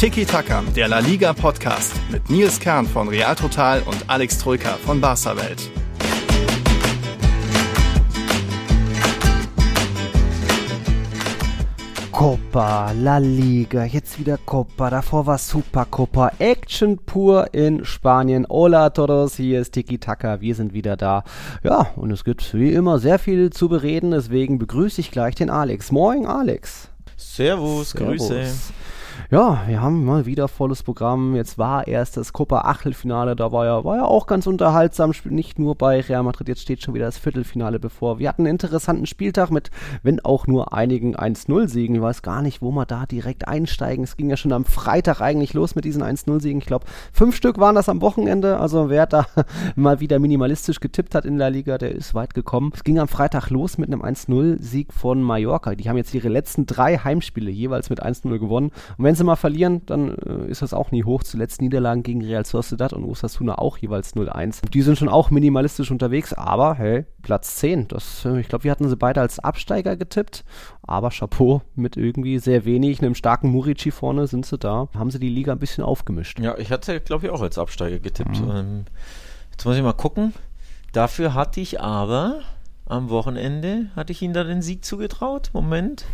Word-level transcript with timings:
Tiki 0.00 0.24
Taka, 0.24 0.62
der 0.74 0.88
La 0.88 1.00
Liga 1.00 1.34
Podcast 1.34 1.92
mit 2.10 2.30
Nils 2.30 2.58
Kern 2.58 2.86
von 2.86 3.08
Real 3.08 3.34
Total 3.34 3.82
und 3.82 4.02
Alex 4.06 4.38
Troika 4.38 4.70
von 4.82 4.98
Barca 4.98 5.36
Welt. 5.36 5.70
Copa, 12.10 12.92
La 12.92 13.18
Liga, 13.18 13.84
jetzt 13.84 14.18
wieder 14.18 14.38
Copa, 14.38 14.88
davor 14.88 15.26
war 15.26 15.36
Supercopa, 15.36 16.32
Action 16.38 16.96
pur 17.04 17.52
in 17.52 17.84
Spanien. 17.84 18.46
Hola 18.48 18.86
a 18.86 18.90
todos, 18.90 19.36
hier 19.36 19.60
ist 19.60 19.72
Tiki 19.72 19.98
Taka, 19.98 20.40
wir 20.40 20.54
sind 20.54 20.72
wieder 20.72 20.96
da. 20.96 21.24
Ja, 21.62 21.90
und 21.96 22.10
es 22.10 22.24
gibt 22.24 22.54
wie 22.54 22.72
immer 22.72 23.00
sehr 23.00 23.18
viel 23.18 23.50
zu 23.50 23.68
bereden, 23.68 24.12
deswegen 24.12 24.58
begrüße 24.58 25.02
ich 25.02 25.10
gleich 25.10 25.34
den 25.34 25.50
Alex. 25.50 25.92
Moin, 25.92 26.24
Alex. 26.24 26.88
Servus, 27.18 27.90
Servus. 27.90 28.28
Grüße. 28.28 28.46
Ja, 29.28 29.62
wir 29.66 29.80
haben 29.80 30.04
mal 30.04 30.26
wieder 30.26 30.48
volles 30.48 30.82
Programm. 30.82 31.36
Jetzt 31.36 31.58
war 31.58 31.86
erst 31.86 32.16
das 32.16 32.32
Copa 32.32 32.62
Achtelfinale, 32.62 33.36
da 33.36 33.52
war 33.52 33.66
ja, 33.66 33.84
war 33.84 33.96
ja 33.96 34.04
auch 34.04 34.26
ganz 34.26 34.46
unterhaltsam, 34.46 35.12
nicht 35.24 35.58
nur 35.58 35.74
bei 35.74 36.00
Real 36.00 36.22
Madrid, 36.22 36.48
jetzt 36.48 36.62
steht 36.62 36.82
schon 36.82 36.94
wieder 36.94 37.04
das 37.04 37.18
Viertelfinale 37.18 37.78
bevor. 37.78 38.18
Wir 38.18 38.28
hatten 38.28 38.42
einen 38.42 38.54
interessanten 38.54 39.06
Spieltag 39.06 39.50
mit, 39.50 39.70
wenn 40.02 40.20
auch 40.20 40.46
nur 40.46 40.72
einigen 40.72 41.16
1-0-Siegen. 41.16 41.96
Ich 41.96 42.02
weiß 42.02 42.22
gar 42.22 42.42
nicht, 42.42 42.62
wo 42.62 42.70
wir 42.72 42.86
da 42.86 43.06
direkt 43.06 43.46
einsteigen. 43.46 44.04
Es 44.04 44.16
ging 44.16 44.30
ja 44.30 44.36
schon 44.36 44.52
am 44.52 44.64
Freitag 44.64 45.20
eigentlich 45.20 45.54
los 45.54 45.74
mit 45.74 45.84
diesen 45.84 46.02
1-0-Siegen. 46.02 46.60
Ich 46.60 46.66
glaube, 46.66 46.86
fünf 47.12 47.36
Stück 47.36 47.58
waren 47.58 47.74
das 47.74 47.88
am 47.88 48.00
Wochenende. 48.00 48.58
Also 48.58 48.90
wer 48.90 49.06
da 49.06 49.26
mal 49.76 50.00
wieder 50.00 50.18
minimalistisch 50.18 50.80
getippt 50.80 51.14
hat 51.14 51.24
in 51.24 51.38
der 51.38 51.50
Liga, 51.50 51.78
der 51.78 51.92
ist 51.92 52.14
weit 52.14 52.34
gekommen. 52.34 52.72
Es 52.74 52.84
ging 52.84 52.98
am 52.98 53.08
Freitag 53.08 53.50
los 53.50 53.78
mit 53.78 53.92
einem 53.92 54.02
1-0-Sieg 54.02 54.92
von 54.92 55.22
Mallorca. 55.22 55.74
Die 55.74 55.88
haben 55.88 55.96
jetzt 55.96 56.14
ihre 56.14 56.28
letzten 56.28 56.66
drei 56.66 56.96
Heimspiele 56.96 57.50
jeweils 57.50 57.90
mit 57.90 58.02
1-0 58.02 58.38
gewonnen. 58.38 58.70
Und 58.98 59.09
wenn 59.10 59.16
sie 59.16 59.24
mal 59.24 59.34
verlieren, 59.34 59.84
dann 59.86 60.16
äh, 60.18 60.48
ist 60.48 60.62
das 60.62 60.72
auch 60.72 60.92
nie 60.92 61.02
hoch. 61.02 61.24
Zuletzt 61.24 61.60
Niederlagen 61.60 62.04
gegen 62.04 62.22
Real 62.24 62.46
Sociedad 62.46 62.92
und 62.92 63.02
Osasuna 63.02 63.58
auch 63.58 63.76
jeweils 63.76 64.14
0-1. 64.14 64.70
Die 64.70 64.82
sind 64.82 64.98
schon 64.98 65.08
auch 65.08 65.32
minimalistisch 65.32 65.90
unterwegs, 65.90 66.32
aber 66.32 66.76
hey, 66.76 67.06
Platz 67.20 67.56
10. 67.56 67.88
Das, 67.88 68.24
äh, 68.24 68.38
ich 68.38 68.46
glaube, 68.46 68.62
wir 68.62 68.70
hatten 68.70 68.88
sie 68.88 68.94
beide 68.94 69.20
als 69.20 69.40
Absteiger 69.40 69.96
getippt, 69.96 70.44
aber 70.82 71.10
Chapeau, 71.10 71.62
mit 71.74 71.96
irgendwie 71.96 72.38
sehr 72.38 72.64
wenig, 72.64 73.02
einem 73.02 73.16
starken 73.16 73.50
Murici 73.50 73.90
vorne 73.90 74.28
sind 74.28 74.46
sie 74.46 74.58
da. 74.58 74.86
Haben 74.94 75.10
sie 75.10 75.18
die 75.18 75.28
Liga 75.28 75.50
ein 75.50 75.58
bisschen 75.58 75.82
aufgemischt. 75.82 76.38
Ja, 76.38 76.56
ich 76.56 76.70
hatte, 76.70 77.00
glaube 77.00 77.26
ich, 77.26 77.32
auch 77.32 77.42
als 77.42 77.58
Absteiger 77.58 77.98
getippt. 77.98 78.40
Mhm. 78.40 78.50
Ähm, 78.52 78.84
jetzt 79.50 79.64
muss 79.64 79.76
ich 79.76 79.82
mal 79.82 79.92
gucken. 79.92 80.34
Dafür 80.92 81.34
hatte 81.34 81.60
ich 81.60 81.80
aber 81.80 82.42
am 82.86 83.10
Wochenende, 83.10 83.86
hatte 83.96 84.12
ich 84.12 84.22
ihnen 84.22 84.34
da 84.34 84.44
den 84.44 84.62
Sieg 84.62 84.84
zugetraut. 84.84 85.50
Moment. 85.52 86.04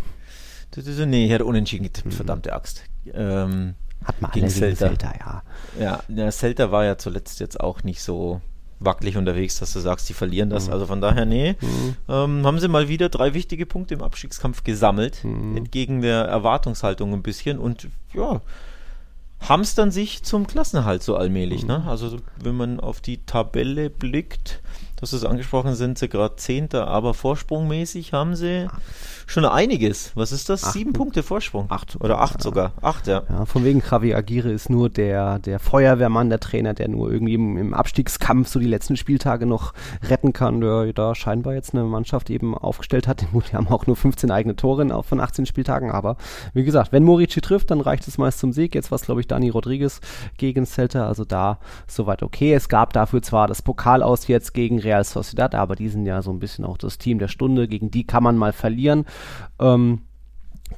Nee, 0.76 1.26
ich 1.26 1.32
hatte 1.32 1.44
unentschieden 1.44 1.84
getippt, 1.84 2.06
mhm. 2.06 2.12
verdammte 2.12 2.52
Axt. 2.52 2.84
Ähm, 3.12 3.74
Hat 4.04 4.20
man 4.20 4.30
gegen 4.32 4.48
Celta. 4.48 4.88
Celta, 4.88 5.12
ja. 5.18 5.42
Ja, 5.80 6.02
ja, 6.08 6.30
Celta 6.30 6.70
war 6.70 6.84
ja 6.84 6.98
zuletzt 6.98 7.40
jetzt 7.40 7.60
auch 7.60 7.82
nicht 7.82 8.02
so 8.02 8.40
wackelig 8.78 9.16
unterwegs, 9.16 9.58
dass 9.58 9.72
du 9.72 9.80
sagst, 9.80 10.08
die 10.08 10.12
verlieren 10.12 10.50
das. 10.50 10.66
Mhm. 10.66 10.72
Also 10.72 10.86
von 10.86 11.00
daher, 11.00 11.24
nee. 11.24 11.56
Mhm. 11.60 11.96
Ähm, 12.08 12.46
haben 12.46 12.58
sie 12.58 12.68
mal 12.68 12.88
wieder 12.88 13.08
drei 13.08 13.34
wichtige 13.34 13.66
Punkte 13.66 13.94
im 13.94 14.02
Abstiegskampf 14.02 14.64
gesammelt, 14.64 15.24
mhm. 15.24 15.56
entgegen 15.56 16.02
der 16.02 16.24
Erwartungshaltung 16.24 17.12
ein 17.12 17.22
bisschen. 17.22 17.58
Und 17.58 17.88
ja, 18.12 18.40
hamstern 19.40 19.90
sich 19.90 20.22
zum 20.22 20.46
Klassenhalt 20.46 21.02
so 21.02 21.16
allmählich. 21.16 21.66
Ne? 21.66 21.80
Mhm. 21.80 21.88
Also 21.88 22.18
wenn 22.42 22.56
man 22.56 22.80
auf 22.80 23.00
die 23.00 23.24
Tabelle 23.24 23.90
blickt, 23.90 24.60
das 24.96 25.12
ist 25.12 25.24
angesprochen, 25.24 25.74
sind 25.74 25.98
sie 25.98 26.08
gerade 26.08 26.36
Zehnter, 26.36 26.88
aber 26.88 27.12
vorsprungmäßig 27.12 28.12
haben 28.12 28.34
sie 28.34 28.66
schon 29.26 29.44
einiges. 29.44 30.12
Was 30.14 30.32
ist 30.32 30.48
das? 30.48 30.64
Acht, 30.64 30.72
Sieben 30.72 30.92
Punkte 30.92 31.22
Vorsprung. 31.22 31.66
Acht. 31.68 31.96
Oder 32.00 32.20
acht 32.20 32.36
ja. 32.36 32.40
sogar. 32.40 32.72
Acht, 32.80 33.06
ja. 33.06 33.24
ja. 33.28 33.44
Von 33.44 33.64
wegen 33.64 33.82
Javi 33.88 34.14
Agire 34.14 34.50
ist 34.50 34.70
nur 34.70 34.88
der, 34.88 35.38
der 35.40 35.58
Feuerwehrmann, 35.58 36.30
der 36.30 36.40
Trainer, 36.40 36.74
der 36.74 36.88
nur 36.88 37.12
irgendwie 37.12 37.34
im, 37.34 37.58
im 37.58 37.74
Abstiegskampf 37.74 38.48
so 38.48 38.58
die 38.60 38.66
letzten 38.66 38.96
Spieltage 38.96 39.44
noch 39.44 39.74
retten 40.02 40.32
kann, 40.32 40.60
der 40.60 40.92
da 40.92 41.14
scheinbar 41.14 41.54
jetzt 41.54 41.74
eine 41.74 41.84
Mannschaft 41.84 42.30
eben 42.30 42.56
aufgestellt 42.56 43.06
hat. 43.06 43.26
Die 43.32 43.56
haben 43.56 43.68
auch 43.68 43.86
nur 43.86 43.96
15 43.96 44.30
eigene 44.30 44.56
Tore 44.56 44.76
von 45.02 45.20
18 45.20 45.46
Spieltagen, 45.46 45.90
aber 45.90 46.16
wie 46.54 46.64
gesagt, 46.64 46.92
wenn 46.92 47.04
Morici 47.04 47.40
trifft, 47.40 47.70
dann 47.70 47.80
reicht 47.80 48.06
es 48.08 48.18
meist 48.18 48.38
zum 48.38 48.52
Sieg. 48.52 48.74
Jetzt 48.74 48.90
war 48.90 48.96
es, 48.96 49.02
glaube 49.04 49.20
ich, 49.20 49.26
Dani 49.26 49.50
Rodriguez 49.50 50.00
gegen 50.38 50.64
Celta, 50.66 51.06
also 51.06 51.24
da 51.24 51.58
soweit 51.86 52.22
okay. 52.22 52.54
Es 52.54 52.68
gab 52.68 52.92
dafür 52.92 53.22
zwar 53.22 53.48
das 53.48 53.62
Pokal 53.62 54.02
aus 54.02 54.26
jetzt 54.28 54.54
gegen 54.54 54.78
Real 54.86 55.04
Sociedad, 55.04 55.54
aber 55.54 55.76
die 55.76 55.88
sind 55.88 56.06
ja 56.06 56.22
so 56.22 56.30
ein 56.30 56.38
bisschen 56.38 56.64
auch 56.64 56.78
das 56.78 56.96
Team 56.96 57.18
der 57.18 57.28
Stunde, 57.28 57.68
gegen 57.68 57.90
die 57.90 58.06
kann 58.06 58.22
man 58.22 58.36
mal 58.38 58.52
verlieren. 58.52 59.04
Ähm, 59.60 60.02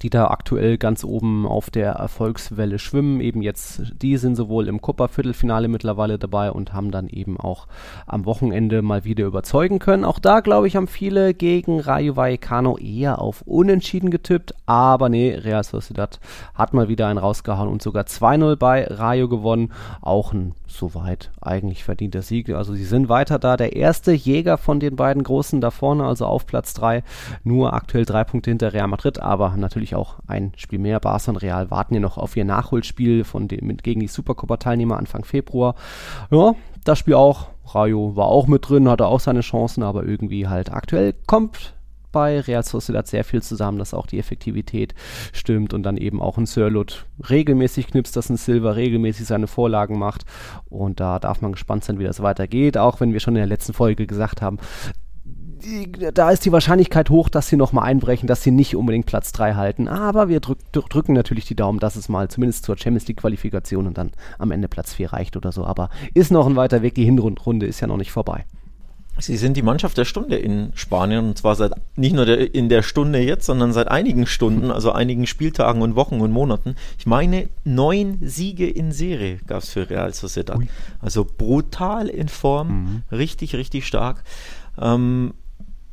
die 0.02 0.10
da 0.10 0.28
aktuell 0.28 0.78
ganz 0.78 1.04
oben 1.04 1.46
auf 1.46 1.70
der 1.70 1.92
Erfolgswelle 1.92 2.78
schwimmen. 2.78 3.20
Eben 3.20 3.42
jetzt, 3.42 3.82
die 4.00 4.16
sind 4.16 4.36
sowohl 4.36 4.68
im 4.68 4.80
Copa-Viertelfinale 4.80 5.68
mittlerweile 5.68 6.18
dabei 6.18 6.52
und 6.52 6.72
haben 6.72 6.90
dann 6.90 7.08
eben 7.08 7.38
auch 7.38 7.66
am 8.06 8.24
Wochenende 8.24 8.82
mal 8.82 9.04
wieder 9.04 9.26
überzeugen 9.26 9.78
können. 9.78 10.04
Auch 10.04 10.18
da, 10.18 10.40
glaube 10.40 10.68
ich, 10.68 10.76
haben 10.76 10.88
viele 10.88 11.34
gegen 11.34 11.80
Rayo 11.80 12.16
Vallecano 12.16 12.78
eher 12.78 13.20
auf 13.20 13.42
Unentschieden 13.42 14.10
getippt, 14.10 14.54
aber 14.66 15.08
nee, 15.08 15.34
Real 15.34 15.64
Sociedad 15.64 16.20
hat 16.54 16.74
mal 16.74 16.88
wieder 16.88 17.08
einen 17.08 17.18
rausgehauen 17.18 17.68
und 17.68 17.82
sogar 17.82 18.04
2-0 18.04 18.56
bei 18.56 18.84
Rayo 18.84 19.28
gewonnen. 19.28 19.72
Auch 20.00 20.32
ein 20.32 20.54
soweit 20.68 21.30
eigentlich 21.40 21.82
verdienter 21.82 22.22
Sieg. 22.22 22.50
Also 22.50 22.74
sie 22.74 22.84
sind 22.84 23.08
weiter 23.08 23.38
da. 23.38 23.56
Der 23.56 23.74
erste 23.74 24.12
Jäger 24.12 24.58
von 24.58 24.80
den 24.80 24.96
beiden 24.96 25.22
Großen 25.22 25.60
da 25.60 25.70
vorne, 25.70 26.04
also 26.04 26.26
auf 26.26 26.46
Platz 26.46 26.74
3, 26.74 27.02
nur 27.42 27.72
aktuell 27.72 28.04
drei 28.04 28.24
Punkte 28.24 28.50
hinter 28.50 28.72
Real 28.72 28.86
Madrid, 28.86 29.18
aber 29.18 29.54
natürlich 29.56 29.77
natürlich 29.78 29.94
auch 29.94 30.16
ein 30.26 30.52
Spiel 30.56 30.78
mehr. 30.78 31.00
Barca 31.00 31.30
und 31.30 31.36
Real 31.36 31.70
warten 31.70 31.94
ja 31.94 32.00
noch 32.00 32.18
auf 32.18 32.36
ihr 32.36 32.44
Nachholspiel 32.44 33.24
von 33.24 33.48
den, 33.48 33.66
mit, 33.66 33.82
gegen 33.82 34.00
die 34.00 34.08
Supercopa-Teilnehmer 34.08 34.98
Anfang 34.98 35.24
Februar. 35.24 35.74
Ja, 36.30 36.54
das 36.84 36.98
Spiel 36.98 37.14
auch. 37.14 37.48
Rayo 37.74 38.16
war 38.16 38.26
auch 38.26 38.46
mit 38.46 38.68
drin, 38.68 38.88
hatte 38.88 39.06
auch 39.06 39.20
seine 39.20 39.40
Chancen, 39.40 39.82
aber 39.82 40.04
irgendwie 40.04 40.48
halt 40.48 40.72
aktuell 40.72 41.14
kommt 41.26 41.74
bei 42.10 42.40
Real 42.40 42.62
Sociedad 42.62 43.06
sehr 43.06 43.22
viel 43.22 43.42
zusammen, 43.42 43.78
dass 43.78 43.92
auch 43.92 44.06
die 44.06 44.18
Effektivität 44.18 44.94
stimmt 45.32 45.74
und 45.74 45.82
dann 45.82 45.98
eben 45.98 46.22
auch 46.22 46.38
ein 46.38 46.46
Sirlut 46.46 47.04
regelmäßig 47.28 47.88
knipst, 47.88 48.16
dass 48.16 48.30
ein 48.30 48.38
Silver 48.38 48.76
regelmäßig 48.76 49.26
seine 49.26 49.46
Vorlagen 49.46 49.98
macht 49.98 50.24
und 50.70 51.00
da 51.00 51.18
darf 51.18 51.42
man 51.42 51.52
gespannt 51.52 51.84
sein, 51.84 51.98
wie 51.98 52.04
das 52.04 52.22
weitergeht, 52.22 52.78
auch 52.78 53.00
wenn 53.00 53.12
wir 53.12 53.20
schon 53.20 53.36
in 53.36 53.40
der 53.40 53.46
letzten 53.46 53.74
Folge 53.74 54.06
gesagt 54.06 54.40
haben, 54.40 54.58
die, 55.64 55.90
da 56.14 56.30
ist 56.30 56.44
die 56.44 56.52
Wahrscheinlichkeit 56.52 57.10
hoch, 57.10 57.28
dass 57.28 57.48
sie 57.48 57.56
nochmal 57.56 57.84
einbrechen, 57.84 58.26
dass 58.26 58.42
sie 58.42 58.50
nicht 58.50 58.76
unbedingt 58.76 59.06
Platz 59.06 59.32
3 59.32 59.54
halten. 59.54 59.88
Aber 59.88 60.28
wir 60.28 60.40
drück, 60.40 60.58
drücken 60.72 61.12
natürlich 61.12 61.44
die 61.44 61.56
Daumen, 61.56 61.78
dass 61.78 61.96
es 61.96 62.08
mal 62.08 62.28
zumindest 62.28 62.64
zur 62.64 62.76
Champions 62.76 63.08
League 63.08 63.18
Qualifikation 63.18 63.86
und 63.86 63.98
dann 63.98 64.12
am 64.38 64.50
Ende 64.50 64.68
Platz 64.68 64.94
4 64.94 65.12
reicht 65.12 65.36
oder 65.36 65.52
so. 65.52 65.64
Aber 65.64 65.90
ist 66.14 66.30
noch 66.30 66.46
ein 66.46 66.56
weiter 66.56 66.82
Weg. 66.82 66.94
Die 66.94 67.04
Hinrunde 67.04 67.66
ist 67.66 67.80
ja 67.80 67.86
noch 67.86 67.96
nicht 67.96 68.12
vorbei. 68.12 68.44
Sie 69.20 69.36
sind 69.36 69.56
die 69.56 69.62
Mannschaft 69.62 69.98
der 69.98 70.04
Stunde 70.04 70.36
in 70.36 70.70
Spanien 70.74 71.26
und 71.26 71.38
zwar 71.38 71.56
seit 71.56 71.72
nicht 71.96 72.14
nur 72.14 72.24
der, 72.24 72.54
in 72.54 72.68
der 72.68 72.82
Stunde 72.82 73.18
jetzt, 73.18 73.46
sondern 73.46 73.72
seit 73.72 73.88
einigen 73.88 74.26
Stunden, 74.26 74.70
also 74.70 74.92
einigen 74.92 75.26
Spieltagen 75.26 75.82
und 75.82 75.96
Wochen 75.96 76.20
und 76.20 76.30
Monaten. 76.30 76.76
Ich 76.98 77.06
meine, 77.06 77.48
neun 77.64 78.18
Siege 78.22 78.68
in 78.68 78.92
Serie 78.92 79.38
gab 79.46 79.62
es 79.62 79.70
für 79.70 79.90
Real 79.90 80.14
Sociedad. 80.14 80.58
Ui. 80.58 80.68
Also 81.00 81.24
brutal 81.24 82.08
in 82.08 82.28
Form, 82.28 82.68
mhm. 82.68 83.02
richtig, 83.10 83.56
richtig 83.56 83.86
stark. 83.86 84.22
Ähm, 84.80 85.34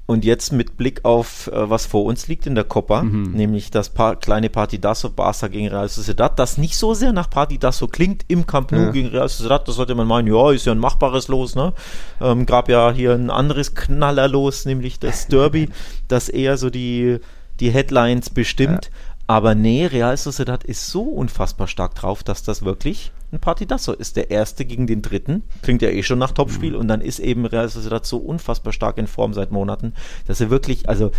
und 0.07 0.23
jetzt 0.23 0.51
mit 0.51 0.77
Blick 0.77 1.03
auf, 1.03 1.47
äh, 1.47 1.69
was 1.69 1.85
vor 1.85 2.05
uns 2.05 2.27
liegt 2.27 2.45
in 2.45 2.55
der 2.55 2.63
Copa, 2.63 3.03
mhm. 3.03 3.31
nämlich 3.31 3.71
das 3.71 3.89
pa 3.89 4.16
kleine 4.16 4.49
Partidaso 4.49 5.09
Barca 5.09 5.47
gegen 5.47 5.67
Real 5.67 5.89
Sociedad, 5.89 6.38
das 6.38 6.57
nicht 6.57 6.77
so 6.77 6.93
sehr 6.93 7.11
nach 7.11 7.29
Partidaso 7.29 7.88
klingt 7.88 8.23
im 8.27 8.45
Camp 8.45 8.71
Nou 8.71 8.79
ja. 8.79 8.91
gegen 8.91 9.09
Real 9.09 9.27
Sociedad, 9.27 9.67
das 9.67 9.75
sollte 9.75 9.95
man 9.95 10.07
meinen, 10.07 10.27
ja, 10.27 10.51
ist 10.51 10.66
ja 10.66 10.73
ein 10.73 10.79
machbares 10.79 11.27
Los, 11.27 11.55
ne? 11.55 11.73
Ähm, 12.21 12.45
gab 12.45 12.69
ja 12.69 12.91
hier 12.91 13.13
ein 13.13 13.29
anderes 13.29 13.73
Knallerlos, 13.73 14.66
nämlich 14.66 14.99
das 14.99 15.28
Derby, 15.29 15.69
das 16.08 16.29
eher 16.29 16.58
so 16.58 16.69
die, 16.69 17.19
die 17.59 17.72
Headlines 17.72 18.29
bestimmt. 18.29 18.85
Ja. 18.85 18.91
Aber 19.28 19.55
nee, 19.55 19.87
Real 19.87 20.16
Sociedad 20.17 20.63
ist 20.63 20.87
so 20.87 21.01
unfassbar 21.01 21.67
stark 21.67 21.96
drauf, 21.96 22.23
dass 22.23 22.43
das 22.43 22.63
wirklich 22.63 23.11
ein 23.35 23.40
Partidasso 23.40 23.93
ist. 23.93 24.16
Der 24.16 24.32
erste 24.32 24.66
gegen 24.66 24.87
den 24.87 25.02
dritten. 25.02 25.43
Klingt 25.61 25.82
ja 25.82 25.90
eh 25.90 26.03
schon 26.03 26.20
nach 26.20 26.32
Topspiel. 26.32 26.73
Mhm. 26.73 26.79
Und 26.79 26.87
dann 26.87 27.02
ist 27.02 27.20
eben 27.20 27.46
Real 27.46 27.70
Sociedad 27.70 28.05
so 28.05 28.17
unfassbar 28.17 28.73
stark 28.73 28.97
in 28.97 29.08
Form 29.08 29.34
seit 29.34 29.52
Monaten, 29.52 29.93
dass 30.28 30.41
er 30.41 30.49
wirklich, 30.49 30.90
also 30.90 31.11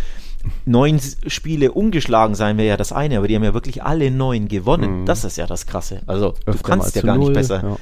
neun 0.64 1.00
Spiele 1.26 1.72
ungeschlagen 1.72 2.34
sein 2.34 2.56
wäre 2.56 2.68
ja 2.68 2.76
das 2.76 2.92
eine, 2.92 3.18
aber 3.18 3.28
die 3.28 3.34
haben 3.34 3.44
ja 3.44 3.54
wirklich 3.54 3.82
alle 3.82 4.10
neun 4.10 4.48
gewonnen. 4.48 5.02
Mhm. 5.02 5.06
Das 5.06 5.24
ist 5.24 5.36
ja 5.36 5.46
das 5.46 5.66
Krasse. 5.66 6.00
Also 6.06 6.34
Öfter 6.46 6.52
du 6.52 6.58
kannst 6.58 6.96
ja 6.96 7.02
gar 7.02 7.18
nicht 7.18 7.32
besser. 7.32 7.62
Ja 7.62 7.76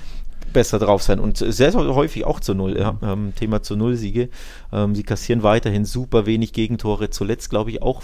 besser 0.55 0.79
drauf 0.79 1.03
sein 1.03 1.19
und 1.19 1.37
sehr, 1.37 1.75
häufig 1.75 2.25
auch 2.25 2.41
zu 2.41 2.55
Null. 2.55 2.79
Ja, 2.79 2.97
ähm, 3.03 3.35
Thema 3.35 3.63
zu 3.63 3.77
Null 3.77 3.97
Siege. 3.97 4.31
Ähm, 4.73 4.95
sie 4.95 5.03
kassieren 5.03 5.43
weiterhin 5.43 5.85
super 5.85 6.25
wenig 6.25 6.53
Gegentore. 6.55 7.11
Zuletzt 7.11 7.51
glaube 7.51 7.71
ich 7.71 7.83
auch 7.83 8.03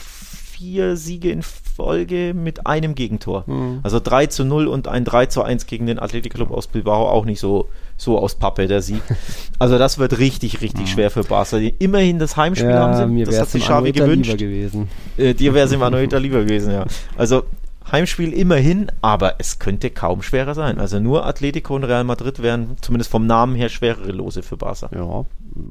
vier 0.60 0.96
Siege 0.96 1.30
in 1.30 1.42
Folge 1.42 2.34
mit 2.34 2.66
einem 2.66 2.94
Gegentor. 2.94 3.44
Mhm. 3.46 3.80
Also 3.82 3.98
3 3.98 4.26
zu 4.26 4.44
0 4.44 4.66
und 4.66 4.88
ein 4.88 5.06
3 5.06 5.26
zu 5.26 5.42
1 5.42 5.64
gegen 5.64 5.86
den 5.86 5.98
Athletic 5.98 6.34
Club 6.34 6.50
aus 6.50 6.66
Bilbao 6.66 7.08
auch 7.08 7.24
nicht 7.24 7.40
so, 7.40 7.70
so 7.96 8.18
aus 8.18 8.34
Pappe, 8.34 8.66
der 8.66 8.82
Sieg. 8.82 9.02
Also 9.58 9.76
das 9.76 9.98
wird 9.98 10.18
richtig, 10.18 10.62
richtig 10.62 10.82
mhm. 10.82 10.86
schwer 10.86 11.10
für 11.10 11.22
Barca. 11.22 11.58
Immerhin 11.78 12.18
das 12.18 12.36
Heimspiel 12.36 12.70
ja, 12.70 12.78
haben 12.78 12.96
sie, 12.96 13.06
mir 13.06 13.26
das 13.26 13.38
hat 13.38 13.50
sich 13.50 13.64
Xavi 13.64 13.92
gewünscht. 13.92 14.38
Gewesen. 14.38 14.88
Äh, 15.18 15.34
dir 15.34 15.52
wäre 15.52 15.66
es 15.66 15.72
im 15.72 15.82
Anueta 15.82 16.16
lieber 16.16 16.42
gewesen, 16.42 16.72
ja. 16.72 16.86
Also 17.16 17.42
Heimspiel 17.92 18.32
immerhin, 18.32 18.86
aber 19.02 19.34
es 19.38 19.58
könnte 19.58 19.90
kaum 19.90 20.22
schwerer 20.22 20.54
sein. 20.54 20.78
Also 20.78 21.00
nur 21.00 21.26
Atletico 21.26 21.74
und 21.74 21.84
Real 21.84 22.04
Madrid 22.04 22.42
wären 22.42 22.76
zumindest 22.80 23.10
vom 23.10 23.26
Namen 23.26 23.54
her 23.54 23.68
schwerere 23.68 24.12
Lose 24.12 24.42
für 24.42 24.56
Barca. 24.56 24.90
Ja, 24.94 25.24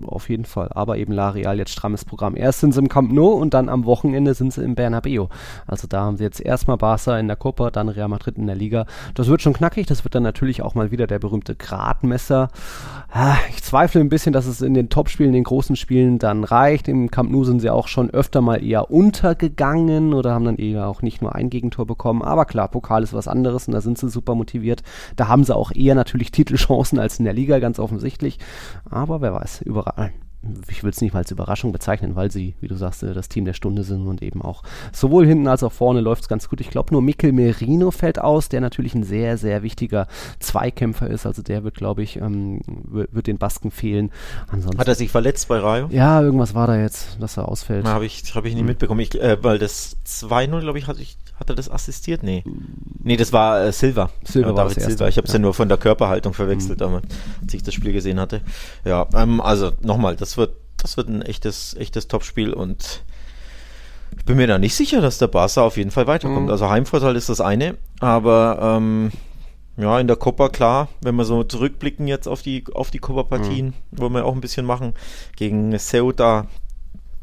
auf 0.05 0.29
jeden 0.29 0.45
Fall. 0.45 0.69
Aber 0.73 0.97
eben 0.97 1.13
La 1.13 1.29
Real 1.29 1.57
jetzt 1.57 1.71
strammes 1.71 2.05
Programm. 2.05 2.35
Erst 2.35 2.59
sind 2.59 2.73
sie 2.73 2.79
im 2.79 2.89
Camp 2.89 3.11
Nou 3.11 3.29
und 3.29 3.53
dann 3.53 3.69
am 3.69 3.85
Wochenende 3.85 4.33
sind 4.33 4.53
sie 4.53 4.63
im 4.63 4.75
Bernabeu. 4.75 5.27
Also 5.67 5.87
da 5.87 6.01
haben 6.01 6.17
sie 6.17 6.23
jetzt 6.23 6.41
erstmal 6.41 6.77
Barca 6.77 7.17
in 7.17 7.27
der 7.27 7.37
Copa, 7.37 7.71
dann 7.71 7.89
Real 7.89 8.09
Madrid 8.09 8.37
in 8.37 8.47
der 8.47 8.55
Liga. 8.55 8.85
Das 9.13 9.27
wird 9.27 9.41
schon 9.41 9.53
knackig. 9.53 9.87
Das 9.87 10.03
wird 10.03 10.15
dann 10.15 10.23
natürlich 10.23 10.61
auch 10.61 10.75
mal 10.75 10.91
wieder 10.91 11.07
der 11.07 11.19
berühmte 11.19 11.55
Gradmesser. 11.55 12.49
Ah, 13.11 13.37
ich 13.49 13.63
zweifle 13.63 14.01
ein 14.01 14.09
bisschen, 14.09 14.33
dass 14.33 14.45
es 14.45 14.61
in 14.61 14.73
den 14.73 14.89
Topspielen, 14.89 15.33
den 15.33 15.43
großen 15.43 15.75
Spielen 15.75 16.19
dann 16.19 16.43
reicht. 16.43 16.87
Im 16.87 17.09
Camp 17.09 17.31
Nou 17.31 17.43
sind 17.43 17.59
sie 17.61 17.69
auch 17.69 17.87
schon 17.87 18.09
öfter 18.09 18.41
mal 18.41 18.63
eher 18.63 18.91
untergegangen 18.91 20.13
oder 20.13 20.33
haben 20.33 20.45
dann 20.45 20.57
eher 20.57 20.87
auch 20.87 21.01
nicht 21.01 21.21
nur 21.21 21.35
ein 21.35 21.49
Gegentor 21.49 21.85
bekommen. 21.85 22.08
Aber 22.09 22.45
klar, 22.45 22.67
Pokal 22.67 23.03
ist 23.03 23.13
was 23.13 23.27
anderes 23.27 23.67
und 23.67 23.73
da 23.73 23.81
sind 23.81 23.97
sie 23.97 24.09
super 24.09 24.35
motiviert. 24.35 24.83
Da 25.15 25.27
haben 25.27 25.43
sie 25.43 25.55
auch 25.55 25.71
eher 25.71 25.95
natürlich 25.95 26.31
Titelchancen 26.31 26.99
als 26.99 27.19
in 27.19 27.25
der 27.25 27.33
Liga, 27.33 27.59
ganz 27.59 27.79
offensichtlich. 27.79 28.39
Aber 28.89 29.21
wer 29.21 29.33
weiß, 29.33 29.61
überall 29.61 30.11
ich 30.69 30.83
will 30.83 30.91
es 30.91 31.01
nicht 31.01 31.13
mal 31.13 31.19
als 31.19 31.31
Überraschung 31.31 31.73
bezeichnen, 31.73 32.15
weil 32.15 32.31
sie, 32.31 32.55
wie 32.61 32.69
du 32.69 32.75
sagst, 32.75 33.03
äh, 33.03 33.13
das 33.13 33.27
Team 33.27 33.43
der 33.43 33.53
Stunde 33.53 33.83
sind 33.83 34.07
und 34.07 34.21
eben 34.21 34.41
auch 34.41 34.63
sowohl 34.93 35.25
hinten 35.25 35.47
als 35.47 35.63
auch 35.63 35.71
vorne 35.71 35.99
läuft 35.99 36.23
es 36.23 36.27
ganz 36.29 36.47
gut. 36.47 36.61
Ich 36.61 36.69
glaube, 36.69 36.93
nur 36.93 37.01
Mikkel 37.01 37.33
Merino 37.33 37.91
fällt 37.91 38.19
aus, 38.19 38.47
der 38.47 38.61
natürlich 38.61 38.95
ein 38.95 39.03
sehr, 39.03 39.37
sehr 39.37 39.63
wichtiger 39.63 40.07
Zweikämpfer 40.39 41.07
ist. 41.07 41.25
Also 41.25 41.41
der 41.41 41.63
wird, 41.63 41.75
glaube 41.75 42.03
ich, 42.03 42.17
ähm, 42.17 42.61
wird 42.87 43.27
den 43.27 43.37
Basken 43.37 43.69
fehlen. 43.69 44.11
Ansonsten, 44.47 44.79
Hat 44.79 44.87
er 44.87 44.95
sich 44.95 45.11
verletzt 45.11 45.49
bei 45.49 45.59
Rayo? 45.59 45.89
Ja, 45.91 46.21
irgendwas 46.21 46.55
war 46.55 46.67
da 46.67 46.77
jetzt, 46.79 47.17
dass 47.19 47.37
er 47.37 47.49
ausfällt. 47.49 47.85
Habe 47.85 48.05
ich, 48.05 48.23
hab 48.33 48.45
ich 48.45 48.55
nicht 48.55 48.65
mitbekommen, 48.65 49.01
ich, 49.01 49.19
äh, 49.19 49.43
weil 49.43 49.59
das 49.59 49.97
2-0, 50.05 50.61
glaube 50.61 50.79
ich, 50.79 50.87
hatte 50.87 51.01
ich 51.01 51.17
hat 51.39 51.49
er 51.49 51.55
das 51.55 51.69
assistiert? 51.69 52.23
Nee. 52.23 52.43
Nee, 53.01 53.17
das 53.17 53.31
war 53.31 53.63
äh, 53.63 53.71
Silva. 53.71 54.09
Silva 54.23 54.49
ja, 54.49 54.55
David 54.55 54.77
war 54.77 54.89
Silva. 54.89 55.07
Ich 55.07 55.17
habe 55.17 55.27
es 55.27 55.33
ja. 55.33 55.39
ja. 55.39 55.41
nur 55.41 55.53
von 55.53 55.69
der 55.69 55.77
Körperhaltung 55.77 56.33
verwechselt, 56.33 56.81
mhm. 56.81 57.01
als 57.41 57.53
ich 57.53 57.63
das 57.63 57.73
Spiel 57.73 57.93
gesehen 57.93 58.19
hatte. 58.19 58.41
Ja, 58.83 59.07
ähm, 59.13 59.39
also 59.39 59.71
nochmal, 59.81 60.15
das 60.15 60.37
wird, 60.37 60.55
das 60.77 60.97
wird 60.97 61.07
ein 61.07 61.21
echtes, 61.21 61.75
echtes 61.75 62.07
Topspiel 62.07 62.53
und 62.53 63.03
ich 64.17 64.25
bin 64.25 64.37
mir 64.37 64.47
da 64.47 64.57
nicht 64.57 64.75
sicher, 64.75 65.01
dass 65.01 65.17
der 65.17 65.27
Barca 65.27 65.61
auf 65.61 65.77
jeden 65.77 65.91
Fall 65.91 66.07
weiterkommt. 66.07 66.47
Mhm. 66.47 66.51
Also 66.51 66.69
Heimvorteil 66.69 67.15
ist 67.15 67.29
das 67.29 67.41
eine, 67.41 67.77
aber 67.99 68.59
ähm, 68.61 69.11
ja, 69.77 69.99
in 69.99 70.07
der 70.07 70.17
Copa 70.17 70.49
klar, 70.49 70.89
wenn 71.01 71.15
wir 71.15 71.25
so 71.25 71.43
zurückblicken 71.43 72.07
jetzt 72.07 72.27
auf 72.27 72.41
die, 72.41 72.65
auf 72.73 72.91
die 72.91 72.99
Copa-Partien, 72.99 73.67
mhm. 73.67 73.97
wollen 73.97 74.13
wir 74.13 74.25
auch 74.25 74.35
ein 74.35 74.41
bisschen 74.41 74.65
machen. 74.65 74.93
Gegen 75.37 75.77
Ceuta, 75.77 76.47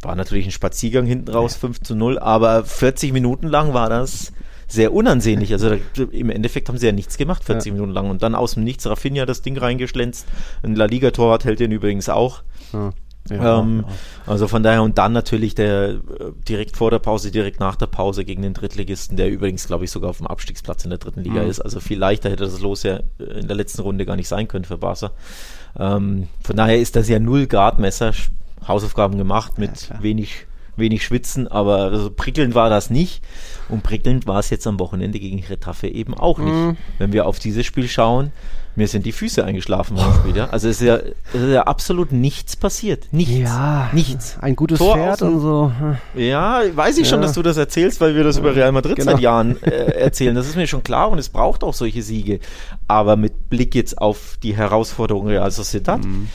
war 0.03 0.15
natürlich 0.15 0.47
ein 0.47 0.53
Spaziergang 0.53 1.07
hinten 1.07 1.31
raus, 1.31 1.55
ja. 1.55 1.61
5 1.61 1.81
zu 1.81 1.95
0, 1.95 2.19
aber 2.19 2.65
40 2.65 3.13
Minuten 3.13 3.47
lang 3.47 3.75
war 3.75 3.89
das 3.89 4.33
sehr 4.69 4.93
unansehnlich. 4.93 5.53
Also 5.53 5.71
da, 5.71 6.03
im 6.11 6.31
Endeffekt 6.31 6.69
haben 6.69 6.79
sie 6.79 6.87
ja 6.87 6.93
nichts 6.93 7.17
gemacht, 7.17 7.45
40 7.45 7.71
ja. 7.71 7.73
Minuten 7.75 7.93
lang. 7.93 8.11
Und 8.11 8.23
dann 8.23 8.35
aus 8.35 8.55
dem 8.55 8.65
Nichts 8.65 8.87
Rafinha 8.87 9.27
das 9.27 9.43
Ding 9.43 9.57
reingeschlänzt. 9.57 10.27
Ein 10.63 10.75
La 10.75 10.87
Liga-Torwart 10.87 11.45
hält 11.45 11.61
den 11.61 11.73
übrigens 11.73 12.09
auch. 12.09 12.43
Ja. 12.73 12.93
Ja, 13.31 13.61
ähm, 13.61 13.85
also 14.27 14.47
von 14.47 14.63
daher 14.63 14.83
und 14.83 14.99
dann 14.99 15.13
natürlich 15.13 15.55
der 15.55 15.89
äh, 15.89 15.99
direkt 16.49 16.77
vor 16.77 16.91
der 16.91 17.01
Pause, 17.01 17.33
direkt 17.33 17.61
nach 17.61 17.77
der 17.77 17.87
Pause 17.87 18.25
gegen 18.25 18.43
den 18.43 18.55
Drittligisten, 18.55 19.17
der 19.17 19.31
übrigens, 19.31 19.67
glaube 19.67 19.85
ich, 19.85 19.91
sogar 19.91 20.11
auf 20.11 20.19
dem 20.19 20.29
Abstiegsplatz 20.29 20.85
in 20.85 20.91
der 20.91 20.99
dritten 20.99 21.23
Liga 21.23 21.43
mhm. 21.43 21.51
ist. 21.51 21.61
Also 21.61 21.81
viel 21.81 21.99
leichter 21.99 22.31
hätte 22.31 22.45
das 22.45 22.61
Los 22.61 22.83
ja 22.85 23.01
in 23.19 23.49
der 23.49 23.57
letzten 23.57 23.83
Runde 23.83 24.07
gar 24.07 24.17
nicht 24.17 24.29
sein 24.29 24.49
können 24.49 24.65
für 24.65 24.79
Barca. 24.79 25.11
Ähm, 25.77 26.29
von 26.45 26.57
daher 26.57 26.79
ist 26.79 26.97
das 26.97 27.09
ja 27.09 27.19
null 27.19 27.47
Gradmesser. 27.47 28.13
Hausaufgaben 28.69 29.19
gemacht 29.19 29.59
mit 29.59 29.89
ja, 29.89 30.03
wenig, 30.03 30.47
wenig 30.77 31.05
Schwitzen, 31.05 31.49
aber 31.49 31.79
also 31.79 32.11
prickelnd 32.11 32.55
war 32.55 32.71
das 32.71 32.91
nicht. 32.91 33.23
Und 33.69 33.83
prickelnd 33.83 34.27
war 34.27 34.39
es 34.39 34.51
jetzt 34.51 34.67
am 34.67 34.79
Wochenende 34.79 35.19
gegen 35.19 35.43
Retafe 35.45 35.89
eben 35.89 36.15
auch 36.15 36.39
nicht. 36.39 36.55
Mhm. 36.55 36.77
Wenn 36.99 37.13
wir 37.13 37.27
auf 37.27 37.39
dieses 37.39 37.67
Spiel 37.67 37.89
schauen, 37.89 38.33
mir 38.77 38.89
sind 38.89 39.07
die 39.07 39.13
Füße 39.13 39.43
eingeschlafen 39.43 39.97
Spiel. 39.99 40.37
Ja? 40.37 40.51
Also 40.51 40.69
es 40.69 40.83
ist, 40.83 40.87
ja, 40.87 40.97
es 40.97 41.41
ist 41.41 41.51
ja 41.51 41.63
absolut 41.63 42.13
nichts 42.13 42.57
passiert. 42.57 43.09
Nichts. 43.11 43.33
Ja, 43.33 43.89
nichts. 43.93 44.37
Ein 44.39 44.55
gutes 44.55 44.79
Tor 44.79 44.95
Pferd 44.95 45.23
und 45.23 45.41
so. 45.41 45.73
Ja, 46.15 46.61
weiß 46.75 46.99
ich 46.99 47.05
ja. 47.05 47.11
schon, 47.11 47.23
dass 47.23 47.33
du 47.33 47.43
das 47.43 47.57
erzählst, 47.57 48.01
weil 48.03 48.15
wir 48.15 48.23
das 48.23 48.37
über 48.37 48.55
Real 48.55 48.73
Madrid 48.73 48.97
genau. 48.97 49.12
seit 49.12 49.21
Jahren 49.21 49.62
äh, 49.62 49.71
erzählen. 49.71 50.35
Das 50.35 50.47
ist 50.47 50.57
mir 50.57 50.67
schon 50.67 50.83
klar 50.83 51.11
und 51.11 51.19
es 51.19 51.31
braucht 51.31 51.65
auch 51.65 51.73
solche 51.73 52.03
Siege. 52.03 52.39
Aber 52.87 53.17
mit 53.17 53.49
Blick 53.49 53.75
jetzt 53.75 53.97
auf 53.97 54.39
die 54.43 54.55
Herausforderung 54.55 55.27
Real 55.27 55.51
Sociedad, 55.51 56.05
mhm 56.05 56.29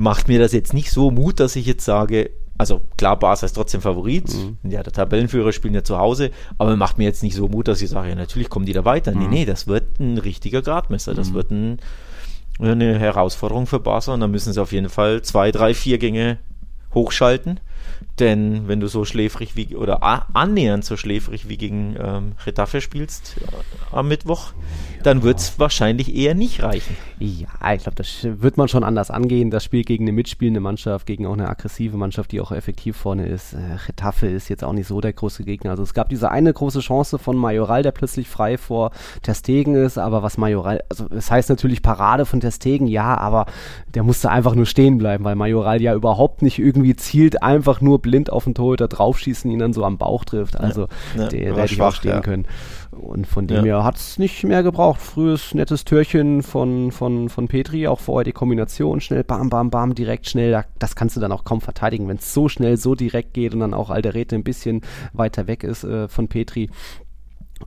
macht 0.00 0.28
mir 0.28 0.38
das 0.38 0.52
jetzt 0.52 0.72
nicht 0.72 0.90
so 0.90 1.10
Mut, 1.10 1.40
dass 1.40 1.56
ich 1.56 1.66
jetzt 1.66 1.84
sage, 1.84 2.30
also 2.56 2.80
klar, 2.96 3.18
Barca 3.18 3.44
ist 3.44 3.52
trotzdem 3.52 3.82
Favorit. 3.82 4.28
Mhm. 4.34 4.70
Ja, 4.70 4.82
der 4.82 4.92
Tabellenführer 4.92 5.52
spielt 5.52 5.74
ja 5.74 5.84
zu 5.84 5.98
Hause, 5.98 6.30
aber 6.56 6.74
macht 6.76 6.96
mir 6.96 7.04
jetzt 7.04 7.22
nicht 7.22 7.34
so 7.34 7.48
Mut, 7.48 7.68
dass 7.68 7.82
ich 7.82 7.90
sage, 7.90 8.08
ja, 8.08 8.14
natürlich 8.14 8.48
kommen 8.48 8.64
die 8.64 8.72
da 8.72 8.84
weiter. 8.86 9.12
Mhm. 9.12 9.18
Nee, 9.18 9.28
nee, 9.28 9.44
das 9.44 9.66
wird 9.66 10.00
ein 10.00 10.16
richtiger 10.16 10.62
Gradmesser. 10.62 11.12
Das 11.12 11.30
mhm. 11.30 11.34
wird 11.34 11.50
ein, 11.50 11.78
eine 12.58 12.98
Herausforderung 12.98 13.66
für 13.66 13.78
Barca 13.78 14.14
und 14.14 14.20
da 14.20 14.26
müssen 14.26 14.54
sie 14.54 14.60
auf 14.60 14.72
jeden 14.72 14.88
Fall 14.88 15.20
zwei, 15.20 15.52
drei, 15.52 15.74
vier 15.74 15.98
Gänge 15.98 16.38
hochschalten. 16.94 17.60
Denn 18.20 18.68
wenn 18.68 18.80
du 18.80 18.86
so 18.86 19.04
schläfrig 19.04 19.56
wie 19.56 19.74
oder 19.74 20.02
annähernd 20.34 20.84
so 20.84 20.96
schläfrig 20.96 21.48
wie 21.48 21.56
gegen 21.56 21.96
ähm, 21.98 22.32
Retafe 22.44 22.80
spielst 22.80 23.36
äh, 23.40 23.96
am 23.96 24.08
Mittwoch, 24.08 24.52
dann 25.02 25.22
wird 25.22 25.38
es 25.38 25.58
wahrscheinlich 25.58 26.14
eher 26.14 26.34
nicht 26.34 26.62
reichen. 26.62 26.96
Ja, 27.18 27.48
ich 27.74 27.82
glaube, 27.82 27.96
das 27.96 28.18
wird 28.22 28.56
man 28.56 28.68
schon 28.68 28.84
anders 28.84 29.10
angehen. 29.10 29.50
Das 29.50 29.64
Spiel 29.64 29.84
gegen 29.84 30.04
eine 30.04 30.12
mitspielende 30.12 30.60
Mannschaft, 30.60 31.06
gegen 31.06 31.26
auch 31.26 31.32
eine 31.32 31.48
aggressive 31.48 31.96
Mannschaft, 31.96 32.32
die 32.32 32.40
auch 32.40 32.52
effektiv 32.52 32.96
vorne 32.96 33.26
ist. 33.26 33.54
Äh, 33.54 33.58
Retafe 33.88 34.26
ist 34.26 34.48
jetzt 34.48 34.64
auch 34.64 34.72
nicht 34.72 34.86
so 34.86 35.00
der 35.00 35.14
große 35.14 35.44
Gegner. 35.44 35.70
Also 35.70 35.82
es 35.82 35.94
gab 35.94 36.10
diese 36.10 36.30
eine 36.30 36.52
große 36.52 36.80
Chance 36.80 37.18
von 37.18 37.36
Majoral, 37.36 37.82
der 37.82 37.92
plötzlich 37.92 38.28
frei 38.28 38.58
vor 38.58 38.90
Terstegen 39.22 39.74
ist, 39.74 39.96
aber 39.96 40.22
was 40.22 40.36
Majoral, 40.36 40.82
also 40.90 41.04
es 41.04 41.10
das 41.10 41.30
heißt 41.30 41.48
natürlich 41.48 41.82
Parade 41.82 42.26
von 42.26 42.40
Terstegen, 42.40 42.86
ja, 42.86 43.16
aber 43.16 43.46
der 43.94 44.02
musste 44.02 44.30
einfach 44.30 44.54
nur 44.54 44.66
stehen 44.66 44.98
bleiben, 44.98 45.24
weil 45.24 45.36
Majoral 45.36 45.80
ja 45.80 45.94
überhaupt 45.94 46.42
nicht 46.42 46.58
irgendwie 46.58 46.96
zielt, 46.96 47.42
einfach 47.42 47.80
nur 47.80 48.00
blind 48.10 48.32
auf 48.32 48.44
den 48.44 48.54
Torhüter 48.54 48.88
draufschießen, 48.88 49.48
ihn 49.50 49.60
dann 49.60 49.72
so 49.72 49.84
am 49.84 49.96
Bauch 49.96 50.24
trifft. 50.24 50.58
Also 50.58 50.88
ja, 51.16 51.22
ja, 51.22 51.28
der 51.28 51.56
hätte 51.56 51.74
ich 51.74 51.80
auch 51.80 51.94
stehen 51.94 52.10
ja. 52.10 52.20
können. 52.20 52.46
Und 52.90 53.28
von 53.28 53.46
dem 53.46 53.64
ja. 53.64 53.76
her 53.76 53.84
hat 53.84 53.96
es 53.96 54.18
nicht 54.18 54.42
mehr 54.42 54.64
gebraucht. 54.64 55.00
Frühes 55.00 55.54
nettes 55.54 55.84
Türchen 55.84 56.42
von, 56.42 56.90
von, 56.90 57.28
von 57.28 57.46
Petri, 57.46 57.86
auch 57.86 58.00
vorher 58.00 58.24
die 58.24 58.32
Kombination, 58.32 59.00
schnell 59.00 59.22
bam, 59.22 59.48
bam, 59.48 59.70
bam, 59.70 59.94
direkt 59.94 60.28
schnell. 60.28 60.64
Das 60.80 60.96
kannst 60.96 61.16
du 61.16 61.20
dann 61.20 61.30
auch 61.30 61.44
kaum 61.44 61.60
verteidigen, 61.60 62.08
wenn 62.08 62.16
es 62.16 62.34
so 62.34 62.48
schnell, 62.48 62.76
so 62.76 62.96
direkt 62.96 63.32
geht 63.32 63.54
und 63.54 63.60
dann 63.60 63.74
auch 63.74 63.90
Alderete 63.90 64.34
ein 64.34 64.42
bisschen 64.42 64.80
weiter 65.12 65.46
weg 65.46 65.62
ist 65.62 65.84
äh, 65.84 66.08
von 66.08 66.26
Petri. 66.26 66.68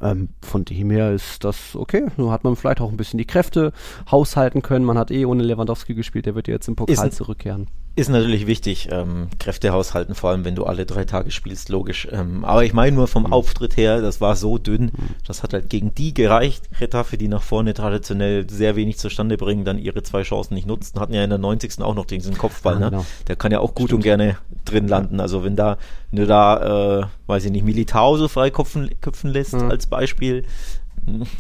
Ähm, 0.02 0.30
von 0.42 0.66
dem 0.66 0.90
her 0.90 1.12
ist 1.12 1.44
das 1.44 1.76
okay. 1.76 2.08
Nun 2.18 2.32
hat 2.32 2.44
man 2.44 2.56
vielleicht 2.56 2.82
auch 2.82 2.90
ein 2.90 2.98
bisschen 2.98 3.18
die 3.18 3.26
Kräfte 3.26 3.72
haushalten 4.12 4.62
können. 4.62 4.86
Man 4.86 4.98
hat 4.98 5.12
eh 5.12 5.26
ohne 5.26 5.44
Lewandowski 5.44 5.94
gespielt, 5.94 6.26
der 6.26 6.36
wird 6.36 6.48
jetzt 6.48 6.68
im 6.68 6.76
Pokal 6.76 7.08
ist, 7.08 7.16
zurückkehren. 7.16 7.68
Ist 7.96 8.10
natürlich 8.10 8.48
wichtig, 8.48 8.90
ähm, 8.92 9.28
Kräfte 9.38 9.72
haushalten, 9.72 10.16
vor 10.16 10.32
allem 10.32 10.46
wenn 10.46 10.56
du 10.56 10.64
alle 10.64 10.88
drei 10.88 11.06
Tage 11.06 11.30
spielst, 11.30 11.70
logisch. 11.70 12.08
Ähm, 12.12 12.44
aber 12.44 12.64
ich 12.64 12.74
meine 12.74 12.96
nur 12.96 13.08
vom 13.08 13.26
mhm. 13.26 13.34
Auftritt 13.34 13.78
her, 13.78 14.02
das 14.02 14.20
war 14.20 14.36
so 14.36 14.58
dünn, 14.58 14.86
mhm. 14.86 15.10
das 15.28 15.44
hat 15.44 15.54
halt 15.54 15.70
gegen 15.70 15.94
die 15.94 16.12
gereicht. 16.12 16.64
Retafe, 16.82 17.20
die 17.20 17.28
nach 17.28 17.44
vorne 17.44 17.76
traditionell 17.76 18.50
sehr 18.50 18.76
wenig 18.76 18.98
zustande 18.98 19.38
bringen, 19.38 19.64
dann 19.64 19.78
ihre 19.78 20.02
zwei 20.02 20.24
Chancen 20.24 20.56
nicht 20.56 20.66
nutzten, 20.66 21.00
hatten 21.00 21.14
ja 21.14 21.24
in 21.24 21.30
der 21.30 21.38
90. 21.38 21.82
auch 21.82 21.94
noch 21.94 22.06
diesen 22.06 22.36
Kopfball, 22.36 22.78
ah, 22.78 22.80
ne? 22.80 22.90
Genau. 22.90 23.06
Der 23.28 23.36
kann 23.36 23.52
ja 23.52 23.60
auch 23.60 23.76
gut 23.76 23.90
Stimmt. 23.90 24.00
und 24.00 24.04
gerne 24.04 24.38
drin 24.66 24.88
landen. 24.88 25.20
Also 25.20 25.44
wenn 25.44 25.56
da, 25.56 25.78
wenn 26.10 26.22
du 26.22 26.26
da, 26.26 27.02
äh, 27.02 27.06
weiß 27.28 27.46
ich 27.46 27.52
nicht, 27.52 27.64
Militao 27.64 28.18
so 28.18 28.28
frei 28.28 28.50
köpfen, 28.50 28.90
köpfen 29.02 29.30
lässt 29.30 29.54
mhm. 29.54 29.70
als 29.70 29.86
Beispiel, 29.86 30.46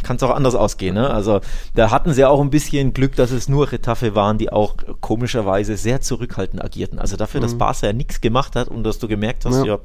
kann 0.04 0.18
es 0.18 0.24
auch 0.24 0.32
anders 0.32 0.56
ausgehen. 0.56 0.96
Ne? 0.96 1.10
Also 1.10 1.42
da 1.76 1.92
hatten 1.92 2.14
sie 2.14 2.26
auch 2.26 2.42
ein 2.42 2.50
bisschen 2.50 2.94
Glück, 2.94 3.16
dass 3.16 3.32
es 3.32 3.48
nur 3.48 3.72
Retafe 3.72 4.16
waren, 4.16 4.38
die 4.38 4.52
auch 4.52 4.76
komischerweise 5.02 5.78
sehr 5.78 6.02
zurückhaltend 6.02 6.64
agierten. 6.64 7.00
Also 7.00 7.16
dafür, 7.16 7.40
mhm. 7.40 7.44
dass 7.44 7.58
Barca 7.58 7.88
ja 7.88 7.94
nichts 7.94 8.22
gemacht 8.22 8.56
hat 8.56 8.68
und 8.68 8.84
dass 8.84 9.00
du 9.00 9.08
gemerkt 9.08 9.46
hast, 9.46 9.66
ja. 9.66 9.76
ja. 9.76 9.80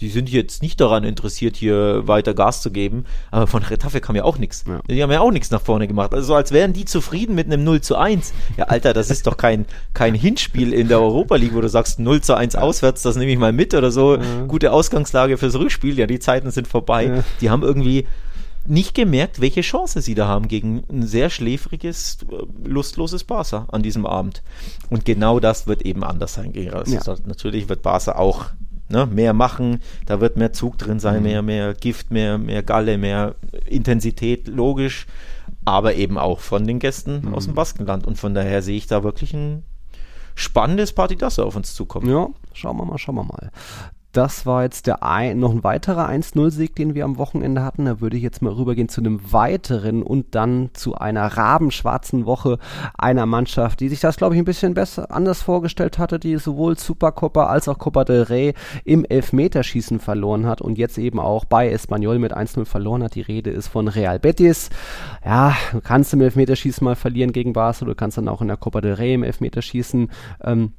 die 0.00 0.08
sind 0.08 0.30
jetzt 0.30 0.62
nicht 0.62 0.80
daran 0.80 1.04
interessiert, 1.04 1.56
hier 1.56 2.06
weiter 2.08 2.34
Gas 2.34 2.62
zu 2.62 2.70
geben. 2.70 3.04
Aber 3.30 3.46
von 3.46 3.62
Retafe 3.62 4.00
kam 4.00 4.16
ja 4.16 4.24
auch 4.24 4.38
nichts. 4.38 4.64
Ja. 4.66 4.80
Die 4.88 5.02
haben 5.02 5.10
ja 5.10 5.20
auch 5.20 5.30
nichts 5.30 5.50
nach 5.50 5.60
vorne 5.60 5.86
gemacht. 5.86 6.14
Also 6.14 6.28
so 6.28 6.34
als 6.34 6.52
wären 6.52 6.72
die 6.72 6.84
zufrieden 6.84 7.34
mit 7.34 7.46
einem 7.46 7.64
0 7.64 7.80
zu 7.82 7.96
1. 7.96 8.32
Ja, 8.56 8.64
Alter, 8.64 8.92
das 8.92 9.10
ist 9.10 9.26
doch 9.26 9.36
kein, 9.36 9.66
kein 9.94 10.14
Hinspiel 10.14 10.72
in 10.72 10.88
der 10.88 11.00
Europa 11.00 11.36
League, 11.36 11.54
wo 11.54 11.60
du 11.60 11.68
sagst 11.68 11.98
0 11.98 12.22
zu 12.22 12.34
1 12.34 12.56
auswärts, 12.56 13.02
das 13.02 13.16
nehme 13.16 13.30
ich 13.30 13.38
mal 13.38 13.52
mit 13.52 13.74
oder 13.74 13.90
so. 13.90 14.16
Ja. 14.16 14.22
Gute 14.46 14.72
Ausgangslage 14.72 15.36
fürs 15.36 15.54
Rückspiel. 15.54 15.98
Ja, 15.98 16.06
die 16.06 16.18
Zeiten 16.18 16.50
sind 16.50 16.66
vorbei. 16.66 17.22
Die 17.40 17.50
haben 17.50 17.62
irgendwie 17.62 18.06
nicht 18.66 18.94
gemerkt, 18.94 19.40
welche 19.40 19.60
Chance 19.62 20.00
sie 20.00 20.14
da 20.14 20.28
haben 20.28 20.48
gegen 20.48 20.84
ein 20.90 21.06
sehr 21.06 21.30
schläfriges, 21.30 22.18
äh, 22.30 22.68
lustloses 22.68 23.24
Barca 23.24 23.66
an 23.70 23.82
diesem 23.82 24.06
Abend. 24.06 24.42
Und 24.90 25.04
genau 25.04 25.40
das 25.40 25.66
wird 25.66 25.82
eben 25.82 26.04
anders 26.04 26.34
sein 26.34 26.52
gegen 26.52 26.70
Real 26.70 26.84
ja. 26.86 27.00
Natürlich 27.26 27.68
wird 27.68 27.82
Barca 27.82 28.16
auch 28.16 28.46
ne, 28.88 29.06
mehr 29.06 29.32
machen, 29.32 29.80
da 30.06 30.20
wird 30.20 30.36
mehr 30.36 30.52
Zug 30.52 30.78
drin 30.78 31.00
sein, 31.00 31.18
mhm. 31.18 31.22
mehr, 31.22 31.42
mehr 31.42 31.74
Gift, 31.74 32.10
mehr, 32.10 32.38
mehr 32.38 32.62
Galle, 32.62 32.98
mehr 32.98 33.34
Intensität, 33.66 34.46
logisch, 34.46 35.06
aber 35.64 35.94
eben 35.94 36.18
auch 36.18 36.40
von 36.40 36.66
den 36.66 36.78
Gästen 36.78 37.22
mhm. 37.22 37.34
aus 37.34 37.46
dem 37.46 37.54
Baskenland. 37.54 38.06
Und 38.06 38.16
von 38.16 38.34
daher 38.34 38.62
sehe 38.62 38.76
ich 38.76 38.86
da 38.86 39.02
wirklich 39.02 39.34
ein 39.34 39.64
spannendes 40.34 40.92
Partidasse 40.92 41.44
auf 41.44 41.56
uns 41.56 41.74
zukommen. 41.74 42.08
Ja, 42.08 42.28
schauen 42.52 42.76
wir 42.76 42.84
mal, 42.84 42.98
schauen 42.98 43.16
wir 43.16 43.24
mal. 43.24 43.50
Das 44.12 44.44
war 44.44 44.62
jetzt 44.62 44.86
der 44.86 45.02
ein, 45.02 45.38
noch 45.38 45.52
ein 45.52 45.64
weiterer 45.64 46.06
1-0-Sieg, 46.06 46.76
den 46.76 46.94
wir 46.94 47.06
am 47.06 47.16
Wochenende 47.16 47.64
hatten. 47.64 47.86
Da 47.86 48.02
würde 48.02 48.18
ich 48.18 48.22
jetzt 48.22 48.42
mal 48.42 48.52
rübergehen 48.52 48.90
zu 48.90 49.00
einem 49.00 49.32
weiteren 49.32 50.02
und 50.02 50.34
dann 50.34 50.68
zu 50.74 50.94
einer 50.96 51.24
rabenschwarzen 51.24 52.26
Woche 52.26 52.58
einer 52.98 53.24
Mannschaft, 53.24 53.80
die 53.80 53.88
sich 53.88 54.00
das, 54.00 54.18
glaube 54.18 54.34
ich, 54.34 54.38
ein 54.38 54.44
bisschen 54.44 54.74
besser 54.74 55.10
anders 55.10 55.40
vorgestellt 55.40 55.98
hatte, 55.98 56.18
die 56.18 56.36
sowohl 56.36 56.78
Supercopa 56.78 57.46
als 57.46 57.68
auch 57.68 57.78
Copa 57.78 58.04
del 58.04 58.24
Rey 58.24 58.52
im 58.84 59.06
Elfmeterschießen 59.06 59.98
verloren 59.98 60.44
hat 60.44 60.60
und 60.60 60.76
jetzt 60.76 60.98
eben 60.98 61.18
auch 61.18 61.46
bei 61.46 61.70
Espanyol 61.70 62.18
mit 62.18 62.36
1-0 62.36 62.66
verloren 62.66 63.02
hat. 63.02 63.14
Die 63.14 63.22
Rede 63.22 63.48
ist 63.48 63.68
von 63.68 63.88
Real 63.88 64.18
Betis. 64.18 64.68
Ja, 65.24 65.56
du 65.72 65.80
kannst 65.80 66.12
im 66.12 66.20
Elfmeterschießen 66.20 66.84
mal 66.84 66.96
verlieren 66.96 67.32
gegen 67.32 67.54
Barca, 67.54 67.86
du 67.86 67.94
kannst 67.94 68.18
dann 68.18 68.28
auch 68.28 68.42
in 68.42 68.48
der 68.48 68.58
Copa 68.58 68.82
del 68.82 68.92
Rey 68.92 69.14
im 69.14 69.22
Elfmeterschießen 69.22 70.10
ähm, 70.44 70.72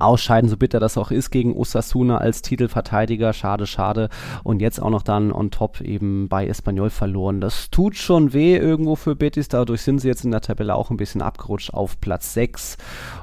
ausscheiden, 0.00 0.48
so 0.50 0.56
bitter 0.56 0.80
das 0.80 0.96
auch 0.96 1.10
ist, 1.10 1.30
gegen 1.30 1.56
Osasuna 1.56 2.18
als 2.18 2.42
Titelverteidiger. 2.42 3.32
Schade, 3.32 3.66
schade. 3.66 4.08
Und 4.42 4.60
jetzt 4.60 4.80
auch 4.80 4.90
noch 4.90 5.02
dann 5.02 5.32
on 5.32 5.50
top 5.50 5.80
eben 5.80 6.28
bei 6.28 6.46
Espanyol 6.46 6.90
verloren. 6.90 7.40
Das 7.40 7.70
tut 7.70 7.96
schon 7.96 8.32
weh 8.32 8.56
irgendwo 8.56 8.96
für 8.96 9.16
Betis. 9.16 9.48
Dadurch 9.48 9.82
sind 9.82 10.00
sie 10.00 10.08
jetzt 10.08 10.24
in 10.24 10.30
der 10.30 10.40
Tabelle 10.40 10.74
auch 10.74 10.90
ein 10.90 10.96
bisschen 10.96 11.22
abgerutscht 11.22 11.72
auf 11.72 12.00
Platz 12.00 12.34
6. 12.34 12.76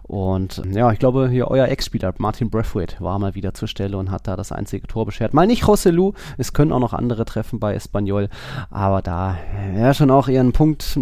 Und 0.04 0.62
ja, 0.72 0.92
ich 0.92 1.00
glaube, 1.00 1.30
hier 1.30 1.50
euer 1.50 1.68
Ex-Spieler 1.68 2.14
Martin 2.18 2.50
Brathwaite 2.50 2.96
war 3.00 3.20
mal 3.20 3.36
wieder 3.36 3.54
zur 3.54 3.68
Stelle 3.68 3.98
und 3.98 4.10
hat 4.10 4.28
da 4.28 4.36
das 4.38 4.52
einzige 4.52 4.88
Tor 4.88 5.06
beschert. 5.06 5.34
Mal 5.34 5.48
nicht 5.48 5.68
Rosselu, 5.68 6.14
es 6.38 6.54
können 6.54 6.72
auch 6.72 6.80
noch 6.80 6.94
andere 6.94 7.26
treffen 7.26 7.60
bei 7.60 7.74
Espanyol, 7.74 8.30
aber 8.70 9.02
da 9.02 9.38
ja 9.76 9.94
schon 9.94 10.10
auch 10.10 10.30
eher 10.30 10.42
ein 10.42 10.54
Punkt, 10.54 10.98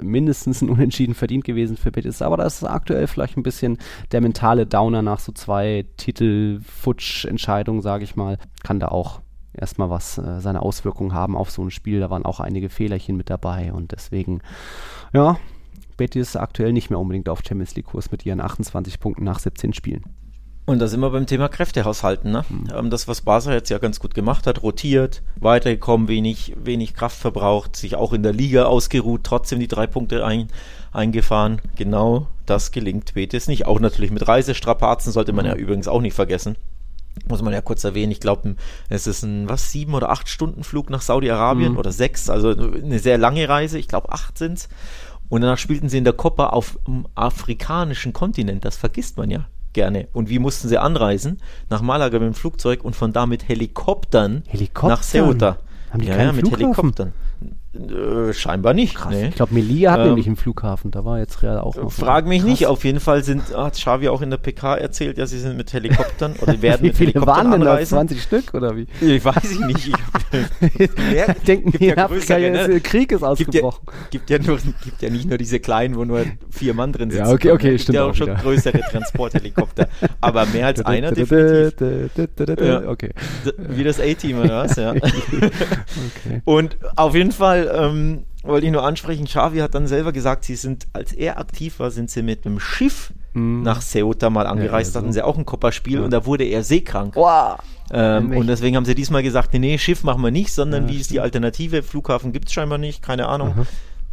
mindestens 0.00 0.62
ein 0.62 0.70
Unentschieden 0.70 1.14
verdient 1.14 1.44
gewesen 1.44 1.76
für 1.76 1.90
Betis. 1.90 2.22
Aber 2.22 2.36
das 2.36 2.62
ist 2.62 2.64
aktuell 2.64 3.06
vielleicht 3.06 3.36
ein 3.36 3.42
bisschen 3.42 3.78
der 4.12 4.20
mentale 4.20 4.66
Downer 4.66 5.02
nach 5.02 5.13
so 5.20 5.32
zwei 5.32 5.86
Titel-Futsch-Entscheidungen, 5.96 7.82
sage 7.82 8.04
ich 8.04 8.16
mal. 8.16 8.38
Kann 8.62 8.80
da 8.80 8.88
auch 8.88 9.20
erstmal 9.52 9.90
was 9.90 10.18
äh, 10.18 10.40
seine 10.40 10.62
Auswirkungen 10.62 11.14
haben 11.14 11.36
auf 11.36 11.50
so 11.50 11.62
ein 11.62 11.70
Spiel. 11.70 12.00
Da 12.00 12.10
waren 12.10 12.24
auch 12.24 12.40
einige 12.40 12.68
Fehlerchen 12.68 13.16
mit 13.16 13.30
dabei 13.30 13.72
und 13.72 13.92
deswegen, 13.92 14.40
ja, 15.12 15.38
Betis 15.96 16.36
aktuell 16.36 16.72
nicht 16.72 16.90
mehr 16.90 16.98
unbedingt 16.98 17.28
auf 17.28 17.42
Champions 17.46 17.76
League 17.76 17.86
Kurs 17.86 18.10
mit 18.10 18.26
ihren 18.26 18.40
28 18.40 18.98
Punkten 18.98 19.24
nach 19.24 19.38
17 19.38 19.72
Spielen. 19.72 20.02
Und 20.66 20.78
da 20.78 20.86
sind 20.86 21.00
wir 21.00 21.10
beim 21.10 21.26
Thema 21.26 21.48
Kräftehaushalten. 21.48 22.30
Ne? 22.30 22.44
Mhm. 22.48 22.88
Das, 22.88 23.06
was 23.06 23.20
Barca 23.20 23.52
jetzt 23.52 23.68
ja 23.68 23.78
ganz 23.78 24.00
gut 24.00 24.14
gemacht 24.14 24.46
hat, 24.46 24.62
rotiert, 24.62 25.22
weitergekommen, 25.36 26.08
wenig, 26.08 26.54
wenig 26.56 26.94
Kraft 26.94 27.18
verbraucht, 27.18 27.76
sich 27.76 27.96
auch 27.96 28.14
in 28.14 28.22
der 28.22 28.32
Liga 28.32 28.64
ausgeruht, 28.64 29.24
trotzdem 29.24 29.60
die 29.60 29.68
drei 29.68 29.86
Punkte 29.86 30.24
ein, 30.24 30.48
eingefahren. 30.92 31.60
Genau 31.76 32.28
das 32.46 32.72
gelingt 32.72 33.12
Betis 33.12 33.46
nicht. 33.46 33.66
Auch 33.66 33.78
natürlich 33.78 34.10
mit 34.10 34.26
Reisestrapazen 34.26 35.12
sollte 35.12 35.34
man 35.34 35.44
ja 35.44 35.54
mhm. 35.54 35.60
übrigens 35.60 35.88
auch 35.88 36.00
nicht 36.00 36.14
vergessen. 36.14 36.56
Muss 37.28 37.42
man 37.42 37.52
ja 37.52 37.60
kurz 37.60 37.84
erwähnen. 37.84 38.10
Ich 38.10 38.20
glaube, 38.20 38.56
es 38.88 39.06
ist 39.06 39.22
ein, 39.22 39.48
was, 39.48 39.70
sieben 39.70 39.94
oder 39.94 40.08
acht 40.10 40.30
Stunden 40.30 40.64
Flug 40.64 40.88
nach 40.88 41.02
Saudi-Arabien 41.02 41.72
mhm. 41.72 41.78
oder 41.78 41.92
sechs, 41.92 42.30
also 42.30 42.48
eine 42.48 42.98
sehr 42.98 43.18
lange 43.18 43.48
Reise. 43.48 43.78
Ich 43.78 43.86
glaube, 43.86 44.10
acht 44.12 44.38
sind's. 44.38 44.70
Und 45.28 45.42
danach 45.42 45.58
spielten 45.58 45.90
sie 45.90 45.98
in 45.98 46.04
der 46.04 46.12
Copa 46.14 46.48
auf 46.48 46.78
dem 46.86 47.06
afrikanischen 47.14 48.14
Kontinent. 48.14 48.64
Das 48.64 48.76
vergisst 48.76 49.16
man 49.18 49.30
ja 49.30 49.46
gerne. 49.74 50.08
Und 50.12 50.28
wie 50.30 50.38
mussten 50.38 50.68
sie 50.68 50.78
anreisen? 50.78 51.40
Nach 51.68 51.82
Malaga 51.82 52.18
mit 52.18 52.28
dem 52.28 52.34
Flugzeug 52.34 52.82
und 52.84 52.96
von 52.96 53.12
da 53.12 53.26
mit 53.26 53.48
Helikoptern, 53.48 54.44
Helikoptern? 54.46 54.90
nach 54.90 55.02
Ceuta. 55.02 55.58
Haben 55.90 56.00
die 56.00 56.08
ja, 56.08 56.16
ja 56.16 56.32
mit 56.32 56.48
Flughafen? 56.48 56.66
Helikoptern. 56.66 57.12
Äh, 57.74 58.32
scheinbar 58.32 58.72
nicht. 58.72 58.94
Krass. 58.94 59.12
Nee. 59.12 59.28
Ich 59.28 59.34
glaube, 59.34 59.52
Melilla 59.52 59.92
hat 59.92 60.00
ähm, 60.00 60.06
nämlich 60.06 60.26
einen 60.26 60.36
Flughafen. 60.36 60.92
Da 60.92 61.04
war 61.04 61.18
jetzt 61.18 61.42
Real 61.42 61.58
auch 61.58 61.74
noch. 61.74 61.90
Frag 61.90 62.26
mich 62.26 62.40
Krass. 62.40 62.50
nicht. 62.50 62.66
Auf 62.66 62.84
jeden 62.84 63.00
Fall 63.00 63.24
sind, 63.24 63.54
hat 63.56 63.74
Xavi 63.74 64.08
auch 64.08 64.22
in 64.22 64.30
der 64.30 64.36
PK 64.36 64.76
erzählt, 64.76 65.18
ja, 65.18 65.26
sie 65.26 65.40
sind 65.40 65.56
mit 65.56 65.72
Helikoptern 65.72 66.36
oder 66.40 66.60
werden 66.62 66.82
wie 66.82 66.86
mit 66.88 66.96
viele 66.96 67.12
Helikoptern 67.12 67.50
waren 67.50 67.60
denn 67.60 67.60
da? 67.62 67.84
20 67.84 68.22
Stück 68.22 68.54
oder 68.54 68.76
wie? 68.76 68.86
Ich 69.14 69.24
weiß 69.24 69.52
ich 69.52 69.60
nicht. 69.60 69.88
Ich, 69.88 70.90
Denken 71.46 71.72
gibt 71.72 71.84
ja 71.84 72.06
größere, 72.06 72.50
ne? 72.50 72.80
Krieg 72.80 73.12
ist 73.12 73.22
ausgebrochen. 73.22 73.86
Gibt 74.10 74.30
ja, 74.30 74.38
gibt, 74.38 74.46
ja 74.46 74.52
nur, 74.52 74.74
gibt 74.84 75.02
ja 75.02 75.10
nicht 75.10 75.28
nur 75.28 75.38
diese 75.38 75.60
kleinen, 75.60 75.96
wo 75.96 76.04
nur 76.04 76.24
vier 76.50 76.74
Mann 76.74 76.92
drin 76.92 77.10
sitzen. 77.10 77.26
Ja, 77.26 77.32
okay, 77.32 77.50
okay, 77.52 77.74
es 77.74 77.82
stimmt. 77.82 77.96
Gibt 77.96 77.96
ja 77.96 78.04
auch, 78.04 78.10
auch 78.10 78.14
schon 78.14 78.34
größere 78.34 78.80
Transporthelikopter. 78.80 79.88
Aber 80.20 80.46
mehr 80.46 80.66
als 80.66 80.80
einer 80.84 81.12
definitiv. 81.12 81.74
Okay. 82.86 83.10
Wie 83.58 83.84
das 83.84 84.00
A-Team 84.00 84.40
oder 84.40 84.64
was? 84.64 84.76
Ja. 84.76 84.94
Und 86.44 86.76
auf 86.96 87.14
jeden 87.14 87.32
Fall 87.32 87.63
ähm, 87.72 88.24
wollte 88.42 88.66
ich 88.66 88.72
nur 88.72 88.84
ansprechen, 88.84 89.24
Xavi 89.24 89.58
hat 89.58 89.74
dann 89.74 89.86
selber 89.86 90.12
gesagt, 90.12 90.44
sie 90.44 90.56
sind, 90.56 90.86
als 90.92 91.12
er 91.12 91.38
aktiv 91.38 91.78
war, 91.78 91.90
sind 91.90 92.10
sie 92.10 92.22
mit 92.22 92.46
einem 92.46 92.60
Schiff 92.60 93.12
mhm. 93.32 93.62
nach 93.62 93.80
Ceuta 93.80 94.30
mal 94.30 94.46
angereist, 94.46 94.94
ja, 94.94 94.98
also. 94.98 95.06
hatten 95.06 95.12
sie 95.12 95.22
auch 95.22 95.38
ein 95.38 95.46
Kopperspiel 95.46 95.98
ja. 95.98 96.04
und 96.04 96.12
da 96.12 96.26
wurde 96.26 96.44
er 96.44 96.62
seekrank. 96.62 97.16
Wow. 97.16 97.58
Ähm, 97.90 98.36
und 98.36 98.46
deswegen 98.46 98.76
haben 98.76 98.84
sie 98.84 98.94
diesmal 98.94 99.22
gesagt, 99.22 99.52
nee, 99.52 99.58
nee, 99.58 99.78
Schiff 99.78 100.04
machen 100.04 100.22
wir 100.22 100.30
nicht, 100.30 100.52
sondern 100.52 100.88
ja, 100.88 100.94
wie 100.94 101.00
ist 101.00 101.10
die 101.10 101.20
Alternative? 101.20 101.82
Flughafen 101.82 102.32
gibt 102.32 102.48
es 102.48 102.54
scheinbar 102.54 102.78
nicht, 102.78 103.02
keine 103.02 103.28
Ahnung. 103.28 103.54
Mhm 103.56 103.66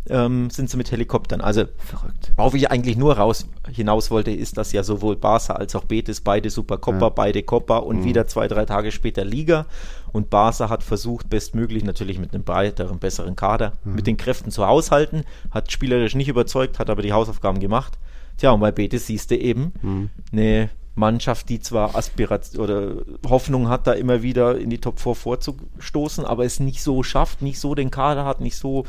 ähm, 0.10 0.50
sind 0.50 0.70
sie 0.70 0.78
mit 0.78 0.92
Helikoptern. 0.92 1.42
Also, 1.42 1.66
Verrückt. 1.78 2.34
worauf 2.36 2.54
ich 2.56 2.72
eigentlich 2.72 2.98
nur 2.98 3.18
raus 3.18 3.48
hinaus 3.72 4.10
wollte, 4.10 4.32
ist, 4.32 4.58
dass 4.58 4.72
ja 4.72 4.84
sowohl 4.84 5.16
Barca 5.16 5.54
als 5.54 5.76
auch 5.76 5.86
Betis 5.86 6.22
beide 6.22 6.50
Supercopa, 6.50 7.06
ja. 7.06 7.10
beide 7.10 7.44
Copa 7.44 7.78
und 7.78 8.00
mhm. 8.00 8.06
wieder 8.06 8.28
zwei, 8.28 8.48
drei 8.48 8.66
Tage 8.66 8.92
später 8.92 9.24
Liga. 9.24 9.66
Und 10.12 10.30
Barca 10.30 10.70
hat 10.70 10.84
versucht, 10.84 11.30
bestmöglich 11.30 11.84
natürlich 11.84 12.20
mit 12.20 12.34
einem 12.34 12.44
breiteren, 12.44 13.00
besseren 13.00 13.36
Kader, 13.36 13.74
mhm. 13.84 13.96
mit 13.96 14.08
den 14.08 14.18
Kräften 14.18 14.52
zu 14.52 14.66
haushalten, 14.66 15.24
hat 15.52 15.72
spielerisch 15.72 16.16
nicht 16.16 16.28
überzeugt, 16.28 16.80
hat 16.80 16.90
aber 16.90 17.02
die 17.02 17.14
Hausaufgaben 17.14 17.60
gemacht. 17.60 17.98
Tja, 18.38 18.52
und 18.52 18.60
bei 18.60 18.72
Betis 18.72 19.08
siehst 19.08 19.32
du 19.32 19.38
eben 19.38 19.74
mhm. 19.82 20.10
eine 20.32 20.70
Mannschaft, 20.96 21.50
die 21.50 21.60
zwar 21.60 21.96
Aspiration 21.96 22.64
oder 22.64 22.96
Hoffnung 23.28 23.70
hat, 23.70 23.88
da 23.88 23.94
immer 23.94 24.22
wieder 24.22 24.58
in 24.58 24.70
die 24.70 24.80
Top 24.80 25.00
4 25.00 25.16
vorzustoßen, 25.16 26.26
aber 26.26 26.46
es 26.46 26.60
nicht 26.60 26.84
so 26.84 27.04
schafft, 27.04 27.42
nicht 27.42 27.60
so 27.60 27.76
den 27.76 27.92
Kader 27.92 28.26
hat, 28.26 28.42
nicht 28.42 28.58
so 28.58 28.86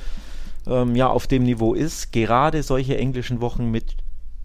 ähm, 0.67 0.97
ja 0.97 1.09
auf 1.09 1.26
dem 1.26 1.45
Niveau 1.45 1.75
ist. 1.75 2.12
Gerade 2.12 2.62
solche 2.62 2.99
englischen 2.99 3.41
Wochen 3.41 3.71
mit 3.71 3.97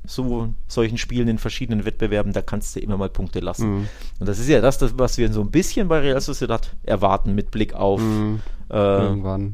so 0.08 0.54
solchen 0.68 0.98
Spielen 0.98 1.28
in 1.28 1.38
verschiedenen 1.38 1.86
Wettbewerben, 1.86 2.34
da 2.34 2.42
kannst 2.42 2.76
du 2.76 2.80
immer 2.80 2.98
mal 2.98 3.10
Punkte 3.10 3.40
lassen. 3.40 3.70
Mhm. 3.70 3.88
Und 4.20 4.28
das 4.28 4.40
ist 4.40 4.50
ja 4.50 4.62
das, 4.62 4.80
das, 4.80 4.98
was 4.98 5.18
wir 5.18 5.32
so 5.32 5.42
ein 5.42 5.52
bisschen 5.52 5.88
bei 5.88 6.00
Real 6.00 6.20
Sociedad 6.20 6.76
erwarten 6.84 7.36
mit 7.36 7.52
Blick 7.52 7.74
auf 7.74 8.02
mhm. 8.02 8.40
äh. 8.70 9.50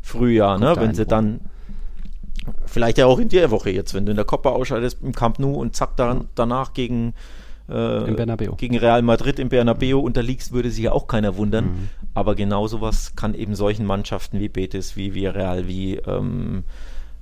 Frühjahr, 0.00 0.58
ne? 0.58 0.74
wenn 0.76 0.94
sie 0.94 1.04
dann 1.04 1.40
vielleicht 2.66 2.98
ja 2.98 3.06
auch 3.06 3.18
in 3.18 3.28
der 3.28 3.50
Woche 3.50 3.70
jetzt, 3.70 3.92
wenn 3.92 4.06
du 4.06 4.10
in 4.12 4.16
der 4.16 4.24
Copa 4.24 4.50
ausscheidest 4.50 5.02
im 5.02 5.12
Camp 5.12 5.40
Nou 5.40 5.54
und 5.54 5.74
zack 5.74 5.96
dann, 5.96 6.28
danach 6.36 6.72
gegen 6.72 7.12
äh, 7.68 8.14
gegen 8.56 8.78
Real 8.78 9.02
Madrid 9.02 9.40
im 9.40 9.48
Bernabeu 9.48 9.98
unterliegst, 9.98 10.52
würde 10.52 10.70
sich 10.70 10.84
ja 10.84 10.92
auch 10.92 11.08
keiner 11.08 11.36
wundern. 11.36 11.64
Mhm. 11.64 11.88
Aber 12.14 12.36
genau 12.36 12.68
sowas 12.68 13.16
kann 13.16 13.34
eben 13.34 13.56
solchen 13.56 13.84
Mannschaften 13.84 14.38
wie 14.38 14.48
Betis, 14.48 14.96
wie 14.96 15.14
Villarreal, 15.14 15.66
wie 15.66 15.96
ähm, 15.96 16.62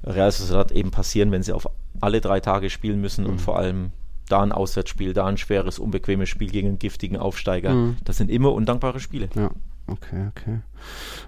Real 0.04 0.30
Sociedad 0.30 0.73
eben 0.73 0.90
passieren, 0.90 1.30
wenn 1.32 1.42
sie 1.42 1.52
auf 1.52 1.68
alle 2.00 2.20
drei 2.20 2.40
Tage 2.40 2.70
spielen 2.70 3.00
müssen 3.00 3.25
mhm. 3.25 3.30
und 3.30 3.40
vor 3.40 3.58
allem 3.58 3.92
da 4.28 4.42
ein 4.42 4.52
Auswärtsspiel, 4.52 5.12
da 5.12 5.26
ein 5.26 5.37
schweres, 5.37 5.78
unbequemes 5.78 6.28
Spiel 6.28 6.50
gegen 6.50 6.68
einen 6.68 6.78
giftigen 6.78 7.16
Aufsteiger. 7.16 7.75
Mhm. 7.75 7.96
Das 8.04 8.16
sind 8.16 8.30
immer 8.30 8.52
undankbare 8.52 9.00
Spiele. 9.00 9.28
Ja. 9.34 9.50
Okay, 9.87 10.28
okay. 10.30 10.61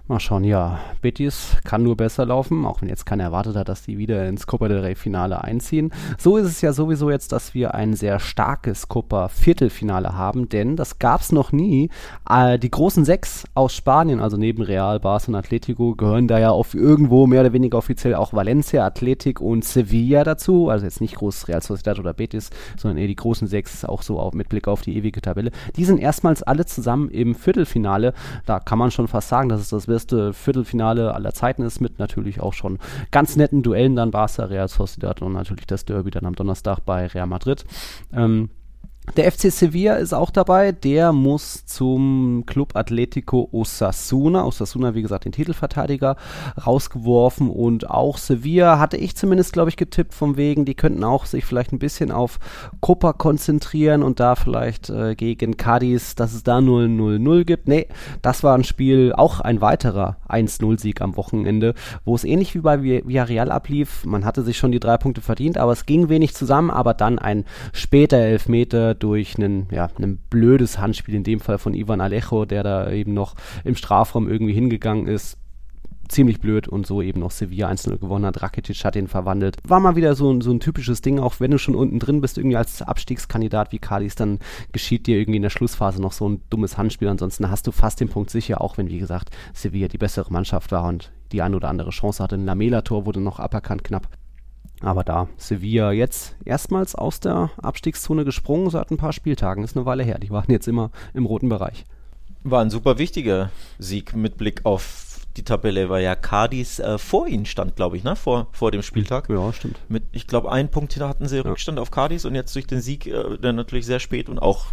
Mal 0.09 0.21
schauen, 0.21 0.45
ja. 0.45 0.79
Betis 1.03 1.57
kann 1.65 1.83
nur 1.83 1.97
besser 1.97 2.27
laufen, 2.27 2.65
auch 2.65 2.81
wenn 2.81 2.89
jetzt 2.89 3.07
keiner 3.07 3.25
erwartet 3.25 3.57
hat, 3.57 3.69
dass 3.69 3.83
die 3.83 3.99
wieder 3.99 4.29
ins 4.29 4.47
Copa 4.47 4.69
del 4.69 4.81
Rey 4.81 4.95
Finale 4.95 5.43
einziehen. 5.43 5.93
So 6.19 6.37
ist 6.37 6.47
es 6.47 6.61
ja 6.61 6.73
sowieso 6.73 7.11
jetzt, 7.11 7.33
dass 7.33 7.55
wir 7.55 7.75
ein 7.75 7.95
sehr 7.95 8.21
starkes 8.21 8.89
Copa 8.89 9.29
Viertelfinale 9.29 10.15
haben, 10.15 10.49
denn 10.49 10.77
das 10.77 10.99
gab 10.99 11.21
es 11.21 11.33
noch 11.33 11.53
nie. 11.53 11.91
Äh, 12.29 12.59
die 12.59 12.71
großen 12.71 13.05
sechs 13.05 13.45
aus 13.55 13.75
Spanien, 13.75 14.21
also 14.21 14.37
neben 14.37 14.63
Real, 14.63 15.01
Barca 15.01 15.29
und 15.29 15.35
Atletico, 15.35 15.95
gehören 15.95 16.29
da 16.29 16.39
ja 16.39 16.51
auf 16.51 16.75
irgendwo 16.75 17.27
mehr 17.27 17.41
oder 17.41 17.53
weniger 17.53 17.79
offiziell 17.79 18.15
auch 18.15 18.33
Valencia, 18.33 18.85
Athletic 18.87 19.41
und 19.41 19.65
Sevilla 19.65 20.25
dazu. 20.25 20.69
Also 20.69 20.85
jetzt 20.85 21.01
nicht 21.01 21.17
groß 21.17 21.49
Real 21.49 21.63
Sociedad 21.63 21.99
oder 21.99 22.15
Betis, 22.15 22.51
sondern 22.77 22.99
eher 22.99 23.09
die 23.09 23.17
großen 23.17 23.49
sechs, 23.49 23.85
auch 23.85 24.03
so 24.03 24.21
auch 24.21 24.33
mit 24.33 24.49
Blick 24.49 24.69
auf 24.69 24.83
die 24.83 24.97
ewige 24.97 25.21
Tabelle. 25.21 25.51
Die 25.77 25.85
sind 25.85 25.99
erstmals 25.99 26.43
alle 26.43 26.67
zusammen 26.67 27.09
im 27.11 27.35
Viertelfinale 27.35 28.15
da 28.45 28.61
kann 28.61 28.79
man 28.79 28.91
schon 28.91 29.09
fast 29.09 29.29
sagen, 29.29 29.46
dass 29.49 29.61
es 29.61 29.69
das 29.69 29.87
beste 29.87 30.33
Viertelfinale 30.33 31.15
aller 31.15 31.33
Zeiten 31.33 31.63
ist, 31.63 31.81
mit 31.81 31.99
natürlich 31.99 32.41
auch 32.41 32.53
schon 32.53 32.79
ganz 33.11 33.37
netten 33.37 33.63
Duellen 33.63 33.97
dann 33.97 34.11
Barca, 34.11 34.45
Real 34.45 34.69
Sociedad 34.69 35.23
und 35.23 35.33
natürlich 35.33 35.67
das 35.67 35.85
Derby 35.85 36.11
dann 36.11 36.27
am 36.27 36.35
Donnerstag 36.35 36.81
bei 36.81 37.07
Real 37.07 37.27
Madrid. 37.27 37.65
Ähm, 38.13 38.51
der 39.17 39.31
FC 39.31 39.53
Sevilla 39.53 39.95
ist 39.95 40.13
auch 40.13 40.31
dabei. 40.31 40.73
Der 40.73 41.13
muss 41.13 41.65
zum 41.65 42.45
Club 42.47 42.75
Atletico 42.75 43.49
Osasuna. 43.53 44.45
Osasuna, 44.45 44.95
wie 44.95 45.03
gesagt, 45.03 45.25
den 45.25 45.33
Titelverteidiger 45.33 46.17
rausgeworfen. 46.67 47.49
Und 47.49 47.89
auch 47.89 48.19
Sevilla 48.19 48.79
hatte 48.79 48.97
ich 48.97 49.17
zumindest, 49.17 49.53
glaube 49.53 49.71
ich, 49.71 49.77
getippt, 49.77 50.13
vom 50.13 50.37
wegen, 50.37 50.65
die 50.65 50.75
könnten 50.75 51.05
auch 51.05 51.27
sich 51.27 51.45
vielleicht 51.45 51.73
ein 51.73 51.79
bisschen 51.79 52.11
auf 52.11 52.39
Copa 52.81 53.13
konzentrieren 53.13 54.03
und 54.03 54.21
da 54.21 54.35
vielleicht 54.35 54.91
äh, 54.91 55.15
gegen 55.15 55.57
Cadiz, 55.57 56.15
dass 56.15 56.35
es 56.35 56.43
da 56.43 56.59
0-0-0 56.59 57.45
gibt. 57.45 57.69
Nee, 57.69 57.89
das 58.23 58.43
war 58.43 58.57
ein 58.57 58.65
Spiel, 58.65 59.13
auch 59.13 59.41
ein 59.41 59.61
weiterer 59.61 60.17
1-0-Sieg 60.29 61.01
am 61.01 61.17
Wochenende, 61.17 61.75
wo 62.05 62.15
es 62.15 62.25
ähnlich 62.25 62.55
wie 62.55 62.61
bei 62.61 62.83
Villarreal 62.83 63.51
ablief. 63.51 64.05
Man 64.05 64.25
hatte 64.25 64.43
sich 64.43 64.59
schon 64.59 64.73
die 64.73 64.81
drei 64.81 64.97
Punkte 64.97 65.21
verdient, 65.21 65.59
aber 65.59 65.73
es 65.73 65.87
ging 65.87 66.09
wenig 66.09 66.35
zusammen. 66.35 66.71
Aber 66.71 66.95
dann 66.95 67.19
ein 67.19 67.45
später 67.73 68.17
Elfmeter 68.17 68.96
durch 69.03 69.39
ein, 69.39 69.69
ja, 69.71 69.89
ein 69.99 70.19
blödes 70.31 70.79
Handspiel, 70.79 71.15
in 71.15 71.25
dem 71.25 71.41
Fall 71.41 71.59
von 71.59 71.75
Ivan 71.75 72.01
Alejo, 72.01 72.45
der 72.45 72.63
da 72.63 72.91
eben 72.91 73.15
noch 73.15 73.35
im 73.65 73.77
Strafraum 73.77 74.29
irgendwie 74.29 74.53
hingegangen 74.53 75.07
ist, 75.07 75.39
ziemlich 76.09 76.41
blöd 76.41 76.69
und 76.69 76.87
so 76.87 77.03
eben 77.03 77.21
noch 77.21 77.31
Sevilla 77.31 77.69
1-0 77.69 77.99
gewonnen 77.99 78.27
hat. 78.27 78.43
Rakitic 78.43 78.85
hat 78.85 78.97
ihn 78.97 79.09
verwandelt. 79.09 79.57
War 79.67 79.81
mal 79.81 79.97
wieder 79.97 80.15
so 80.15 80.33
ein, 80.33 80.41
so 80.41 80.51
ein 80.51 80.61
typisches 80.61 81.03
Ding, 81.03 81.19
auch 81.19 81.41
wenn 81.41 81.51
du 81.51 81.59
schon 81.59 81.75
unten 81.75 81.99
drin 81.99 82.21
bist, 82.21 82.39
irgendwie 82.39 82.57
als 82.57 82.83
Abstiegskandidat 82.83 83.73
wie 83.73 83.79
Cadiz, 83.79 84.15
dann 84.15 84.39
geschieht 84.73 85.07
dir 85.07 85.19
irgendwie 85.19 85.37
in 85.37 85.43
der 85.43 85.51
Schlussphase 85.51 86.01
noch 86.01 86.13
so 86.13 86.29
ein 86.29 86.43
dummes 86.51 86.79
Handspiel. 86.79 87.09
Ansonsten 87.09 87.51
hast 87.51 87.67
du 87.67 87.73
fast 87.73 88.01
den 88.01 88.09
Punkt 88.09 88.31
sicher, 88.31 88.61
auch 88.61 88.79
wenn, 88.79 88.89
wie 88.89 88.99
gesagt, 88.99 89.31
Sevilla 89.55 89.89
die 89.89 89.99
bessere 89.99 90.33
Mannschaft 90.33 90.73
war 90.73 90.85
und 90.85 91.11
die 91.33 91.43
ein 91.43 91.55
oder 91.55 91.69
andere 91.69 91.91
Chance 91.91 92.23
hatte. 92.23 92.37
Ein 92.37 92.45
Lamela-Tor 92.45 93.07
wurde 93.07 93.21
noch 93.21 93.41
aberkannt 93.41 93.85
knapp. 93.85 94.09
Aber 94.81 95.05
da 95.05 95.29
Sevilla 95.37 95.93
jetzt 95.93 96.37
erstmals 96.45 96.95
aus 96.95 97.21
der 97.21 97.51
Abstiegszone 97.57 98.25
gesprungen 98.25 98.71
seit 98.71 98.91
ein 98.91 98.99
paar 98.99 99.13
Spieltagen, 99.13 99.65
ist 99.65 99.77
eine 99.77 99.87
Weile 99.87 100.03
her. 100.03 100.19
Die 100.19 100.31
waren 100.31 100.51
jetzt 100.51 100.69
immer 100.69 100.91
im 101.15 101.27
roten 101.27 101.49
Bereich. 101.49 101.85
War 102.43 102.61
ein 102.61 102.71
super 102.71 102.99
wichtiger 102.99 103.51
Sieg 103.79 104.15
mit 104.15 104.37
Blick 104.37 104.61
auf 104.65 105.21
die 105.37 105.45
Tabelle, 105.45 105.89
weil 105.89 106.03
ja 106.03 106.15
Cadiz 106.15 106.79
äh, 106.79 106.99
vor 106.99 107.27
ihnen 107.27 107.47
stand, 107.47 107.77
glaube 107.77 107.97
ich, 107.97 108.05
ne? 108.05 108.17
vor, 108.17 108.49
vor 108.53 108.71
dem 108.71 108.83
Spieltag. 108.83 109.29
Ja, 109.29 109.53
stimmt. 109.53 109.79
Mit, 109.89 110.05
ich 110.13 110.27
glaube, 110.27 110.51
einen 110.51 110.71
Punkt 110.71 110.99
hatten 110.99 111.29
sie 111.29 111.39
Rückstand 111.39 111.79
ja. 111.79 111.83
auf 111.83 111.91
Cadiz 111.91 112.25
und 112.25 112.35
jetzt 112.35 112.55
durch 112.55 112.67
den 112.67 112.81
Sieg, 112.81 113.07
äh, 113.07 113.37
der 113.39 113.53
natürlich 113.53 113.87
sehr 113.87 114.01
spät 114.01 114.29
und 114.29 114.39
auch 114.39 114.67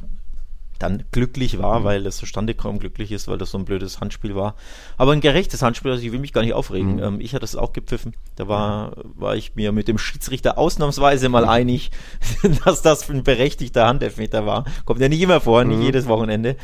dann 0.84 1.04
glücklich 1.12 1.60
war, 1.60 1.80
mhm. 1.80 1.84
weil 1.86 2.06
es 2.06 2.18
zustande 2.18 2.54
kaum 2.54 2.78
glücklich 2.78 3.12
ist, 3.12 3.28
weil 3.28 3.38
das 3.38 3.52
so 3.52 3.58
ein 3.58 3.66
blödes 3.66 4.02
Handspiel 4.02 4.36
war. 4.36 4.56
Aber 4.98 5.14
ein 5.14 5.22
gerechtes 5.22 5.62
Handspiel, 5.62 5.92
also 5.92 6.04
ich 6.04 6.12
will 6.12 6.20
mich 6.20 6.34
gar 6.34 6.42
nicht 6.42 6.54
aufregen. 6.54 6.98
Mhm. 6.98 7.04
Ähm, 7.04 7.20
ich 7.22 7.34
hatte 7.34 7.46
es 7.46 7.56
auch 7.56 7.74
gepfiffen. 7.74 8.14
Da 8.36 8.48
war, 8.48 8.94
war 9.16 9.36
ich 9.36 9.56
mir 9.56 9.72
mit 9.72 9.88
dem 9.88 9.98
Schiedsrichter 9.98 10.58
ausnahmsweise 10.58 11.30
mal 11.30 11.44
mhm. 11.44 11.50
einig, 11.50 11.92
dass 12.66 12.82
das 12.82 13.10
ein 13.10 13.24
berechtigter 13.24 13.88
Handelfmeter 13.88 14.46
war. 14.46 14.66
Kommt 14.86 15.02
ja 15.02 15.10
nicht 15.10 15.22
immer 15.22 15.42
vor, 15.42 15.64
nicht 15.64 15.78
mhm. 15.78 15.84
jedes 15.84 16.08
Wochenende. 16.08 16.58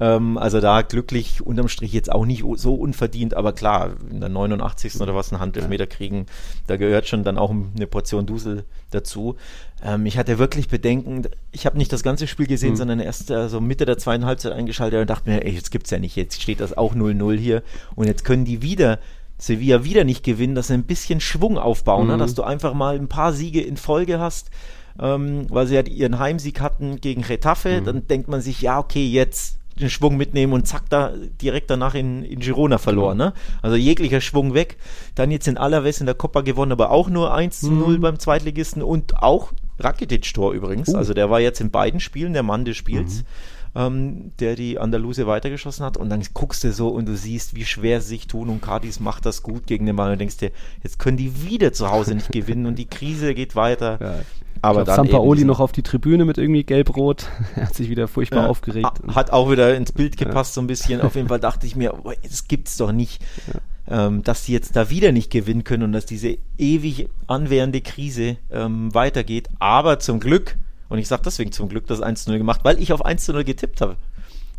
Ähm, 0.00 0.38
also 0.38 0.60
da 0.60 0.82
glücklich 0.82 1.42
unterm 1.42 1.68
Strich 1.68 1.92
jetzt 1.92 2.10
auch 2.10 2.24
nicht 2.24 2.42
so 2.56 2.74
unverdient, 2.74 3.34
aber 3.34 3.52
klar, 3.52 3.92
in 4.10 4.20
der 4.20 4.30
89. 4.30 5.00
oder 5.00 5.14
was 5.14 5.30
ein 5.30 5.38
Handelfmeter 5.38 5.86
kriegen, 5.86 6.26
da 6.66 6.76
gehört 6.76 7.06
schon 7.06 7.22
dann 7.22 7.38
auch 7.38 7.50
eine 7.50 7.86
Portion 7.86 8.26
Dusel 8.26 8.64
dazu. 8.90 9.36
Ähm, 9.82 10.06
ich 10.06 10.18
hatte 10.18 10.38
wirklich 10.38 10.68
Bedenken, 10.68 11.22
ich 11.52 11.66
habe 11.66 11.78
nicht 11.78 11.92
das 11.92 12.02
ganze 12.02 12.26
Spiel 12.26 12.46
gesehen, 12.46 12.72
mhm. 12.72 12.76
sondern 12.76 13.00
erst 13.00 13.30
also 13.30 13.60
Mitte 13.60 13.86
der 13.86 13.98
zweiten 13.98 14.24
Halbzeit 14.24 14.52
eingeschaltet 14.52 15.00
und 15.00 15.10
dachte 15.10 15.28
mir, 15.28 15.44
ey, 15.44 15.52
jetzt 15.52 15.70
gibt's 15.70 15.90
ja 15.90 15.98
nicht, 15.98 16.16
jetzt 16.16 16.40
steht 16.40 16.60
das 16.60 16.76
auch 16.76 16.94
0-0 16.94 17.36
hier 17.36 17.62
und 17.94 18.06
jetzt 18.06 18.24
können 18.24 18.44
die 18.44 18.62
wieder 18.62 18.98
Sevilla 19.38 19.84
wieder 19.84 20.04
nicht 20.04 20.22
gewinnen, 20.22 20.54
dass 20.54 20.66
sie 20.66 20.74
ein 20.74 20.84
bisschen 20.84 21.20
Schwung 21.20 21.58
aufbauen, 21.58 22.04
mhm. 22.04 22.12
ne? 22.12 22.18
dass 22.18 22.34
du 22.34 22.42
einfach 22.42 22.74
mal 22.74 22.96
ein 22.96 23.08
paar 23.08 23.32
Siege 23.32 23.62
in 23.62 23.76
Folge 23.76 24.18
hast, 24.18 24.50
ähm, 25.00 25.46
weil 25.48 25.66
sie 25.66 25.76
ja 25.76 25.82
ihren 25.82 26.18
Heimsieg 26.18 26.60
hatten 26.60 27.00
gegen 27.00 27.24
Retafe, 27.24 27.80
mhm. 27.80 27.84
dann 27.84 28.06
denkt 28.06 28.28
man 28.28 28.42
sich, 28.42 28.60
ja, 28.60 28.78
okay, 28.78 29.06
jetzt 29.06 29.56
den 29.80 29.88
Schwung 29.88 30.16
mitnehmen 30.18 30.52
und 30.52 30.66
zack, 30.66 30.90
da 30.90 31.12
direkt 31.40 31.70
danach 31.70 31.94
in, 31.94 32.22
in 32.22 32.40
Girona 32.40 32.76
verloren. 32.76 33.16
Genau. 33.16 33.30
Ne? 33.30 33.34
Also 33.62 33.76
jeglicher 33.76 34.20
Schwung 34.20 34.52
weg. 34.52 34.76
Dann 35.14 35.30
jetzt 35.30 35.48
in 35.48 35.56
Alaves 35.56 36.00
in 36.00 36.06
der 36.06 36.14
Copa 36.14 36.42
gewonnen, 36.42 36.72
aber 36.72 36.90
auch 36.90 37.08
nur 37.08 37.32
1 37.32 37.60
zu 37.60 37.70
0 37.70 37.96
mhm. 37.96 38.00
beim 38.00 38.18
Zweitligisten 38.18 38.82
und 38.82 39.22
auch 39.22 39.52
Rakitic-Tor 39.80 40.52
übrigens. 40.52 40.88
Uh. 40.88 40.96
Also 40.96 41.14
der 41.14 41.30
war 41.30 41.40
jetzt 41.40 41.60
in 41.60 41.70
beiden 41.70 42.00
Spielen 42.00 42.32
der 42.32 42.42
Mann 42.42 42.64
des 42.64 42.76
Spiels. 42.76 43.18
Mhm. 43.18 43.24
Ähm, 43.72 44.32
der 44.40 44.56
die 44.56 44.80
Andaluse 44.80 45.28
weitergeschossen 45.28 45.86
hat. 45.86 45.96
Und 45.96 46.10
dann 46.10 46.24
guckst 46.34 46.64
du 46.64 46.72
so 46.72 46.88
und 46.88 47.06
du 47.06 47.16
siehst, 47.16 47.54
wie 47.54 47.64
schwer 47.64 48.00
sie 48.00 48.08
sich 48.08 48.26
tun 48.26 48.48
und 48.48 48.60
Cardis 48.60 48.98
macht 48.98 49.24
das 49.24 49.44
gut 49.44 49.68
gegen 49.68 49.86
den 49.86 49.94
Mann 49.94 50.10
und 50.10 50.18
denkst 50.18 50.38
dir, 50.38 50.50
jetzt 50.82 50.98
können 50.98 51.16
die 51.16 51.48
wieder 51.48 51.72
zu 51.72 51.88
Hause 51.88 52.16
nicht 52.16 52.32
gewinnen 52.32 52.66
und 52.66 52.80
die 52.80 52.86
Krise 52.86 53.32
geht 53.32 53.54
weiter. 53.54 53.98
Ja. 54.00 54.14
Aber 54.62 54.84
glaub, 54.84 54.96
dann 54.96 55.06
Sampaoli 55.06 55.44
noch 55.44 55.60
auf 55.60 55.72
die 55.72 55.82
Tribüne 55.82 56.24
mit 56.24 56.36
irgendwie 56.36 56.64
gelb-rot. 56.64 57.28
er 57.56 57.66
hat 57.66 57.74
sich 57.74 57.88
wieder 57.88 58.08
furchtbar 58.08 58.42
ja, 58.42 58.48
aufgeregt. 58.48 58.88
Hat 59.08 59.30
auch 59.30 59.50
wieder 59.50 59.74
ins 59.76 59.92
Bild 59.92 60.16
gepasst, 60.16 60.54
so 60.54 60.60
ein 60.60 60.66
bisschen. 60.66 61.00
Auf 61.00 61.14
jeden 61.14 61.28
Fall 61.28 61.40
dachte 61.40 61.66
ich 61.66 61.76
mir, 61.76 61.94
oh, 62.04 62.12
das 62.22 62.48
gibt's 62.48 62.76
doch 62.76 62.92
nicht. 62.92 63.22
Ja. 63.46 63.60
Ähm, 63.90 64.22
dass 64.22 64.44
die 64.44 64.52
jetzt 64.52 64.76
da 64.76 64.88
wieder 64.88 65.10
nicht 65.10 65.30
gewinnen 65.30 65.64
können 65.64 65.82
und 65.82 65.92
dass 65.92 66.06
diese 66.06 66.38
ewig 66.58 67.08
anwährende 67.26 67.80
Krise 67.80 68.36
ähm, 68.50 68.94
weitergeht. 68.94 69.48
Aber 69.58 69.98
zum 69.98 70.20
Glück, 70.20 70.56
und 70.88 70.98
ich 70.98 71.08
sage 71.08 71.22
deswegen 71.24 71.50
zum 71.50 71.68
Glück 71.68 71.88
das 71.88 72.00
1-0 72.00 72.38
gemacht, 72.38 72.60
weil 72.62 72.80
ich 72.80 72.92
auf 72.92 73.04
1-0 73.04 73.42
getippt 73.42 73.80
habe 73.80 73.96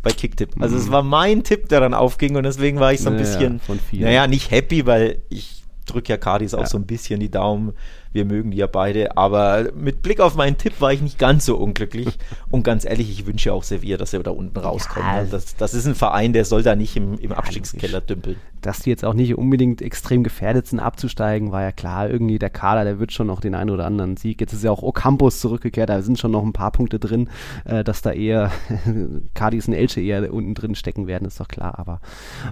bei 0.02 0.10
Kicktipp. 0.10 0.60
Also 0.60 0.74
mhm. 0.74 0.80
es 0.82 0.90
war 0.90 1.02
mein 1.02 1.44
Tipp, 1.44 1.68
der 1.68 1.80
dann 1.80 1.94
aufging 1.94 2.36
und 2.36 2.42
deswegen 2.42 2.78
war 2.78 2.92
ich 2.92 3.00
so 3.00 3.08
ein 3.08 3.16
naja, 3.16 3.48
bisschen, 3.48 3.60
naja, 3.92 4.26
nicht 4.26 4.50
happy, 4.50 4.84
weil 4.84 5.22
ich 5.30 5.62
drücke 5.86 6.10
ja 6.12 6.16
Cardis 6.16 6.54
auch 6.54 6.66
so 6.66 6.76
ein 6.76 6.86
bisschen 6.86 7.20
die 7.20 7.30
Daumen 7.30 7.72
wir 8.12 8.24
mögen 8.24 8.50
die 8.50 8.58
ja 8.58 8.66
beide. 8.66 9.16
Aber 9.16 9.70
mit 9.74 10.02
Blick 10.02 10.20
auf 10.20 10.34
meinen 10.34 10.58
Tipp 10.58 10.80
war 10.80 10.92
ich 10.92 11.00
nicht 11.00 11.18
ganz 11.18 11.46
so 11.46 11.56
unglücklich. 11.56 12.18
Und 12.50 12.62
ganz 12.62 12.84
ehrlich, 12.84 13.10
ich 13.10 13.26
wünsche 13.26 13.52
auch 13.52 13.62
Sevilla, 13.62 13.96
dass 13.96 14.12
er 14.12 14.22
da 14.22 14.30
unten 14.30 14.58
rauskommt. 14.58 15.06
Ja, 15.06 15.24
das, 15.24 15.56
das, 15.56 15.74
ist 15.74 15.86
ein 15.86 15.94
Verein, 15.94 16.32
der 16.32 16.44
soll 16.44 16.62
da 16.62 16.76
nicht 16.76 16.96
im, 16.96 17.18
im 17.18 17.32
Abstiegskeller 17.32 18.00
dümpeln. 18.00 18.36
Dass 18.60 18.80
die 18.80 18.90
jetzt 18.90 19.04
auch 19.04 19.14
nicht 19.14 19.36
unbedingt 19.36 19.82
extrem 19.82 20.22
gefährdet 20.22 20.68
sind, 20.68 20.78
abzusteigen, 20.78 21.50
war 21.50 21.62
ja 21.62 21.72
klar. 21.72 22.08
Irgendwie 22.08 22.38
der 22.38 22.50
Kader, 22.50 22.84
der 22.84 22.98
wird 22.98 23.12
schon 23.12 23.26
noch 23.26 23.40
den 23.40 23.54
einen 23.54 23.70
oder 23.70 23.86
anderen 23.86 24.16
Sieg. 24.16 24.40
Jetzt 24.40 24.52
ist 24.52 24.62
ja 24.62 24.70
auch 24.70 24.82
Ocampos 24.82 25.40
zurückgekehrt, 25.40 25.88
da 25.88 26.02
sind 26.02 26.18
schon 26.18 26.30
noch 26.30 26.44
ein 26.44 26.52
paar 26.52 26.70
Punkte 26.70 26.98
drin, 26.98 27.28
äh, 27.64 27.82
dass 27.82 28.02
da 28.02 28.12
eher 28.12 28.52
Cardis 29.34 29.66
und 29.66 29.74
Elche 29.74 30.00
eher 30.00 30.32
unten 30.32 30.54
drin 30.54 30.74
stecken 30.74 31.06
werden, 31.06 31.26
ist 31.26 31.40
doch 31.40 31.48
klar. 31.48 31.78
Aber 31.78 32.00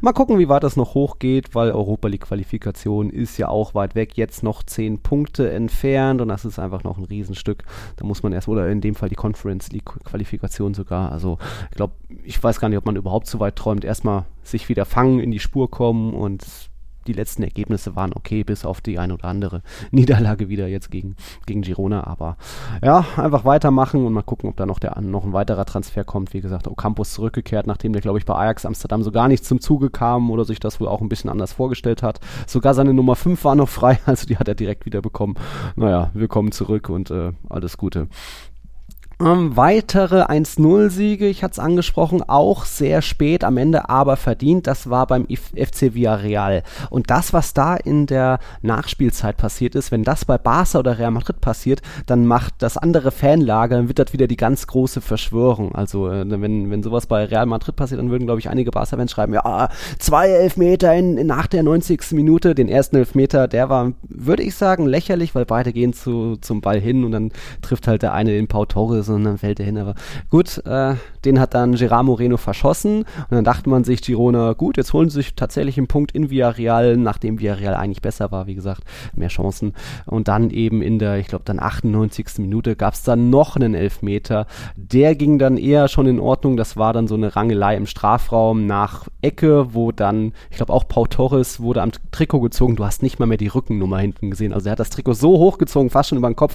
mal 0.01 0.13
gucken, 0.13 0.39
wie 0.39 0.49
weit 0.49 0.65
das 0.65 0.77
noch 0.77 0.95
hochgeht, 0.95 1.55
weil 1.55 1.71
Europa 1.71 2.09
League 2.09 2.23
Qualifikation 2.23 3.11
ist 3.11 3.39
ja 3.39 3.49
auch 3.49 3.75
weit 3.75 3.95
weg. 3.95 4.17
Jetzt 4.17 4.43
noch 4.43 4.63
zehn 4.63 5.01
Punkte 5.01 5.50
entfernt 5.51 6.21
und 6.21 6.29
das 6.29 6.45
ist 6.45 6.59
einfach 6.59 6.85
noch 6.85 6.99
ein 6.99 7.05
Riesenstück. 7.05 7.65
Da 7.97 8.05
muss 8.05 8.23
man 8.23 8.33
erst, 8.33 8.49
oder 8.49 8.69
in 8.69 8.81
dem 8.81 8.95
Fall 8.95 9.09
die 9.09 9.15
Conference 9.15 9.71
League 9.71 9.87
Qualifikation 10.05 10.75
sogar. 10.75 11.13
Also 11.13 11.39
ich 11.71 11.77
glaube, 11.77 11.95
ich 12.25 12.43
weiß 12.43 12.61
gar 12.61 12.69
nicht, 12.69 12.79
ob 12.79 12.87
man 12.87 12.97
überhaupt 12.97 13.27
so 13.27 13.41
weit 13.41 13.57
träumt. 13.57 13.85
Erstmal 13.85 14.25
sich 14.43 14.69
wieder 14.69 14.85
fangen, 14.85 15.21
in 15.21 15.31
die 15.31 15.41
Spur 15.41 15.71
kommen 15.71 16.15
und 16.15 16.70
die 17.07 17.13
letzten 17.13 17.43
Ergebnisse 17.43 17.97
waren 17.97 18.13
okay, 18.15 18.45
bis 18.45 18.65
auf 18.65 18.81
die 18.81 18.99
ein 18.99 19.13
oder 19.13 19.25
andere 19.25 19.63
Niederlage 19.91 20.49
wieder 20.49 20.69
jetzt 20.69 20.91
gegen, 20.91 21.17
gegen 21.47 21.63
Girona. 21.63 22.07
Aber 22.07 22.37
ja, 22.83 23.05
einfach 23.17 23.45
weitermachen 23.45 24.05
und 24.05 24.13
mal 24.13 24.23
gucken, 24.23 24.49
ob 24.49 24.57
da 24.57 24.67
noch, 24.67 24.79
der, 24.79 25.01
noch 25.01 25.25
ein 25.25 25.33
weiterer 25.33 25.65
Transfer 25.65 26.05
kommt. 26.05 26.35
Wie 26.35 26.41
gesagt, 26.41 26.69
Ocampos 26.69 27.13
zurückgekehrt, 27.13 27.67
nachdem 27.67 27.93
der, 27.93 28.03
glaube 28.03 28.19
ich, 28.19 28.25
bei 28.25 28.35
Ajax 28.35 28.67
Amsterdam 28.67 29.03
so 29.03 29.11
gar 29.11 29.29
nicht 29.29 29.45
zum 29.45 29.61
Zuge 29.61 29.91
kam 29.91 30.31
oder 30.31 30.45
sich 30.45 30.61
das 30.61 30.81
wohl 30.81 30.89
auch 30.89 31.01
ein 31.01 31.09
bisschen 31.09 31.31
anders 31.31 31.53
vorgestellt 31.53 32.03
hat. 32.03 32.21
Sogar 32.47 32.75
seine 32.75 32.95
Nummer 32.95 33.17
5 33.17 33.45
war 33.45 33.55
noch 33.55 33.69
frei, 33.69 33.99
also 34.07 34.27
die 34.27 34.39
hat 34.39 34.49
er 34.49 34.55
direkt 34.55 34.87
wieder 34.87 35.03
bekommen. 35.03 35.35
Naja, 35.77 36.11
willkommen 36.15 36.53
zurück 36.53 36.89
und 36.89 37.11
äh, 37.11 37.33
alles 37.49 37.77
Gute. 37.79 38.09
Ähm, 39.21 39.55
weitere 39.55 40.23
1-0-Siege, 40.23 41.27
ich 41.27 41.45
hatte 41.45 41.53
es 41.53 41.59
angesprochen, 41.59 42.23
auch 42.27 42.65
sehr 42.65 43.03
spät 43.03 43.45
am 43.45 43.59
Ende, 43.59 43.91
aber 43.91 44.17
verdient. 44.17 44.67
Das 44.67 44.89
war 44.89 45.07
beim 45.07 45.27
FC 45.27 45.95
Villarreal. 45.95 46.63
Und 46.89 47.11
das, 47.11 47.35
was 47.35 47.53
da 47.53 47.77
in 47.77 48.07
der 48.07 48.39
Nachspielzeit 48.63 49.37
passiert 49.37 49.75
ist, 49.75 49.93
wenn 49.93 50.05
das 50.05 50.25
bei 50.25 50.39
Barca 50.39 50.79
oder 50.79 50.99
Real 50.99 51.11
Madrid 51.11 51.41
passiert, 51.43 51.83
dann 52.07 52.25
macht 52.25 52.55
das 52.61 52.79
andere 52.79 53.11
Fanlager, 53.11 53.77
dann 53.77 53.89
wird 53.89 53.99
das 53.99 54.15
wieder 54.15 54.27
die 54.27 54.39
ganz 54.39 54.67
große 54.67 55.03
Verschwörung. 55.03 55.75
Also 55.75 56.09
äh, 56.09 56.25
wenn, 56.27 56.71
wenn 56.71 56.83
sowas 56.83 57.07
bei 57.07 57.27
Real 57.27 57.47
Madrid 57.47 57.77
passiert, 57.77 58.01
dann 58.01 58.11
würden, 58.11 58.25
glaube 58.25 58.41
ich, 58.41 58.49
einige 58.49 58.71
Barca-Fans 58.71 59.11
schreiben, 59.11 59.35
ja, 59.35 59.69
zwei 59.99 60.29
Elfmeter 60.29 60.95
in, 60.95 61.19
in, 61.19 61.27
nach 61.27 61.47
der 61.47 61.63
90. 61.63 62.13
Minute, 62.13 62.55
den 62.55 62.69
ersten 62.69 62.97
Elfmeter, 62.97 63.49
der 63.49 63.69
war, 63.69 63.93
würde 64.09 64.43
ich 64.43 64.55
sagen, 64.55 64.87
lächerlich, 64.87 65.35
weil 65.35 65.45
beide 65.45 65.75
gehen 65.75 65.93
zu, 65.93 66.37
zum 66.41 66.63
Ball 66.63 66.81
hin 66.81 67.05
und 67.05 67.13
dann 67.13 67.33
trifft 67.61 67.87
halt 67.87 68.01
der 68.01 68.15
eine 68.15 68.31
den 68.31 68.49
Pau 68.49 68.65
Torres 68.65 69.10
und 69.11 69.25
dann 69.25 69.39
fällt 69.39 69.61
er 69.61 69.67
hin. 69.67 69.79
Aber 69.79 69.95
gut, 70.29 70.65
äh, 70.67 70.95
den 71.25 71.41
hat 71.41 71.55
dann 71.55 71.75
Gerard 71.75 72.05
Moreno 72.05 72.37
verschossen 72.37 73.01
und 73.01 73.31
dann 73.31 73.45
dachte 73.45 73.69
man 73.69 73.85
sich, 73.85 74.03
Girona, 74.03 74.53
gut, 74.53 74.77
jetzt 74.77 74.93
holen 74.93 75.11
sie 75.11 75.17
sich 75.17 75.35
tatsächlich 75.35 75.79
einen 75.79 75.87
Punkt 75.87 76.13
in 76.13 76.31
Villarreal, 76.31 76.97
nachdem 76.97 77.41
Villarreal 77.41 77.75
eigentlich 77.75 78.03
besser 78.03 78.31
war, 78.31 78.47
wie 78.47 78.55
gesagt, 78.55 78.83
mehr 79.15 79.29
Chancen. 79.29 79.75
Und 80.07 80.29
dann 80.29 80.51
eben 80.51 80.83
in 80.83 80.99
der, 80.99 81.19
ich 81.19 81.29
glaube, 81.29 81.45
dann 81.45 81.61
98. 81.61 82.39
Minute 82.39 82.77
gab 82.77 82.95
es 82.95 83.03
dann 83.03 83.31
noch 83.31 83.57
einen 83.57 83.75
Elfmeter. 83.75 84.47
Der 84.77 85.15
ging 85.15 85.39
dann 85.39 85.57
eher 85.57 85.89
schon 85.89 86.07
in 86.07 86.21
Ordnung. 86.21 86.57
Das 86.57 86.77
war 86.77 86.93
dann 86.93 87.09
so 87.09 87.15
eine 87.15 87.37
Rangelei 87.37 87.77
im 87.77 87.87
Strafraum 87.87 88.67
nach 88.67 89.09
Ecke, 89.23 89.75
wo 89.75 89.93
dann, 89.93 90.33
ich 90.51 90.57
glaube, 90.57 90.73
auch 90.73 90.87
Pau 90.89 91.07
Torres 91.07 91.61
wurde 91.61 91.83
am 91.83 91.91
Trikot 92.11 92.41
gezogen. 92.41 92.77
Du 92.77 92.85
hast 92.85 93.03
nicht 93.03 93.19
mal 93.19 93.27
mehr 93.27 93.39
die 93.39 93.49
Rückennummer 93.49 93.99
hinten 93.99 94.31
gesehen. 94.31 94.53
Also 94.53 94.69
er 94.69 94.73
hat 94.73 94.81
das 94.81 94.91
Trikot 94.91 95.15
so 95.15 95.39
hochgezogen, 95.39 95.91
fast 95.91 96.09
schon 96.09 96.19
über 96.19 96.31
den 96.31 96.37
Kopf. 96.37 96.55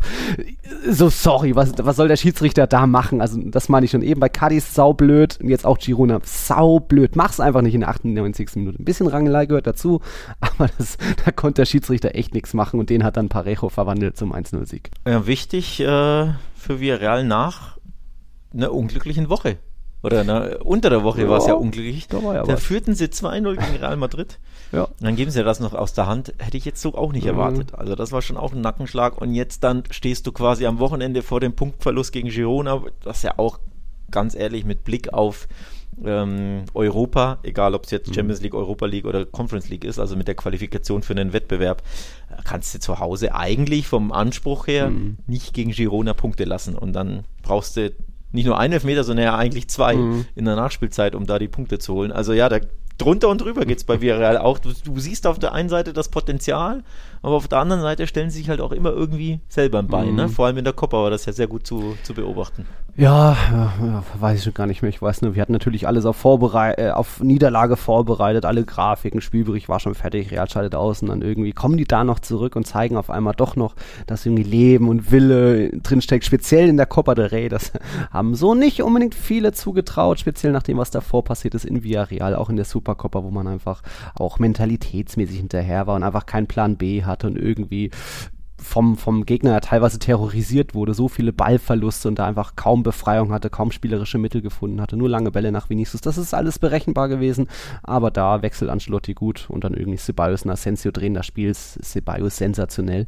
So, 0.90 1.10
sorry, 1.10 1.56
was, 1.56 1.74
was 1.78 1.96
soll 1.96 2.08
der 2.08 2.18
Schiedsrichter 2.18 2.45
da 2.54 2.88
machen? 2.88 3.22
Also 3.22 3.40
das 3.44 3.70
meine 3.70 3.86
ich 3.86 3.92
schon 3.92 4.02
eben 4.02 4.20
bei 4.20 4.30
Cadiz 4.30 4.74
saublöd 4.74 5.40
und 5.42 5.50
jetzt 5.50 5.66
auch 5.66 5.78
Girona 5.78 6.20
saublöd. 6.24 7.16
Mach's 7.16 7.40
einfach 7.40 7.62
nicht 7.62 7.74
in 7.74 7.82
der 7.82 7.90
98. 7.90 8.56
Minute. 8.56 8.82
Ein 8.82 8.86
bisschen 8.86 9.08
Rangelei 9.08 9.46
gehört 9.46 9.68
dazu, 9.68 10.02
aber 10.40 10.70
das, 10.78 10.98
da 11.24 11.32
konnte 11.32 11.62
der 11.62 11.66
Schiedsrichter 11.66 12.16
echt 12.16 12.34
nichts 12.34 12.54
machen 12.54 12.80
und 12.80 12.90
den 12.90 13.04
hat 13.04 13.18
dann 13.18 13.30
Parejo 13.30 13.70
verwandelt 13.70 14.18
zum 14.18 14.34
1-0-Sieg. 14.34 14.92
Ja, 15.08 15.28
wichtig 15.28 15.80
äh, 15.80 15.84
für 16.56 16.80
Villarreal 16.80 17.24
nach 17.24 17.78
einer 18.54 18.72
unglücklichen 18.72 19.30
Woche 19.30 19.58
oder 20.06 20.24
na, 20.24 20.58
unter 20.58 20.92
der 20.92 21.04
Woche 21.04 21.24
ja, 21.24 21.30
war 21.30 21.40
es 21.40 21.48
ja 21.48 21.56
unglücklich. 21.56 22.08
Da, 22.08 22.44
da 22.44 22.58
führten 22.58 22.94
sie 22.94 23.06
2-0 23.06 23.56
gegen 23.56 23.78
Real 23.78 23.98
Madrid. 23.98 24.38
Ja. 24.72 24.88
Dann 25.00 25.16
geben 25.16 25.32
sie 25.32 25.44
das 25.44 25.60
noch 25.60 25.74
aus 25.74 25.94
der 25.94 26.08
Hand. 26.08 26.34
Hätte 26.38 26.58
ich 26.58 26.66
jetzt 26.66 26.82
so 26.82 26.96
auch 26.96 27.12
nicht 27.12 27.24
mhm. 27.24 27.32
erwartet. 27.32 27.74
Also 27.76 27.96
das 27.96 28.12
war 28.12 28.22
schon 28.22 28.38
auch 28.38 28.54
ein 28.54 28.62
Nackenschlag. 28.62 29.20
Und 29.20 29.34
jetzt 29.34 29.64
dann 29.64 29.84
stehst 29.92 30.28
du 30.28 30.32
quasi 30.32 30.66
am 30.66 30.80
Wochenende 30.80 31.22
vor 31.22 31.40
dem 31.40 31.54
Punktverlust 31.54 32.12
gegen 32.12 32.30
Girona, 32.30 32.82
das 33.04 33.22
ja 33.24 33.34
auch 33.38 33.60
ganz 34.12 34.36
ehrlich 34.36 34.66
mit 34.66 34.84
Blick 34.84 35.14
auf 35.14 35.48
ähm, 36.04 36.64
Europa, 36.74 37.40
egal 37.44 37.74
ob 37.74 37.86
es 37.86 37.92
jetzt 37.92 38.10
mhm. 38.10 38.14
Champions 38.14 38.42
League, 38.42 38.54
Europa 38.54 38.86
League 38.86 39.06
oder 39.06 39.26
Conference 39.26 39.70
League 39.70 39.86
ist, 39.86 40.00
also 40.00 40.16
mit 40.16 40.28
der 40.28 40.36
Qualifikation 40.36 41.04
für 41.04 41.14
einen 41.14 41.34
Wettbewerb, 41.34 41.84
äh, 42.30 42.42
kannst 42.44 42.74
du 42.76 42.80
zu 42.80 43.00
Hause 43.00 43.34
eigentlich 43.34 43.88
vom 43.88 44.12
Anspruch 44.12 44.68
her 44.68 44.90
mhm. 44.90 45.18
nicht 45.28 45.54
gegen 45.54 45.72
Girona 45.72 46.14
Punkte 46.14 46.44
lassen. 46.44 46.76
Und 46.76 46.94
dann 46.94 47.24
brauchst 47.44 47.78
du 47.78 47.94
nicht 48.32 48.46
nur 48.46 48.60
einen 48.60 48.74
Elfmeter, 48.74 49.04
sondern 49.04 49.26
ja 49.26 49.38
eigentlich 49.38 49.70
zwei 49.70 49.96
mhm. 49.96 50.26
in 50.36 50.46
der 50.46 50.56
Nachspielzeit, 50.56 51.16
um 51.16 51.26
da 51.26 51.40
die 51.40 51.48
Punkte 51.48 51.80
zu 51.80 51.94
holen. 51.94 52.12
Also 52.12 52.34
ja, 52.34 52.50
da 52.50 52.60
drunter 52.98 53.30
und 53.30 53.42
drüber 53.42 53.66
geht 53.66 53.78
es 53.78 53.84
bei 53.84 54.02
Villarreal 54.02 54.38
auch. 54.38 54.60
Du, 54.60 54.72
du, 54.72 55.00
siehst 55.00 55.28
auf 55.28 55.40
der 55.40 55.54
einen 55.54 55.70
Seite 55.70 55.94
das 55.94 56.10
Potenzial, 56.10 56.84
aber 57.22 57.36
auf 57.36 57.48
der 57.48 57.60
anderen 57.60 57.82
Seite 57.82 58.08
stellen 58.08 58.30
sie 58.30 58.40
sich 58.40 58.50
halt 58.50 58.62
auch 58.62 58.72
immer 58.72 58.92
irgendwie 58.92 59.40
selber 59.50 59.80
ein 59.80 59.88
Bein. 59.88 60.08
Ne? 60.08 60.12
Mhm. 60.12 60.18
Ne? 60.18 60.30
Vor 60.30 60.46
allem 60.46 60.58
in 60.58 60.64
der 60.64 60.74
Copa 60.74 61.04
war 61.04 61.10
das 61.10 61.26
ja 61.26 61.34
sehr 61.34 61.48
gut 61.48 61.68
zu, 61.68 61.98
zu 62.04 62.14
beobachten. 62.14 62.66
Ja, 62.98 63.36
ja, 63.52 64.04
weiß 64.18 64.48
ich 64.48 64.54
gar 64.54 64.68
nicht 64.68 64.82
mehr. 64.82 64.88
Ich 64.88 65.02
weiß 65.02 65.22
nur, 65.22 65.36
wir 65.36 65.42
hatten 65.42 65.52
natürlich 65.52 65.86
alles 65.86 66.06
auf, 66.06 66.16
Vorberei 66.16 66.76
äh, 66.78 66.92
auf 66.92 67.22
Niederlage 67.22 67.76
vorbereitet, 67.76 68.46
alle 68.46 68.64
Grafiken, 68.64 69.20
Spielbericht 69.20 69.68
war 69.68 69.82
schon 69.82 69.96
fertig, 69.96 70.32
Real 70.32 70.50
schaltet 70.50 70.76
aus 70.76 71.02
und 71.02 71.10
dann 71.10 71.22
irgendwie 71.22 71.52
kommen 71.52 71.76
die 71.76 71.84
da 71.84 72.06
noch 72.06 72.20
zurück 72.20 72.56
und 72.56 72.66
zeigen 72.66 72.96
auf 72.96 73.10
einmal 73.10 73.34
doch 73.36 73.58
noch, 73.58 73.76
dass 74.08 74.26
irgendwie 74.26 74.44
Leben 74.44 74.88
und 74.88 75.12
Wille 75.12 75.72
drinsteckt, 75.72 76.24
speziell 76.24 76.70
in 76.70 76.78
der 76.78 76.86
Copa 76.86 77.16
del 77.16 77.26
Rey. 77.26 77.50
Das 77.50 77.74
haben 78.12 78.34
so 78.34 78.56
nicht 78.56 78.82
unbedingt 78.82 79.14
viele 79.14 79.52
zugetraut, 79.52 80.22
speziell 80.22 80.54
nach 80.54 80.64
dem, 80.64 80.78
was 80.78 80.90
davor 80.90 81.26
passiert 81.26 81.54
ist 81.54 81.66
in 81.66 81.84
Villarreal, 81.84 82.34
auch 82.34 82.50
in 82.50 82.56
der 82.56 82.64
Supercopa, 82.64 83.26
wo 83.26 83.30
man 83.30 83.48
einfach 83.48 83.82
auch 84.18 84.40
mentalitätsmäßig 84.40 85.36
hinterher 85.36 85.86
war 85.86 85.98
und 85.98 86.04
einfach 86.04 86.26
keinen 86.26 86.48
Plan 86.48 86.78
B 86.78 87.04
hatte 87.04 87.28
und 87.28 87.38
irgendwie 87.38 87.92
vom, 88.66 88.98
vom 88.98 89.26
Gegner 89.26 89.62
teilweise 89.62 90.00
terrorisiert 90.00 90.74
wurde, 90.74 90.94
so 90.94 91.08
viele 91.08 91.32
Ballverluste 91.32 92.08
und 92.08 92.20
da 92.20 92.26
einfach 92.26 92.56
kaum 92.56 92.84
Befreiung 92.84 93.32
hatte, 93.32 93.50
kaum 93.50 93.72
spielerische 93.72 94.18
Mittel 94.18 94.42
gefunden 94.42 94.82
hatte, 94.82 94.98
nur 94.98 95.08
lange 95.08 95.32
Bälle 95.32 95.52
nach 95.52 95.70
Vinicius. 95.70 96.02
Das 96.02 96.18
ist 96.18 96.34
alles 96.34 96.60
berechenbar 96.60 97.08
gewesen, 97.08 97.48
aber 97.84 98.12
da 98.12 98.42
wechselt 98.42 98.70
Ancelotti 98.72 99.14
gut 99.14 99.46
und 99.50 99.64
dann 99.64 99.76
irgendwie 99.76 99.98
Ceballos 99.98 100.44
und 100.44 100.52
Asensio 100.52 100.92
drehen 100.92 101.14
das 101.14 101.26
Spiel, 101.26 101.54
Ceballos 101.54 102.38
sensationell. 102.38 103.08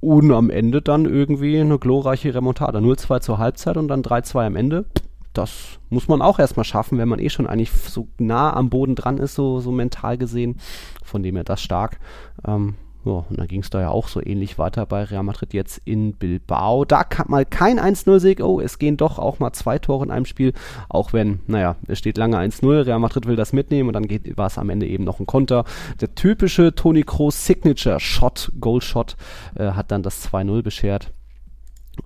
Und 0.00 0.32
am 0.32 0.48
Ende 0.48 0.80
dann 0.80 1.06
irgendwie 1.06 1.58
eine 1.58 1.78
glorreiche 1.78 2.32
Remontada. 2.32 2.78
0-2 2.78 3.20
zur 3.20 3.38
Halbzeit 3.38 3.76
und 3.76 3.88
dann 3.88 4.02
3-2 4.02 4.46
am 4.46 4.56
Ende. 4.56 4.86
Das 5.32 5.80
muss 5.90 6.06
man 6.06 6.22
auch 6.22 6.38
erstmal 6.38 6.64
schaffen, 6.64 6.98
wenn 6.98 7.08
man 7.08 7.18
eh 7.18 7.30
schon 7.30 7.48
eigentlich 7.48 7.72
so 7.72 8.06
nah 8.18 8.54
am 8.54 8.70
Boden 8.70 8.94
dran 8.94 9.18
ist, 9.18 9.34
so, 9.34 9.58
so 9.58 9.72
mental 9.72 10.16
gesehen. 10.16 10.56
Von 11.02 11.24
dem 11.24 11.34
her 11.34 11.44
das 11.44 11.60
stark. 11.60 11.98
Ähm, 12.46 12.76
ja, 13.08 13.24
und 13.28 13.38
dann 13.38 13.48
ging 13.48 13.62
es 13.62 13.70
da 13.70 13.80
ja 13.80 13.88
auch 13.90 14.08
so 14.08 14.20
ähnlich 14.24 14.58
weiter 14.58 14.84
bei 14.86 15.04
Real 15.04 15.22
Madrid 15.22 15.54
jetzt 15.54 15.80
in 15.84 16.12
Bilbao. 16.12 16.84
Da 16.84 17.04
kam 17.04 17.30
mal 17.30 17.46
kein 17.46 17.80
1-0-Sieg. 17.80 18.40
Oh, 18.42 18.60
es 18.60 18.78
gehen 18.78 18.96
doch 18.96 19.18
auch 19.18 19.38
mal 19.38 19.52
zwei 19.52 19.78
Tore 19.78 20.04
in 20.04 20.10
einem 20.10 20.26
Spiel. 20.26 20.52
Auch 20.88 21.12
wenn, 21.12 21.40
naja, 21.46 21.76
es 21.86 21.98
steht 21.98 22.18
lange 22.18 22.38
1-0. 22.38 22.86
Real 22.86 22.98
Madrid 22.98 23.26
will 23.26 23.36
das 23.36 23.52
mitnehmen 23.52 23.88
und 23.88 23.94
dann 23.94 24.36
war 24.36 24.46
es 24.46 24.58
am 24.58 24.70
Ende 24.70 24.86
eben 24.86 25.04
noch 25.04 25.20
ein 25.20 25.26
Konter. 25.26 25.64
Der 26.00 26.14
typische 26.14 26.74
Toni 26.74 27.02
Kroos 27.02 27.46
Signature 27.46 27.98
Shot, 28.00 28.52
Goal 28.60 28.82
Shot, 28.82 29.16
äh, 29.54 29.70
hat 29.72 29.90
dann 29.90 30.02
das 30.02 30.30
2-0 30.30 30.62
beschert. 30.62 31.12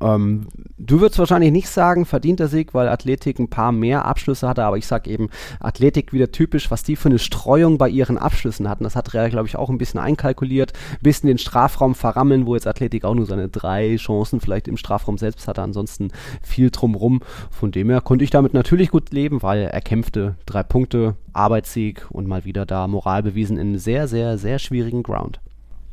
Ähm, 0.01 0.47
du 0.79 1.01
würdest 1.01 1.19
wahrscheinlich 1.19 1.53
nicht 1.53 1.69
sagen, 1.69 2.07
verdienter 2.07 2.49
Sieg, 2.49 2.75
weil 2.75 2.89
Athletik 2.89 3.39
ein 3.39 3.51
paar 3.51 3.73
mehr 3.73 4.05
Abschlüsse 4.05 4.49
hatte, 4.49 4.65
aber 4.65 4.79
ich 4.79 4.87
sag 4.87 5.07
eben, 5.07 5.29
Athletik 5.61 6.13
wieder 6.13 6.31
typisch, 6.33 6.71
was 6.71 6.83
die 6.83 6.97
für 6.97 7.09
eine 7.09 7.19
Streuung 7.19 7.79
bei 7.79 7.89
ihren 7.89 8.19
Abschlüssen 8.19 8.69
hatten. 8.69 8.85
Das 8.85 8.97
hat 8.97 9.15
Real, 9.15 9.31
glaube 9.31 9.49
ich, 9.49 9.57
auch 9.57 9.71
ein 9.71 9.79
bisschen 9.79 10.01
einkalkuliert, 10.01 10.73
bisschen 11.01 11.29
den 11.29 11.39
Strafraum 11.39 11.95
verrammeln, 11.95 12.47
wo 12.47 12.55
jetzt 12.55 12.67
Athletik 12.67 13.05
auch 13.05 13.15
nur 13.15 13.27
seine 13.27 13.49
drei 13.49 13.97
Chancen 13.97 14.41
vielleicht 14.41 14.69
im 14.69 14.77
Strafraum 14.77 15.19
selbst 15.19 15.49
hatte, 15.49 15.63
ansonsten 15.63 16.11
viel 16.43 16.71
drumrum. 16.71 17.21
Von 17.51 17.73
dem 17.73 17.91
her 17.91 18.01
konnte 18.01 18.25
ich 18.25 18.31
damit 18.31 18.55
natürlich 18.55 18.91
gut 18.91 19.13
leben, 19.13 19.43
weil 19.43 19.63
er 19.63 19.81
kämpfte 19.81 20.37
drei 20.47 20.63
Punkte, 20.63 21.17
Arbeitssieg 21.33 22.07
und 22.11 22.27
mal 22.27 22.45
wieder 22.45 22.67
da 22.67 22.87
Moral 22.87 23.23
bewiesen 23.23 23.57
in 23.57 23.69
einem 23.69 23.79
sehr, 23.79 24.09
sehr, 24.09 24.39
sehr 24.39 24.59
schwierigen 24.59 25.03
Ground. 25.03 25.41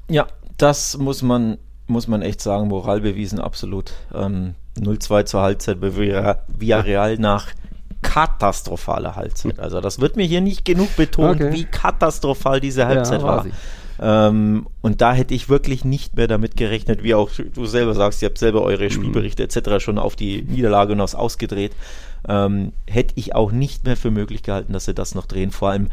Ja, 0.10 0.28
das 0.58 0.98
muss 0.98 1.22
man 1.22 1.58
muss 1.90 2.08
man 2.08 2.22
echt 2.22 2.42
sagen, 2.42 2.68
Moral 2.68 3.02
bewiesen, 3.02 3.40
absolut. 3.40 3.94
Ähm, 4.14 4.56
0-2 4.80 5.26
zur 5.26 5.42
Halbzeit 5.42 5.82
bei 5.82 5.96
Villarreal 5.96 7.18
nach 7.18 7.48
katastrophaler 8.02 9.16
Halbzeit. 9.16 9.60
Also 9.60 9.82
das 9.82 10.00
wird 10.00 10.16
mir 10.16 10.26
hier 10.26 10.42
nicht 10.42 10.64
genug 10.64 10.96
betont, 10.96 11.42
okay. 11.42 11.54
wie 11.54 11.66
katastrophal 11.66 12.60
diese 12.60 12.88
Halbzeit 12.88 13.22
ja, 13.22 13.28
war. 13.28 13.46
Ähm, 14.02 14.68
und 14.82 15.02
da 15.02 15.14
hätte 15.14 15.34
ich 15.34 15.50
wirklich 15.50 15.84
nicht 15.84 16.16
mehr 16.16 16.28
damit 16.28 16.56
gerechnet, 16.56 17.04
wie 17.04 17.16
auch 17.16 17.30
du 17.54 17.66
selber 17.66 17.94
sagst, 17.94 18.22
ihr 18.22 18.30
habt 18.30 18.38
selber 18.38 18.62
eure 18.62 18.86
mhm. 18.86 18.92
Spielberichte 18.92 19.44
etc. 19.44 19.84
schon 19.84 19.98
auf 19.98 20.16
die 20.16 20.42
Niederlage 20.44 20.94
und 20.94 21.02
aufs 21.02 21.16
Ausgedreht. 21.16 21.74
Ähm, 22.28 22.72
hätte 22.88 23.14
ich 23.18 23.36
auch 23.36 23.52
nicht 23.52 23.86
mehr 23.86 23.98
für 23.98 24.12
möglich 24.12 24.44
gehalten, 24.44 24.74
dass 24.74 24.86
sie 24.86 24.94
das 24.94 25.16
noch 25.16 25.26
drehen. 25.26 25.52
Vor 25.52 25.70
allem, 25.70 25.90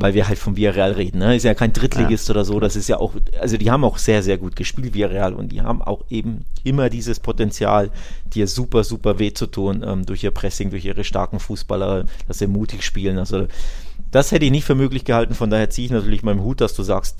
weil 0.00 0.14
wir 0.14 0.28
halt 0.28 0.38
von 0.38 0.56
Villarreal 0.56 0.92
reden. 0.92 1.18
Ne? 1.18 1.34
Ist 1.34 1.42
ja 1.42 1.54
kein 1.54 1.72
Drittligist 1.72 2.28
ja. 2.28 2.34
oder 2.34 2.44
so. 2.44 2.60
Das 2.60 2.76
ist 2.76 2.88
ja 2.88 2.98
auch, 2.98 3.14
also 3.40 3.56
die 3.56 3.70
haben 3.70 3.84
auch 3.84 3.98
sehr, 3.98 4.22
sehr 4.22 4.38
gut 4.38 4.54
gespielt, 4.54 4.94
Villarreal. 4.94 5.34
Und 5.34 5.50
die 5.50 5.62
haben 5.62 5.82
auch 5.82 6.04
eben 6.08 6.44
immer 6.62 6.88
dieses 6.88 7.18
Potenzial, 7.18 7.90
dir 8.32 8.46
super, 8.46 8.84
super 8.84 9.18
weh 9.18 9.32
zu 9.32 9.46
tun 9.46 9.84
ähm, 9.84 10.06
durch 10.06 10.22
ihr 10.22 10.30
Pressing, 10.30 10.70
durch 10.70 10.84
ihre 10.84 11.02
starken 11.02 11.40
Fußballer, 11.40 12.04
dass 12.28 12.38
sie 12.38 12.46
mutig 12.46 12.84
spielen. 12.84 13.18
Also 13.18 13.48
das 14.12 14.30
hätte 14.30 14.44
ich 14.44 14.52
nicht 14.52 14.64
für 14.64 14.76
möglich 14.76 15.04
gehalten. 15.04 15.34
Von 15.34 15.50
daher 15.50 15.68
ziehe 15.68 15.86
ich 15.86 15.92
natürlich 15.92 16.22
meinem 16.22 16.42
Hut, 16.42 16.60
dass 16.60 16.74
du 16.74 16.84
sagst, 16.84 17.16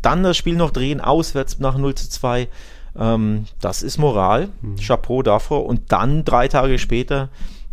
dann 0.00 0.22
das 0.22 0.36
Spiel 0.36 0.56
noch 0.56 0.70
drehen, 0.70 1.00
auswärts 1.02 1.58
nach 1.58 1.76
0 1.76 1.94
zu 1.94 2.08
2. 2.08 2.48
Ähm, 2.98 3.44
das 3.60 3.82
ist 3.82 3.98
Moral. 3.98 4.48
Mhm. 4.62 4.76
Chapeau 4.76 5.22
davor. 5.22 5.66
Und 5.66 5.92
dann 5.92 6.24
drei 6.24 6.48
Tage 6.48 6.78
später 6.78 7.28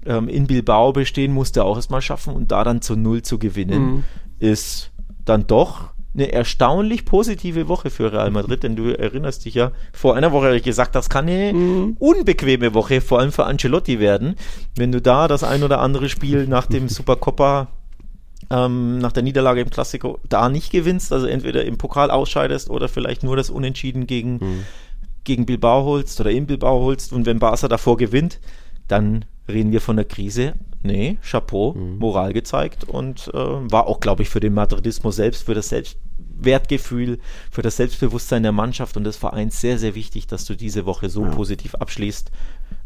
ähm, 0.06 0.28
in 0.28 0.48
Bilbao 0.48 0.94
bestehen 0.94 1.34
musste, 1.34 1.64
auch 1.64 1.76
erstmal 1.76 2.02
schaffen 2.02 2.34
und 2.34 2.52
da 2.52 2.64
dann 2.64 2.82
zu 2.82 2.96
Null 2.96 3.22
zu 3.22 3.40
gewinnen, 3.40 3.84
mhm. 3.84 4.04
ist 4.40 4.92
dann 5.26 5.48
doch 5.48 5.94
eine 6.16 6.32
erstaunlich 6.32 7.06
positive 7.06 7.68
Woche 7.68 7.90
für 7.90 8.12
Real 8.12 8.30
Madrid, 8.30 8.64
denn 8.64 8.76
du 8.76 8.96
erinnerst 8.98 9.46
dich 9.46 9.56
ja, 9.56 9.72
vor 9.92 10.16
einer 10.16 10.32
Woche 10.32 10.46
habe 10.48 10.58
ich 10.58 10.64
gesagt, 10.64 10.94
das 10.94 11.10
kann 11.10 11.28
eine 11.28 11.54
mhm. 11.54 11.98
unbequeme 11.98 12.74
Woche, 12.74 13.02
vor 13.02 13.20
allem 13.20 13.32
für 13.32 13.46
Ancelotti 13.46 14.00
werden, 14.00 14.36
wenn 14.76 14.92
du 14.92 15.02
da 15.02 15.28
das 15.28 15.44
ein 15.44 15.64
oder 15.64 15.80
andere 15.80 16.10
Spiel 16.10 16.48
nach 16.48 16.68
dem 16.68 16.88
Supercoppa 16.90 17.70
ähm, 18.52 19.00
nach 19.00 19.12
der 19.12 19.24
Niederlage 19.24 19.62
im 19.62 19.70
Klassiko 19.70 20.20
da 20.30 20.50
nicht 20.50 20.72
gewinnst, 20.72 21.12
also 21.12 21.26
entweder 21.26 21.66
im 21.66 21.78
Pokal 21.78 22.12
ausscheidest 22.12 22.70
oder 22.70 22.88
vielleicht 22.88 23.24
nur 23.24 23.36
das 23.36 23.50
Unentschieden 23.50 24.06
gegen, 24.06 24.34
mhm. 24.34 24.64
gegen 25.24 25.46
Bilbao 25.48 25.84
holst 25.84 26.20
oder 26.20 26.30
in 26.30 26.46
Bilbao 26.46 26.82
holst 26.82 27.12
und 27.14 27.26
wenn 27.26 27.40
Barca 27.40 27.68
davor 27.68 27.98
gewinnt, 27.98 28.40
dann 28.88 29.26
reden 29.48 29.72
wir 29.72 29.82
von 29.82 29.96
der 29.96 30.06
Krise. 30.06 30.54
Nee, 30.86 31.18
Chapeau, 31.22 31.74
mhm. 31.74 31.98
Moral 31.98 32.34
gezeigt 32.34 32.84
und 32.84 33.30
äh, 33.34 33.38
war 33.38 33.88
auch, 33.88 34.02
glaube 34.02 34.24
ich, 34.24 34.30
für 34.30 34.42
den 34.42 34.54
Madridismus 34.54 35.16
selbst, 35.16 35.44
für 35.46 35.54
das 35.54 35.70
Selbstwertgefühl, 35.70 37.20
für 37.52 37.62
das 37.62 37.78
Selbstbewusstsein 37.78 38.44
der 38.44 38.52
Mannschaft 38.52 38.98
und 38.98 39.06
des 39.06 39.16
Vereins 39.16 39.62
sehr, 39.62 39.80
sehr 39.80 39.96
wichtig, 39.96 40.28
dass 40.28 40.44
du 40.44 40.56
diese 40.56 40.86
Woche 40.86 41.10
so 41.10 41.24
ja. 41.24 41.32
positiv 41.32 41.76
abschließt. 41.76 42.32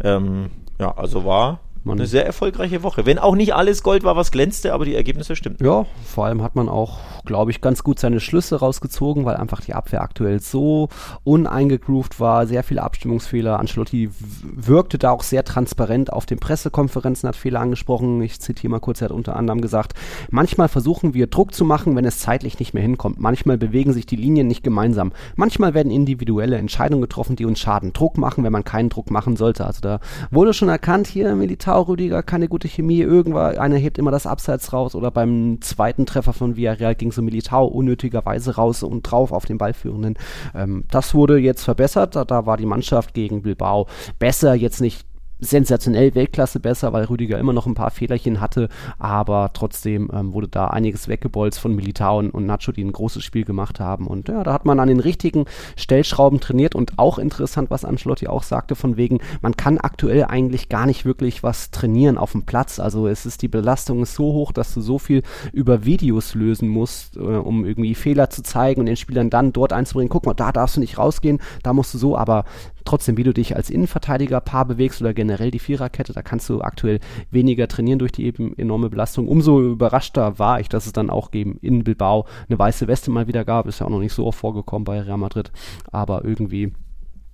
Ähm, 0.04 0.52
ja, 0.80 0.96
also 0.96 1.26
war 1.26 1.60
man 1.88 1.98
eine 1.98 2.08
sehr 2.08 2.26
erfolgreiche 2.26 2.84
Woche. 2.84 3.06
Wenn 3.06 3.18
auch 3.20 3.36
nicht 3.36 3.56
alles 3.56 3.84
Gold 3.84 4.04
war, 4.04 4.16
was 4.16 4.32
glänzte, 4.32 4.74
aber 4.74 4.86
die 4.86 4.96
Ergebnisse 4.96 5.36
stimmten. 5.36 5.66
Ja, 5.66 5.86
vor 6.06 6.26
allem 6.26 6.44
hat 6.44 6.56
man 6.56 6.70
auch, 6.70 7.00
glaube 7.26 7.52
ich, 7.52 7.62
ganz 7.62 7.84
gut 7.84 8.00
seine 8.00 8.20
Schlüsse 8.20 8.58
rausgezogen, 8.58 9.26
weil 9.26 9.38
einfach 9.38 9.62
die 9.62 9.74
Abwehr 9.74 10.02
aktuell 10.02 10.40
so 10.40 10.90
uneingegroovt 11.24 12.20
war, 12.20 12.46
sehr 12.46 12.64
viele 12.64 12.84
Abstimmungsfehler. 12.84 13.60
Ancelotti 13.60 14.10
wirkte 14.44 14.98
da 14.98 15.12
auch 15.12 15.24
sehr 15.24 15.44
transparent 15.44 16.14
auf 16.14 16.26
den 16.26 16.40
Pressekonferenzen, 16.40 17.28
hat 17.28 17.36
Fehler 17.36 17.62
angesprochen. 17.62 18.22
Ich 18.22 18.40
zitiere 18.40 18.72
mal 18.72 18.80
kurz, 18.80 19.02
er 19.02 19.06
hat 19.06 19.12
unter 19.12 19.36
anderem 19.36 19.62
gesagt, 19.62 19.94
manchmal 20.30 20.68
versuchen 20.68 21.14
wir 21.14 21.28
Druck 21.28 21.54
zu 21.54 21.66
machen, 21.66 21.96
wenn 21.96 22.06
es 22.06 22.20
zeitlich 22.20 22.60
nicht 22.60 22.74
mehr 22.74 22.84
hinkommt. 22.84 23.20
Manchmal 23.20 23.58
bewegen 23.58 23.94
sich 23.94 24.06
die 24.06 24.16
Linien 24.16 24.48
nicht 24.48 24.64
gemeinsam. 24.64 25.12
Manchmal 25.36 25.74
werden 25.74 25.92
individuelle 25.92 26.58
Entscheidungen 26.58 27.02
getroffen, 27.02 27.36
die 27.36 27.46
uns 27.46 27.60
schaden. 27.60 27.94
Druck 27.94 28.18
machen, 28.18 28.44
wenn 28.44 28.52
man 28.52 28.64
keinen 28.64 28.90
Druck 28.90 29.12
machen 29.12 29.38
sollte. 29.38 29.66
Also 29.66 29.82
da 29.82 30.00
wurde 30.32 30.54
schon 30.54 30.70
erkannt, 30.70 31.08
hier 31.08 31.36
Militar 31.36 31.77
Militao, 31.78 31.82
Rüdiger, 31.84 32.24
keine 32.24 32.48
gute 32.48 32.68
Chemie, 32.68 33.02
irgendwann, 33.02 33.58
einer 33.58 33.76
hebt 33.76 33.98
immer 34.00 34.10
das 34.10 34.26
Abseits 34.26 34.74
raus 34.74 34.96
oder 34.96 35.12
beim 35.12 35.60
zweiten 35.62 36.06
Treffer 36.08 36.34
von 36.34 36.56
Villarreal 36.56 36.96
ging 36.96 37.12
so 37.12 37.22
Militao 37.22 37.66
unnötigerweise 37.66 38.56
raus 38.56 38.82
und 38.82 39.04
drauf 39.04 39.32
auf 39.32 39.46
den 39.46 39.58
Ballführenden. 39.60 40.16
Ähm, 40.56 40.86
das 40.90 41.14
wurde 41.14 41.38
jetzt 41.38 41.64
verbessert, 41.64 42.16
da, 42.16 42.26
da 42.26 42.46
war 42.46 42.58
die 42.58 42.66
Mannschaft 42.66 43.14
gegen 43.14 43.44
Bilbao 43.44 43.88
besser, 44.18 44.56
jetzt 44.56 44.82
nicht 44.82 45.07
sensationell 45.40 46.16
Weltklasse 46.16 46.60
besser, 46.60 46.94
weil 46.94 47.06
Rüdiger 47.06 47.38
immer 47.38 47.54
noch 47.54 47.68
ein 47.68 47.76
paar 47.76 47.92
Fehlerchen 47.92 48.42
hatte, 48.42 48.70
aber 48.98 49.52
trotzdem 49.54 50.10
ähm, 50.14 50.34
wurde 50.34 50.48
da 50.48 50.68
einiges 50.68 51.08
weggebolzt 51.08 51.60
von 51.60 51.76
Militao 51.76 52.20
und, 52.20 52.46
Nacho, 52.46 52.72
die 52.72 52.84
ein 52.84 52.92
großes 52.92 53.24
Spiel 53.24 53.44
gemacht 53.44 53.80
haben. 53.80 54.08
Und 54.08 54.30
ja, 54.30 54.44
da 54.44 54.54
hat 54.54 54.66
man 54.66 54.80
an 54.80 54.88
den 54.88 55.00
richtigen 55.00 55.46
Stellschrauben 55.76 56.40
trainiert 56.40 56.76
und 56.76 56.98
auch 56.98 57.20
interessant, 57.20 57.70
was 57.70 57.86
Ancelotti 57.86 58.28
auch 58.28 58.44
sagte, 58.44 58.76
von 58.76 58.98
wegen, 58.98 59.20
man 59.42 59.56
kann 59.58 59.78
aktuell 59.78 60.26
eigentlich 60.26 60.70
gar 60.70 60.86
nicht 60.86 61.06
wirklich 61.06 61.44
was 61.44 61.72
trainieren 61.72 62.18
auf 62.18 62.32
dem 62.32 62.44
Platz, 62.44 62.80
also 62.80 63.08
es 63.08 63.26
ist 63.26 63.42
die 63.42 63.48
Belastung 63.48 64.04
ist 64.04 64.16
so 64.16 64.34
hoch, 64.34 64.52
dass 64.52 64.74
du 64.74 64.82
so 64.82 65.00
viel 65.00 65.24
über 65.54 65.86
Videos 65.86 66.34
lösen 66.36 66.70
musst, 66.70 67.18
äh, 67.18 67.20
um 67.20 67.66
irgendwie 67.66 67.96
Fehler 67.96 68.30
zu 68.30 68.44
zeigen 68.44 68.80
und 68.80 68.86
den 68.86 68.96
Spielern 68.96 69.30
dann 69.30 69.54
dort 69.54 69.74
einzubringen, 69.74 70.10
guck 70.10 70.26
mal, 70.26 70.34
da 70.34 70.52
darfst 70.52 70.78
du 70.78 70.80
nicht 70.80 70.98
rausgehen, 70.98 71.40
da 71.64 71.74
musst 71.74 71.94
du 71.94 71.98
so, 71.98 72.18
aber 72.18 72.46
trotzdem, 72.88 73.18
wie 73.18 73.24
du 73.24 73.34
dich 73.34 73.56
als 73.56 73.70
Innenverteidiger 73.70 74.40
Paar 74.42 74.66
bewegst 74.66 75.02
oder 75.02 75.14
generell 75.14 75.52
die 75.52 75.60
Viererkette, 75.60 76.14
da 76.14 76.22
kannst 76.22 76.50
du 76.50 76.62
aktuell 76.62 77.00
weniger 77.32 77.68
trainieren 77.68 78.00
durch 78.00 78.12
die 78.12 78.26
eben 78.26 78.58
enorme 78.58 78.90
Belastung. 78.90 79.28
Umso 79.28 79.62
überraschter 79.62 80.40
war 80.40 80.60
ich, 80.60 80.70
dass 80.70 80.86
es 80.86 80.94
dann 80.94 81.10
auch 81.10 81.34
eben 81.34 81.58
in 81.62 81.84
Bilbao 81.84 82.26
eine 82.48 82.58
weiße 82.58 82.88
Weste 82.88 83.12
mal 83.12 83.28
wieder 83.28 83.46
gab. 83.46 83.68
Ist 83.68 83.80
ja 83.80 83.86
auch 83.86 83.92
noch 83.92 84.00
nicht 84.00 84.14
so 84.14 84.26
oft 84.26 84.40
vorgekommen 84.40 84.86
bei 84.86 85.02
Real 85.02 85.18
Madrid, 85.18 85.52
aber 85.92 86.24
irgendwie 86.24 86.74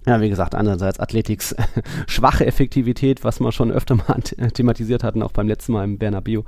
ja, 0.06 0.20
wie 0.22 0.30
gesagt, 0.30 0.56
einerseits 0.56 1.00
Athletics 1.00 1.56
schwache 2.08 2.46
Effektivität, 2.46 3.24
was 3.24 3.40
wir 3.40 3.52
schon 3.52 3.72
öfter 3.72 3.96
mal 3.96 4.20
thematisiert 4.54 5.04
hatten, 5.04 5.22
auch 5.22 5.32
beim 5.32 5.48
letzten 5.48 5.74
Mal 5.74 5.84
im 5.84 5.98
Bernabeu. 5.98 6.42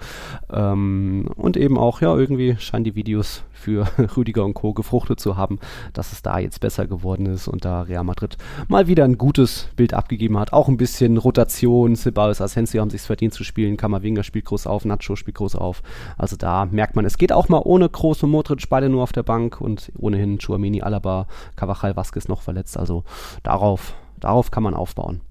Ähm, 0.51 1.29
und 1.35 1.57
eben 1.57 1.77
auch, 1.77 2.01
ja, 2.01 2.15
irgendwie 2.15 2.57
scheinen 2.59 2.83
die 2.83 2.95
Videos 2.95 3.43
für 3.53 3.87
Rüdiger 4.17 4.45
und 4.45 4.53
Co. 4.53 4.73
gefruchtet 4.73 5.19
zu 5.19 5.37
haben, 5.37 5.59
dass 5.93 6.11
es 6.11 6.21
da 6.21 6.39
jetzt 6.39 6.59
besser 6.59 6.85
geworden 6.85 7.25
ist 7.25 7.47
und 7.47 7.65
da 7.65 7.81
Real 7.81 8.03
Madrid 8.03 8.37
mal 8.67 8.87
wieder 8.87 9.05
ein 9.05 9.17
gutes 9.17 9.69
Bild 9.75 9.93
abgegeben 9.93 10.37
hat. 10.37 10.53
Auch 10.53 10.67
ein 10.67 10.77
bisschen 10.77 11.17
Rotation, 11.17 11.95
Ceballos, 11.95 12.41
Asensio 12.41 12.81
haben 12.81 12.89
sich 12.89 13.01
verdient 13.01 13.33
zu 13.33 13.43
spielen, 13.43 13.77
Kamavinga 13.77 14.23
spielt 14.23 14.45
groß 14.45 14.67
auf, 14.67 14.85
Nacho 14.85 15.15
spielt 15.15 15.37
groß 15.37 15.55
auf. 15.55 15.81
Also 16.17 16.35
da 16.35 16.65
merkt 16.65 16.95
man, 16.95 17.05
es 17.05 17.17
geht 17.17 17.31
auch 17.31 17.49
mal 17.49 17.61
ohne 17.63 17.89
große 17.89 18.27
Modric, 18.27 18.69
beide 18.69 18.89
nur 18.89 19.03
auf 19.03 19.13
der 19.13 19.23
Bank 19.23 19.61
und 19.61 19.91
ohnehin 19.97 20.39
Chuamini, 20.39 20.81
Alaba, 20.81 21.27
Cavachal, 21.55 21.95
Vasquez 21.95 22.27
noch 22.27 22.41
verletzt. 22.41 22.77
Also 22.77 23.03
darauf, 23.45 23.93
darauf 24.19 24.51
kann 24.51 24.63
man 24.63 24.73
aufbauen. 24.73 25.21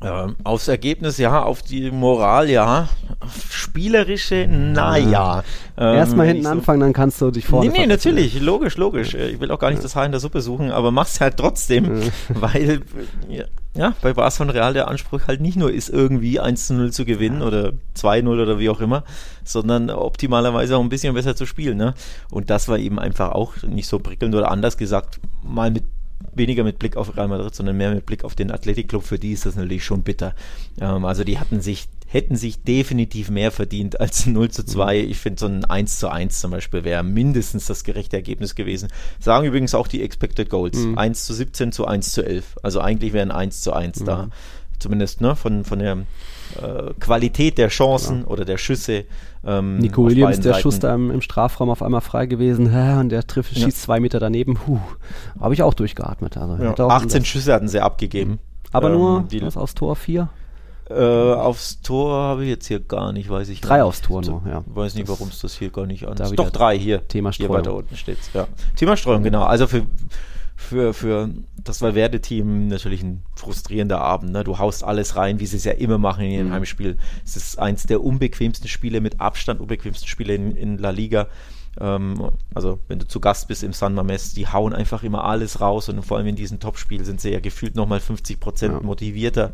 Ähm, 0.00 0.36
aufs 0.44 0.68
Ergebnis 0.68 1.18
ja, 1.18 1.42
auf 1.42 1.62
die 1.62 1.90
Moral 1.90 2.48
ja, 2.48 2.88
spielerische 3.50 4.46
naja. 4.46 5.42
Ähm, 5.76 5.96
Erstmal 5.96 6.28
hinten 6.28 6.44
so 6.44 6.50
anfangen, 6.50 6.80
dann 6.80 6.92
kannst 6.92 7.20
du 7.20 7.32
dich 7.32 7.46
vorne. 7.46 7.68
Nee, 7.68 7.80
nee, 7.80 7.86
natürlich, 7.86 8.40
logisch, 8.40 8.76
logisch. 8.76 9.14
Ich 9.14 9.40
will 9.40 9.50
auch 9.50 9.58
gar 9.58 9.70
nicht 9.70 9.82
das 9.82 9.96
Haar 9.96 10.06
in 10.06 10.12
der 10.12 10.20
Suppe 10.20 10.40
suchen, 10.40 10.70
aber 10.70 10.92
mach's 10.92 11.20
halt 11.20 11.36
trotzdem, 11.36 12.00
weil 12.28 12.82
ja, 13.74 13.94
bei 14.00 14.12
Barca 14.12 14.44
und 14.44 14.50
Real 14.50 14.72
der 14.72 14.86
Anspruch 14.86 15.22
halt 15.26 15.40
nicht 15.40 15.56
nur 15.56 15.72
ist, 15.72 15.88
irgendwie 15.88 16.38
1 16.38 16.68
zu 16.68 16.74
0 16.74 16.92
zu 16.92 17.04
gewinnen 17.04 17.42
oder 17.42 17.72
2-0 17.96 18.28
oder 18.28 18.60
wie 18.60 18.70
auch 18.70 18.80
immer, 18.80 19.02
sondern 19.42 19.90
optimalerweise 19.90 20.76
auch 20.76 20.80
ein 20.80 20.88
bisschen 20.88 21.14
besser 21.14 21.34
zu 21.34 21.44
spielen. 21.44 21.76
Ne? 21.76 21.94
Und 22.30 22.50
das 22.50 22.68
war 22.68 22.78
eben 22.78 23.00
einfach 23.00 23.32
auch 23.32 23.54
nicht 23.62 23.88
so 23.88 23.98
prickelnd 23.98 24.34
oder 24.36 24.50
anders 24.50 24.76
gesagt, 24.76 25.20
mal 25.42 25.72
mit 25.72 25.84
weniger 26.34 26.64
mit 26.64 26.78
Blick 26.78 26.96
auf 26.96 27.16
Real 27.16 27.28
Madrid, 27.28 27.54
sondern 27.54 27.76
mehr 27.76 27.94
mit 27.94 28.06
Blick 28.06 28.24
auf 28.24 28.34
den 28.34 28.50
Athletikclub. 28.50 29.04
Für 29.04 29.18
die 29.18 29.32
ist 29.32 29.46
das 29.46 29.56
natürlich 29.56 29.84
schon 29.84 30.02
bitter. 30.02 30.34
Ähm, 30.80 31.04
also 31.04 31.24
die 31.24 31.38
hatten 31.38 31.60
sich, 31.60 31.88
hätten 32.06 32.36
sich 32.36 32.62
definitiv 32.62 33.30
mehr 33.30 33.50
verdient 33.50 34.00
als 34.00 34.26
0 34.26 34.50
zu 34.50 34.64
2. 34.64 35.02
Mhm. 35.02 35.10
Ich 35.10 35.18
finde, 35.18 35.40
so 35.40 35.46
ein 35.46 35.64
1 35.64 35.98
zu 35.98 36.08
1 36.08 36.40
zum 36.40 36.50
Beispiel 36.50 36.84
wäre 36.84 37.02
mindestens 37.02 37.66
das 37.66 37.84
gerechte 37.84 38.16
Ergebnis 38.16 38.54
gewesen. 38.54 38.88
Sagen 39.20 39.46
übrigens 39.46 39.74
auch 39.74 39.88
die 39.88 40.02
Expected 40.02 40.50
Goals. 40.50 40.78
Mhm. 40.78 40.98
1 40.98 41.24
zu 41.24 41.34
17 41.34 41.72
zu 41.72 41.86
1 41.86 42.12
zu 42.12 42.24
11. 42.24 42.58
Also 42.62 42.80
eigentlich 42.80 43.12
wären 43.12 43.30
1 43.30 43.60
zu 43.60 43.72
1 43.72 44.00
mhm. 44.00 44.04
da. 44.04 44.28
Zumindest 44.78 45.20
ne, 45.20 45.34
von, 45.34 45.64
von 45.64 45.80
der 45.80 46.04
äh, 46.56 46.94
Qualität 46.98 47.58
der 47.58 47.68
Chancen 47.68 48.20
ja. 48.22 48.26
oder 48.26 48.44
der 48.44 48.58
Schüsse. 48.58 49.04
Ähm, 49.44 49.78
Nico 49.78 50.06
Williams, 50.06 50.40
der 50.40 50.52
Seiten. 50.54 50.62
Schuss 50.62 50.78
da 50.80 50.94
im, 50.94 51.10
im, 51.10 51.20
Strafraum 51.20 51.70
auf 51.70 51.82
einmal 51.82 52.00
frei 52.00 52.26
gewesen 52.26 52.66
und 52.98 53.10
der 53.10 53.26
trifft, 53.26 53.54
schießt 53.54 53.64
ja. 53.66 53.70
zwei 53.84 54.00
Meter 54.00 54.18
daneben. 54.18 54.58
Habe 55.40 55.54
ich 55.54 55.62
auch 55.62 55.74
durchgeatmet. 55.74 56.36
Also, 56.36 56.62
ja. 56.62 56.74
auch 56.74 56.90
18 56.90 57.24
Schüsse 57.24 57.52
hatten 57.52 57.68
sie 57.68 57.80
abgegeben. 57.80 58.38
Aber 58.72 58.88
ähm, 58.88 58.98
nur 58.98 59.22
die, 59.22 59.42
was 59.42 59.56
aufs 59.56 59.74
Tor? 59.74 59.96
Vier? 59.96 60.28
Äh, 60.90 60.94
aufs 60.94 61.82
Tor 61.82 62.14
habe 62.14 62.44
ich 62.44 62.48
jetzt 62.48 62.66
hier 62.66 62.80
gar 62.80 63.12
nicht, 63.12 63.28
weiß 63.28 63.50
ich 63.50 63.60
Drei 63.60 63.82
aufs 63.82 64.00
Tor 64.00 64.22
nur, 64.22 64.42
ja. 64.46 64.64
Weiß 64.66 64.94
nicht, 64.94 65.06
warum 65.06 65.28
es 65.28 65.40
das 65.40 65.54
hier 65.54 65.68
gar 65.68 65.84
nicht 65.84 66.06
an 66.06 66.16
Doch, 66.34 66.50
drei 66.50 66.78
hier. 66.78 67.06
Thema 67.06 67.32
Streuung. 67.32 67.50
Hier 67.50 67.58
weiter 67.58 67.74
unten 67.74 67.96
steht 67.96 68.18
Ja. 68.32 68.48
Thema 68.74 68.96
Streuung, 68.96 69.22
genau. 69.22 69.42
Also 69.42 69.66
für 69.66 69.82
für, 70.58 70.92
für 70.92 71.30
das 71.62 71.80
Valverde-Team 71.80 72.66
natürlich 72.66 73.00
ein 73.02 73.22
frustrierender 73.36 74.00
Abend. 74.00 74.32
Ne? 74.32 74.42
Du 74.42 74.58
haust 74.58 74.82
alles 74.82 75.14
rein, 75.14 75.38
wie 75.38 75.46
sie 75.46 75.56
es 75.56 75.64
ja 75.64 75.72
immer 75.72 75.98
machen 75.98 76.24
in 76.24 76.32
ihrem 76.32 76.48
mhm. 76.48 76.52
Heimspiel. 76.52 76.98
Es 77.24 77.36
ist 77.36 77.60
eins 77.60 77.84
der 77.84 78.02
unbequemsten 78.02 78.68
Spiele, 78.68 79.00
mit 79.00 79.20
Abstand 79.20 79.60
unbequemsten 79.60 80.08
Spiele 80.08 80.34
in, 80.34 80.56
in 80.56 80.76
La 80.76 80.90
Liga. 80.90 81.28
Ähm, 81.80 82.32
also 82.52 82.80
wenn 82.88 82.98
du 82.98 83.06
zu 83.06 83.20
Gast 83.20 83.46
bist 83.46 83.62
im 83.62 83.72
San 83.72 83.94
Mames, 83.94 84.34
die 84.34 84.48
hauen 84.48 84.72
einfach 84.72 85.04
immer 85.04 85.22
alles 85.22 85.60
raus 85.60 85.88
und 85.88 86.02
vor 86.04 86.16
allem 86.16 86.26
in 86.26 86.34
diesem 86.34 86.58
Topspiel 86.58 87.04
sind 87.04 87.20
sie 87.20 87.30
ja 87.30 87.38
gefühlt 87.38 87.76
nochmal 87.76 88.00
50 88.00 88.40
Prozent 88.40 88.74
ja. 88.74 88.80
motivierter. 88.80 89.52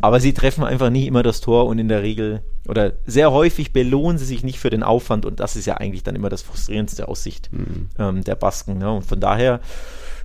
Aber 0.00 0.18
sie 0.18 0.34
treffen 0.34 0.64
einfach 0.64 0.90
nie 0.90 1.06
immer 1.06 1.22
das 1.22 1.40
Tor 1.40 1.66
und 1.66 1.78
in 1.78 1.86
der 1.86 2.02
Regel 2.02 2.42
oder 2.66 2.94
sehr 3.06 3.30
häufig 3.30 3.72
belohnen 3.72 4.18
sie 4.18 4.24
sich 4.24 4.42
nicht 4.42 4.58
für 4.58 4.70
den 4.70 4.82
Aufwand 4.82 5.26
und 5.26 5.38
das 5.38 5.54
ist 5.54 5.66
ja 5.66 5.76
eigentlich 5.76 6.02
dann 6.02 6.16
immer 6.16 6.28
das 6.28 6.42
frustrierendste 6.42 7.06
aus 7.06 7.22
Sicht 7.22 7.52
mhm. 7.52 7.88
ähm, 8.00 8.24
der 8.24 8.34
Basken. 8.34 8.78
Ne? 8.78 8.90
Und 8.90 9.04
von 9.04 9.20
daher 9.20 9.60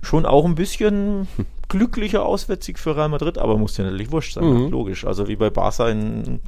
schon 0.02 0.26
auch 0.26 0.44
ein 0.44 0.54
bisschen 0.54 1.28
glücklicher 1.68 2.24
Auswärtssieg 2.24 2.78
für 2.78 2.96
Real 2.96 3.08
Madrid, 3.08 3.38
aber 3.38 3.56
muss 3.56 3.76
ja 3.76 3.84
natürlich 3.84 4.12
wurscht 4.12 4.34
sein, 4.34 4.44
mhm. 4.44 4.70
logisch. 4.70 5.04
Also 5.04 5.28
wie 5.28 5.36
bei 5.36 5.50
Barca 5.50 5.88
in 5.88 6.40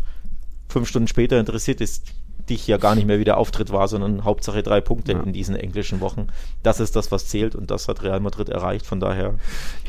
fünf 0.69 0.89
Stunden 0.89 1.09
später 1.09 1.39
interessiert 1.39 1.81
ist 1.81 2.13
dich 2.51 2.67
ja 2.67 2.77
gar 2.77 2.95
nicht 2.95 3.07
mehr 3.07 3.19
wie 3.19 3.25
der 3.25 3.37
Auftritt 3.37 3.73
war, 3.73 3.89
sondern 3.89 4.25
Hauptsache 4.25 4.63
drei 4.63 4.81
Punkte 4.81 5.13
ja. 5.13 5.21
in 5.21 5.33
diesen 5.33 5.57
englischen 5.57 6.01
Wochen. 6.01 6.29
Das 6.63 6.81
ist 6.81 6.97
das, 6.97 7.13
was 7.13 7.27
zählt 7.27 7.55
und 7.55 7.71
das 7.71 7.89
hat 7.89 8.03
Real 8.03 8.21
Madrid 8.21 8.49
erreicht. 8.49 8.87
Von 8.87 9.01
daher 9.01 9.35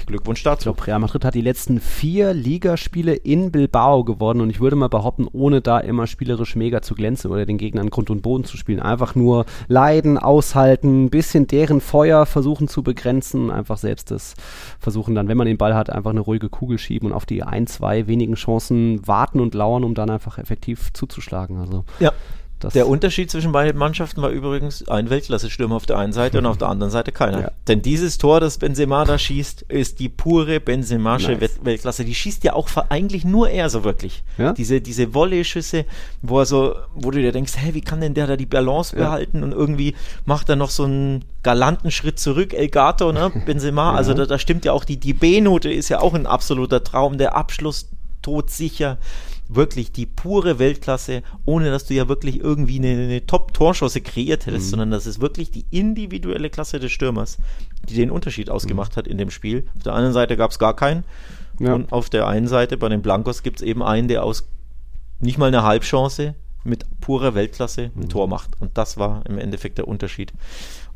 Glückwunsch 0.05 0.43
dazu. 0.43 0.69
Ich 0.69 0.75
glaube, 0.75 0.87
Real 0.87 0.99
Madrid 0.99 1.23
hat 1.23 1.35
die 1.35 1.41
letzten 1.41 1.79
vier 1.79 2.33
Ligaspiele 2.33 3.13
in 3.13 3.51
Bilbao 3.51 4.03
gewonnen 4.03 4.41
und 4.41 4.49
ich 4.49 4.59
würde 4.59 4.75
mal 4.75 4.89
behaupten, 4.89 5.27
ohne 5.31 5.61
da 5.61 5.79
immer 5.79 6.07
spielerisch 6.07 6.55
mega 6.55 6.81
zu 6.81 6.95
glänzen 6.95 7.31
oder 7.31 7.45
den 7.45 7.57
Gegnern 7.57 7.89
Grund 7.89 8.09
und 8.09 8.21
Boden 8.21 8.43
zu 8.43 8.57
spielen. 8.57 8.79
Einfach 8.79 9.15
nur 9.15 9.45
leiden, 9.67 10.17
aushalten, 10.17 11.05
ein 11.05 11.09
bisschen 11.09 11.47
deren 11.47 11.79
Feuer 11.79 12.25
versuchen 12.25 12.67
zu 12.67 12.83
begrenzen, 12.83 13.51
einfach 13.51 13.77
selbst 13.77 14.11
das 14.11 14.33
versuchen 14.79 15.15
dann, 15.15 15.27
wenn 15.27 15.37
man 15.37 15.47
den 15.47 15.57
Ball 15.57 15.75
hat, 15.75 15.89
einfach 15.89 16.11
eine 16.11 16.21
ruhige 16.21 16.49
Kugel 16.49 16.77
schieben 16.77 17.09
und 17.09 17.13
auf 17.13 17.25
die 17.25 17.43
ein, 17.43 17.67
zwei 17.67 18.07
wenigen 18.07 18.35
Chancen 18.35 19.05
warten 19.07 19.39
und 19.39 19.53
lauern, 19.53 19.83
um 19.83 19.93
dann 19.93 20.09
einfach 20.09 20.37
effektiv 20.37 20.91
zuzuschlagen. 20.93 21.57
Also 21.57 21.85
ja. 21.99 22.11
Das 22.59 22.73
der 22.73 22.87
Unterschied 22.87 23.31
zwischen 23.31 23.53
beiden 23.53 23.79
Mannschaften 23.79 24.21
war 24.21 24.29
übrigens 24.31 24.87
ein 24.89 25.09
Weltklasse-Stürmer 25.09 25.75
auf 25.75 25.85
der 25.85 25.97
einen 25.97 26.11
Seite 26.11 26.39
und 26.39 26.45
auf 26.45 26.57
der 26.57 26.67
anderen 26.67 26.91
Seite 26.91 27.13
keiner. 27.13 27.41
Ja. 27.41 27.51
Denn 27.69 27.81
dieses 27.81 28.17
Tor, 28.17 28.41
das 28.41 28.57
Benzema 28.57 29.05
da 29.05 29.17
schießt, 29.17 29.63
ist 29.69 29.99
die 29.99 30.09
pure 30.09 30.59
Benzemasche 30.59 31.31
nice. 31.31 31.59
Weltklasse. 31.63 32.03
Die 32.03 32.13
schießt 32.15 32.43
ja 32.43 32.53
auch 32.53 32.69
eigentlich 32.89 33.23
nur 33.23 33.49
er 33.49 33.69
so 33.69 33.85
wirklich. 33.85 34.23
Ja? 34.37 34.51
Diese, 34.51 34.81
diese 34.81 35.13
Volley-Schüsse, 35.13 35.85
wo 36.21 36.39
er 36.39 36.45
so, 36.45 36.75
wo 36.95 37.11
du 37.11 37.19
dir 37.19 37.31
denkst, 37.31 37.53
hey, 37.55 37.73
wie 37.73 37.81
kann 37.81 38.01
denn 38.01 38.13
der 38.13 38.27
da 38.27 38.35
die 38.35 38.45
Balance 38.45 38.93
ja. 38.93 39.05
behalten 39.05 39.41
und 39.41 39.53
irgendwie 39.53 39.95
macht 40.25 40.49
er 40.49 40.57
noch 40.57 40.69
so 40.69 40.83
einen 40.83 41.23
galanten 41.43 41.91
Schritt 41.91 42.19
zurück, 42.19 42.53
El 42.53 42.67
Gato, 42.67 43.13
ne, 43.13 43.31
Benzema. 43.45 43.93
Also 43.93 44.13
da, 44.13 44.25
da 44.25 44.37
stimmt 44.37 44.65
ja 44.65 44.73
auch 44.73 44.83
die, 44.83 44.97
die 44.97 45.13
B-Note 45.13 45.71
ist 45.71 45.87
ja 45.87 46.01
auch 46.01 46.13
ein 46.13 46.25
absoluter 46.25 46.83
Traum. 46.83 47.17
Der 47.17 47.37
Abschluss 47.37 47.87
todsicher 48.21 48.97
wirklich 49.49 49.91
die 49.91 50.05
pure 50.05 50.59
Weltklasse, 50.59 51.23
ohne 51.43 51.71
dass 51.71 51.85
du 51.85 51.95
ja 51.95 52.07
wirklich 52.07 52.39
irgendwie 52.39 52.77
eine, 52.77 53.03
eine 53.03 53.25
Top-Torschosse 53.25 53.99
kreiert 53.99 54.45
hättest, 54.45 54.67
mhm. 54.67 54.69
sondern 54.69 54.91
das 54.91 55.07
ist 55.07 55.19
wirklich 55.19 55.49
die 55.51 55.65
individuelle 55.71 56.49
Klasse 56.49 56.79
des 56.79 56.91
Stürmers, 56.91 57.39
die 57.89 57.95
den 57.95 58.11
Unterschied 58.11 58.49
ausgemacht 58.49 58.93
mhm. 58.93 58.95
hat 58.97 59.07
in 59.07 59.17
dem 59.17 59.31
Spiel. 59.31 59.67
Auf 59.75 59.83
der 59.83 59.93
anderen 59.93 60.13
Seite 60.13 60.37
gab 60.37 60.51
es 60.51 60.59
gar 60.59 60.75
keinen. 60.75 61.03
Ja. 61.59 61.73
Und 61.73 61.91
auf 61.91 62.09
der 62.09 62.27
einen 62.27 62.47
Seite 62.47 62.77
bei 62.77 62.87
den 62.87 63.01
Blancos 63.01 63.43
gibt 63.43 63.59
es 63.59 63.67
eben 63.67 63.83
einen, 63.83 64.07
der 64.07 64.23
aus 64.23 64.47
nicht 65.19 65.37
mal 65.37 65.47
eine 65.47 65.63
Halbchance 65.63 66.35
mit 66.63 66.85
purer 67.01 67.33
Weltklasse 67.33 67.91
ein 67.95 68.03
mhm. 68.03 68.09
Tor 68.09 68.27
macht. 68.27 68.61
Und 68.61 68.77
das 68.77 68.97
war 68.97 69.25
im 69.25 69.39
Endeffekt 69.39 69.79
der 69.79 69.87
Unterschied. 69.87 70.31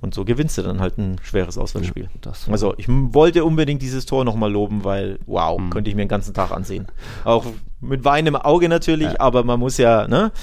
Und 0.04 0.14
so 0.14 0.26
gewinnst 0.26 0.58
du 0.58 0.64
dann 0.64 0.82
halt 0.82 0.98
ein 0.98 1.16
schweres 1.24 1.58
Auswärtsspiel. 1.58 2.10
Ja, 2.26 2.34
also 2.52 2.74
ich 2.76 2.88
wollte 2.90 3.46
unbedingt 3.46 3.82
dieses 3.82 4.06
Tor 4.06 4.26
nochmal 4.26 4.52
loben, 4.52 4.84
weil 4.84 5.18
wow, 5.28 5.58
mhm. 5.58 5.70
könnte 5.70 5.90
ich 5.90 5.96
mir 5.96 6.04
den 6.04 6.10
ganzen 6.10 6.34
Tag 6.34 6.52
ansehen. 6.52 6.88
Auch 7.24 7.46
mit 7.80 8.04
Wein 8.04 8.28
im 8.28 8.36
Auge 8.36 8.68
natürlich, 8.68 9.14
ja. 9.14 9.20
aber 9.22 9.46
man 9.46 9.62
muss 9.62 9.78
ja, 9.78 10.06
ne, 10.10 10.34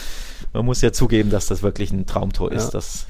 man 0.54 0.64
muss 0.64 0.80
ja 0.80 0.92
zugeben, 0.92 1.28
dass 1.28 1.46
das 1.46 1.62
wirklich 1.62 1.92
ein 1.92 2.06
Traumtor 2.06 2.50
ist. 2.52 2.70
Das 2.70 3.06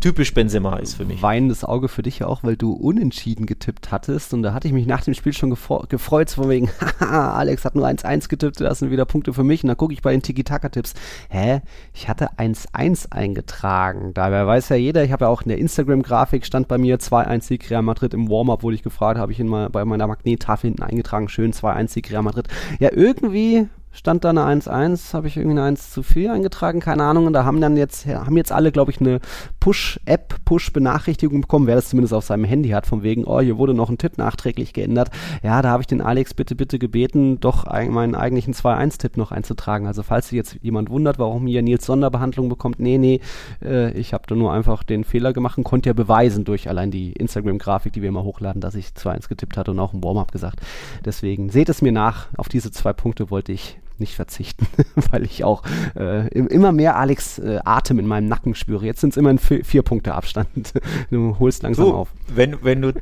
typisch 0.00 0.34
Benzema 0.34 0.76
ist 0.76 0.94
für 0.94 1.04
mich. 1.04 1.22
Weinendes 1.22 1.64
Auge 1.64 1.88
für 1.88 2.02
dich 2.02 2.24
auch, 2.24 2.42
weil 2.42 2.56
du 2.56 2.72
unentschieden 2.72 3.46
getippt 3.46 3.90
hattest. 3.90 4.34
Und 4.34 4.42
da 4.42 4.54
hatte 4.54 4.68
ich 4.68 4.74
mich 4.74 4.86
nach 4.86 5.02
dem 5.02 5.14
Spiel 5.14 5.32
schon 5.32 5.50
gefreut, 5.50 6.30
von 6.30 6.48
wegen, 6.48 6.70
haha, 7.00 7.34
Alex 7.34 7.64
hat 7.64 7.74
nur 7.74 7.86
1-1 7.86 8.28
getippt, 8.28 8.60
das 8.60 8.78
sind 8.80 8.90
wieder 8.90 9.04
Punkte 9.04 9.32
für 9.32 9.44
mich. 9.44 9.62
Und 9.62 9.68
dann 9.68 9.76
gucke 9.76 9.92
ich 9.92 10.02
bei 10.02 10.12
den 10.12 10.22
Tiki-Taka-Tipps, 10.22 10.94
hä, 11.28 11.60
ich 11.92 12.08
hatte 12.08 12.38
1-1 12.38 13.12
eingetragen. 13.12 14.12
Dabei 14.14 14.46
weiß 14.46 14.68
ja 14.70 14.76
jeder, 14.76 15.04
ich 15.04 15.12
habe 15.12 15.24
ja 15.24 15.28
auch 15.28 15.42
in 15.42 15.48
der 15.48 15.58
Instagram-Grafik, 15.58 16.46
stand 16.46 16.68
bei 16.68 16.78
mir 16.78 16.98
2-1 16.98 17.42
Sieg 17.42 17.70
Real 17.70 17.82
Madrid 17.82 18.14
im 18.14 18.28
Warm-Up, 18.28 18.62
wurde 18.62 18.76
ich 18.76 18.82
gefragt, 18.82 19.18
habe 19.18 19.32
ich 19.32 19.40
in 19.40 19.48
mal, 19.48 19.70
bei 19.70 19.84
meiner 19.84 20.06
Magnettafel 20.06 20.70
hinten 20.70 20.82
eingetragen, 20.82 21.28
schön 21.28 21.52
2-1 21.52 21.88
Sieg 21.88 22.10
Real 22.10 22.22
Madrid. 22.22 22.48
Ja, 22.78 22.90
irgendwie 22.92 23.68
stand 23.92 24.24
da 24.24 24.30
eine 24.30 24.42
1-1, 24.42 25.14
habe 25.14 25.28
ich 25.28 25.36
irgendwie 25.36 25.58
eine 25.58 25.68
1 25.68 25.90
zu 25.90 26.02
4 26.02 26.32
eingetragen, 26.32 26.80
keine 26.80 27.04
Ahnung. 27.04 27.26
Und 27.26 27.32
da 27.32 27.44
haben 27.44 27.60
dann 27.60 27.76
jetzt, 27.76 28.06
haben 28.06 28.36
jetzt 28.36 28.52
alle, 28.52 28.72
glaube 28.72 28.90
ich, 28.90 29.00
eine 29.00 29.20
Push-App, 29.60 30.44
Push-Benachrichtigung 30.44 31.42
bekommen, 31.42 31.66
wer 31.66 31.76
das 31.76 31.90
zumindest 31.90 32.14
auf 32.14 32.24
seinem 32.24 32.44
Handy 32.44 32.70
hat, 32.70 32.86
von 32.86 33.02
wegen, 33.02 33.24
oh, 33.24 33.40
hier 33.40 33.58
wurde 33.58 33.74
noch 33.74 33.90
ein 33.90 33.98
Tipp 33.98 34.18
nachträglich 34.18 34.72
geändert. 34.72 35.10
Ja, 35.42 35.62
da 35.62 35.70
habe 35.70 35.82
ich 35.82 35.86
den 35.86 36.00
Alex 36.00 36.34
bitte, 36.34 36.54
bitte 36.54 36.78
gebeten, 36.78 37.38
doch 37.40 37.66
meinen 37.66 38.14
eigentlichen 38.14 38.54
2-1-Tipp 38.54 39.16
noch 39.16 39.30
einzutragen. 39.32 39.86
Also 39.86 40.02
falls 40.02 40.28
sich 40.28 40.36
jetzt 40.36 40.58
jemand 40.62 40.90
wundert, 40.90 41.18
warum 41.18 41.46
hier 41.46 41.62
Nils 41.62 41.84
Sonderbehandlung 41.84 42.48
bekommt, 42.48 42.80
nee, 42.80 42.98
nee, 42.98 43.20
äh, 43.62 43.92
ich 43.92 44.14
habe 44.14 44.24
da 44.26 44.34
nur 44.34 44.52
einfach 44.52 44.82
den 44.82 45.04
Fehler 45.04 45.32
gemacht 45.32 45.58
und 45.58 45.64
konnte 45.64 45.90
ja 45.90 45.92
beweisen 45.92 46.44
durch 46.44 46.68
allein 46.68 46.90
die 46.90 47.12
Instagram-Grafik, 47.12 47.92
die 47.92 48.02
wir 48.02 48.08
immer 48.08 48.24
hochladen, 48.24 48.60
dass 48.60 48.74
ich 48.74 48.88
2-1 48.88 49.28
getippt 49.28 49.56
hatte 49.56 49.72
und 49.72 49.78
auch 49.78 49.92
im 49.92 50.02
Warm-up 50.02 50.32
gesagt. 50.32 50.60
Deswegen 51.04 51.50
seht 51.50 51.68
es 51.68 51.82
mir 51.82 51.92
nach, 51.92 52.28
auf 52.36 52.48
diese 52.48 52.70
zwei 52.70 52.92
Punkte 52.92 53.30
wollte 53.30 53.52
ich 53.52 53.81
nicht 53.98 54.14
verzichten, 54.14 54.66
weil 55.10 55.24
ich 55.24 55.44
auch 55.44 55.62
äh, 55.96 56.28
immer 56.28 56.72
mehr 56.72 56.96
Alex 56.96 57.38
äh, 57.38 57.60
Atem 57.64 57.98
in 57.98 58.06
meinem 58.06 58.28
Nacken 58.28 58.54
spüre. 58.54 58.84
Jetzt 58.84 59.00
sind 59.00 59.10
es 59.10 59.16
immerhin 59.16 59.38
vier, 59.38 59.64
vier 59.64 59.82
Punkte 59.82 60.14
Abstand. 60.14 60.74
du 61.10 61.38
holst 61.38 61.62
langsam 61.62 61.86
so, 61.86 61.94
auf. 61.94 62.08
Wenn, 62.34 62.62
wenn 62.62 62.82
du 62.82 62.92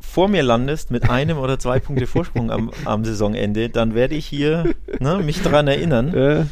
vor 0.00 0.28
mir 0.28 0.42
landest 0.42 0.90
mit 0.90 1.08
einem 1.08 1.38
oder 1.38 1.58
zwei 1.58 1.80
Punkte 1.80 2.06
Vorsprung 2.06 2.50
am, 2.50 2.70
am 2.84 3.04
Saisonende, 3.04 3.68
dann 3.68 3.94
werde 3.94 4.14
ich 4.14 4.26
hier 4.26 4.74
ne, 4.98 5.18
mich 5.18 5.42
daran 5.42 5.68
erinnern, 5.68 6.14
äh. 6.14 6.44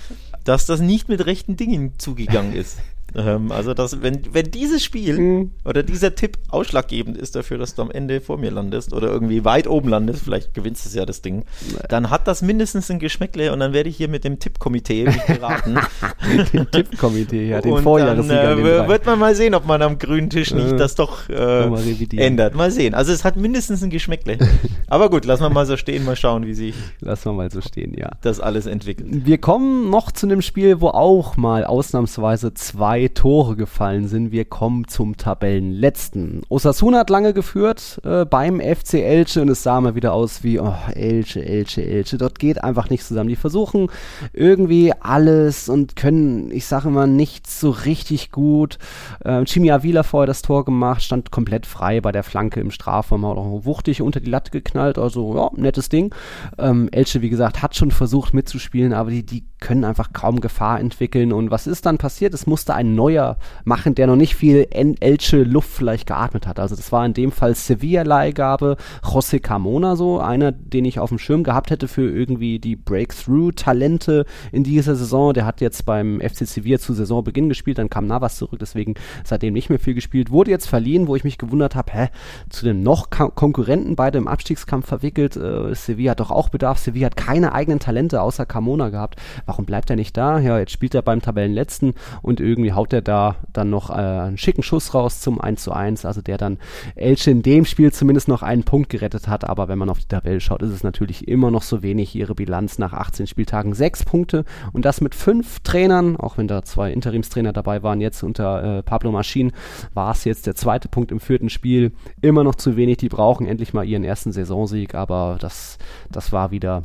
dass 0.45 0.67
das 0.67 0.81
nicht 0.81 1.09
mit 1.09 1.27
rechten 1.27 1.57
Dingen 1.57 1.99
zugegangen 1.99 2.55
ist. 2.55 2.79
Ähm, 3.17 3.51
also, 3.53 3.75
dass, 3.75 4.03
wenn, 4.03 4.23
wenn 4.33 4.51
dieses 4.51 4.85
Spiel 4.85 5.19
mhm. 5.19 5.51
oder 5.65 5.83
dieser 5.83 6.15
Tipp 6.15 6.37
ausschlaggebend 6.49 7.17
ist 7.17 7.37
dafür, 7.37 7.59
dass 7.59 7.75
du 7.75 7.83
am 7.83 7.91
Ende 7.91 8.21
vor 8.21 8.37
mir 8.37 8.51
landest 8.51 8.93
oder 8.93 9.09
irgendwie 9.09 9.45
weit 9.45 9.67
oben 9.67 9.89
landest, 9.89 10.23
vielleicht 10.25 10.55
gewinnst 10.55 10.93
du 10.93 10.99
ja 10.99 11.07
das 11.07 11.23
Ding, 11.23 11.45
dann 11.89 12.11
hat 12.11 12.29
das 12.29 12.43
mindestens 12.43 12.91
ein 12.91 12.99
Geschmäckle 12.99 13.53
und 13.53 13.61
dann 13.61 13.73
werde 13.73 13.89
ich 13.89 13.97
hier 13.97 14.09
mit 14.09 14.25
dem 14.25 14.39
Tippkomitee 14.39 15.09
beraten. 15.27 15.79
dem 16.53 16.71
Tippkomitee, 16.71 17.49
ja, 17.49 17.61
den 17.61 17.73
und 17.73 17.83
Vorjahressieger. 17.83 18.57
Dann 18.57 18.59
äh, 18.61 18.89
wird 18.89 19.07
man 19.07 19.19
mal 19.19 19.35
sehen, 19.35 19.55
ob 19.55 19.67
man 19.67 19.81
am 19.83 19.99
grünen 19.99 20.29
Tisch 20.29 20.53
nicht 20.53 20.73
äh, 20.73 20.77
das 20.77 20.95
doch 20.95 21.29
äh, 21.29 21.67
mal 21.67 21.83
ändert. 22.17 22.55
Mal 22.55 22.71
sehen. 22.71 22.95
Also, 22.95 23.13
es 23.13 23.25
hat 23.25 23.37
mindestens 23.37 23.83
ein 23.83 23.91
Geschmäckle. 23.91 24.39
Aber 24.87 25.09
gut, 25.09 25.25
lassen 25.25 25.43
wir 25.43 25.51
mal 25.51 25.67
so 25.67 25.77
stehen, 25.77 26.05
mal 26.05 26.17
schauen, 26.17 26.47
wie 26.47 26.55
sich 26.55 26.75
lassen 27.01 27.27
wir 27.27 27.33
mal 27.33 27.51
so 27.51 27.61
stehen, 27.61 27.95
ja. 27.97 28.11
das 28.23 28.41
alles 28.41 28.67
entwickelt. 28.67 29.09
Wir 29.11 29.39
kommen 29.39 29.91
noch 29.91 30.13
zu 30.13 30.27
einem 30.27 30.43
Spiel, 30.43 30.81
wo 30.81 30.89
auch 30.89 31.37
mal 31.37 31.65
ausnahmsweise 31.65 32.55
zwei 32.55 32.98
Tore 33.07 33.57
gefallen 33.57 34.09
sind. 34.09 34.33
Wir 34.33 34.45
kommen 34.45 34.89
zum 34.89 35.17
Tabellenletzten. 35.17 36.43
Osasuna 36.49 36.99
hat 36.99 37.11
lange 37.11 37.33
geführt 37.33 38.01
äh, 38.05 38.25
beim 38.25 38.61
FC 38.61 38.95
Elche 38.95 39.43
und 39.43 39.49
es 39.49 39.63
sah 39.63 39.81
mal 39.81 39.95
wieder 39.95 40.13
aus 40.13 40.43
wie 40.43 40.59
oh, 40.59 40.75
Elche, 40.95 41.45
Elche, 41.45 41.85
Elche. 41.85 42.19
Dort 42.19 42.39
geht 42.39 42.63
einfach 42.65 42.91
nichts 42.91 43.09
zusammen. 43.09 43.29
Die 43.29 43.37
versuchen 43.37 43.89
irgendwie 44.33 44.93
alles 45.01 45.69
und 45.69 45.97
können, 45.97 46.51
ich 46.51 46.67
sage 46.67 46.89
immer, 46.89 47.07
nichts 47.07 47.61
so 47.61 47.71
richtig 47.71 48.33
gut. 48.33 48.79
Ähm, 49.25 49.45
Chimi 49.45 49.71
Avila 49.71 50.03
vorher 50.03 50.27
das 50.27 50.43
Tor 50.43 50.65
gemacht, 50.65 51.03
stand 51.03 51.31
komplett 51.31 51.67
frei 51.67 52.01
bei 52.01 52.13
der 52.13 52.23
Flanke 52.23 52.61
im 52.61 52.71
Strafraum, 52.71 53.27
hat 53.27 53.37
auch 53.37 53.65
wuchtig 53.65 54.03
unter 54.03 54.21
die 54.21 54.31
Latte 54.31 54.51
geknallt. 54.51 54.99
Also 54.99 55.35
ja, 55.35 55.51
nettes 55.55 55.89
Ding. 55.89 56.15
Ähm, 56.59 56.89
Elche, 56.91 57.23
wie 57.23 57.31
gesagt, 57.31 57.63
hat 57.63 57.77
schon 57.77 57.91
versucht 57.91 58.35
mitzuspielen, 58.35 58.93
aber 58.93 59.11
die, 59.11 59.25
die 59.25 59.45
können 59.61 59.85
einfach 59.85 60.13
kaum 60.13 60.41
Gefahr 60.41 60.81
entwickeln. 60.81 61.33
Und 61.33 61.51
was 61.51 61.67
ist 61.67 61.87
dann 61.87 61.99
passiert? 61.99 62.35
Es 62.35 62.47
musste 62.47 62.75
ein 62.75 62.95
neuer 62.95 63.37
machen, 63.65 63.95
der 63.95 64.07
noch 64.07 64.17
nicht 64.17 64.35
viel 64.35 64.69
Elche 64.71 65.43
Luft 65.43 65.71
vielleicht 65.71 66.07
geatmet 66.07 66.47
hat. 66.47 66.61
Also 66.61 66.77
das 66.77 66.93
war 66.93 67.05
in 67.05 67.15
dem 67.15 67.33
Fall 67.33 67.55
Sevilla-Leihgabe, 67.55 68.77
José 69.03 69.41
Carmona 69.41 69.97
so, 69.97 70.21
einer, 70.21 70.53
den 70.53 70.85
ich 70.85 70.99
auf 70.99 71.09
dem 71.09 71.19
Schirm 71.19 71.43
gehabt 71.43 71.71
hätte 71.71 71.89
für 71.89 72.09
irgendwie 72.09 72.59
die 72.59 72.77
Breakthrough-Talente 72.77 74.25
in 74.53 74.65
dieser 74.65 74.95
Saison. 74.95 75.35
Der 75.35 75.47
hat 75.47 75.61
jetzt 75.61 75.85
beim 75.87 76.21
FC 76.21 76.47
Sevilla 76.47 76.79
zu 76.79 76.93
Saisonbeginn 76.93 77.49
gespielt, 77.49 77.79
dann 77.79 77.91
kam 77.91 78.07
Navas 78.07 78.37
zurück, 78.37 78.59
deswegen 78.61 78.95
seitdem 79.25 79.55
nicht 79.55 79.71
mehr 79.71 79.79
viel 79.79 79.95
gespielt. 79.95 80.31
Wurde 80.31 80.51
jetzt 80.51 80.69
verliehen, 80.69 81.09
wo 81.09 81.17
ich 81.17 81.25
mich 81.25 81.39
gewundert 81.39 81.75
habe, 81.75 81.93
hä, 81.93 82.09
zu 82.51 82.65
dem 82.65 82.83
noch 82.83 83.11
Konkurrenten 83.11 83.97
beide 83.97 84.19
im 84.19 84.29
Abstiegskampf 84.29 84.87
verwickelt. 84.87 85.37
Äh, 85.37 85.75
Sevilla 85.75 86.13
hat 86.13 86.21
doch 86.21 86.31
auch 86.31 86.49
Bedarf. 86.49 86.79
Sevilla 86.79 87.07
hat 87.07 87.17
keine 87.17 87.53
eigenen 87.53 87.81
Talente 87.81 88.21
außer 88.23 88.47
Carmona 88.47 88.91
gehabt. 88.91 89.17
Warum 89.49 89.65
bleibt 89.65 89.89
er 89.89 89.97
nicht 89.97 90.15
da? 90.15 90.39
Ja, 90.39 90.59
jetzt 90.59 90.73
spielt 90.73 90.95
er 90.95 91.01
beim 91.01 91.23
Tabellenletzten 91.23 91.95
und 92.21 92.39
irgendwie 92.39 92.75
haut 92.75 92.93
er 92.93 93.01
da 93.01 93.37
dann 93.51 93.71
noch 93.71 93.89
äh, 93.89 93.95
einen 93.95 94.37
schicken 94.37 94.63
Schuss 94.63 94.93
raus 94.93 95.21
zum 95.21 95.41
1 95.41 95.63
zu 95.63 95.73
1, 95.73 96.05
also 96.05 96.21
der 96.21 96.37
dann 96.37 96.59
Elche 96.97 97.31
in 97.31 97.41
dem 97.41 97.65
Spiel 97.65 97.91
zumindest 97.91 98.29
noch 98.29 98.43
einen 98.43 98.65
Punkt 98.65 98.91
gerettet 98.91 99.27
hat, 99.27 99.49
aber 99.49 99.69
wenn 99.69 99.79
man 99.79 99.89
auf 99.89 100.01
die 100.01 100.07
Tabelle 100.07 100.41
schaut, 100.41 100.61
ist 100.61 100.73
es 100.73 100.85
natürlich 100.85 101.29
immer 101.29 101.51
noch 101.51 101.63
so 101.63 101.83
wenig. 101.83 102.15
Ihre 102.15 102.35
Bilanz 102.35 102.77
nach 102.77 102.93
18 102.93 103.27
Spieltagen 103.27 103.73
sechs 103.73 104.05
Punkte 104.05 104.45
und 104.75 104.85
das 104.85 105.01
mit 105.01 105.15
fünf 105.15 105.61
Trainern, 105.61 106.19
auch 106.19 106.37
wenn 106.37 106.47
da 106.47 106.63
zwei 106.63 106.93
Interimstrainer 106.93 107.55
dabei 107.55 107.83
waren, 107.83 108.03
jetzt 108.03 108.23
unter 108.23 108.81
äh, 108.81 108.83
Pablo 108.83 109.13
Maschin 109.13 109.53
war 109.95 110.13
es 110.13 110.25
jetzt 110.25 110.47
der 110.47 110.57
zweite 110.57 110.91
Punkt 110.91 111.11
im 111.11 111.21
vierten 111.21 111.49
Spiel. 111.49 111.93
Immer 112.21 112.45
noch 112.45 112.57
zu 112.57 112.77
wenig, 112.77 112.99
die 112.99 113.09
brauchen 113.09 113.47
endlich 113.47 113.73
mal 113.73 113.89
ihren 113.89 114.05
ersten 114.05 114.31
Saisonsieg, 114.31 114.95
aber 114.95 115.39
das, 115.41 115.79
das 116.11 116.33
war 116.33 116.51
wieder 116.51 116.85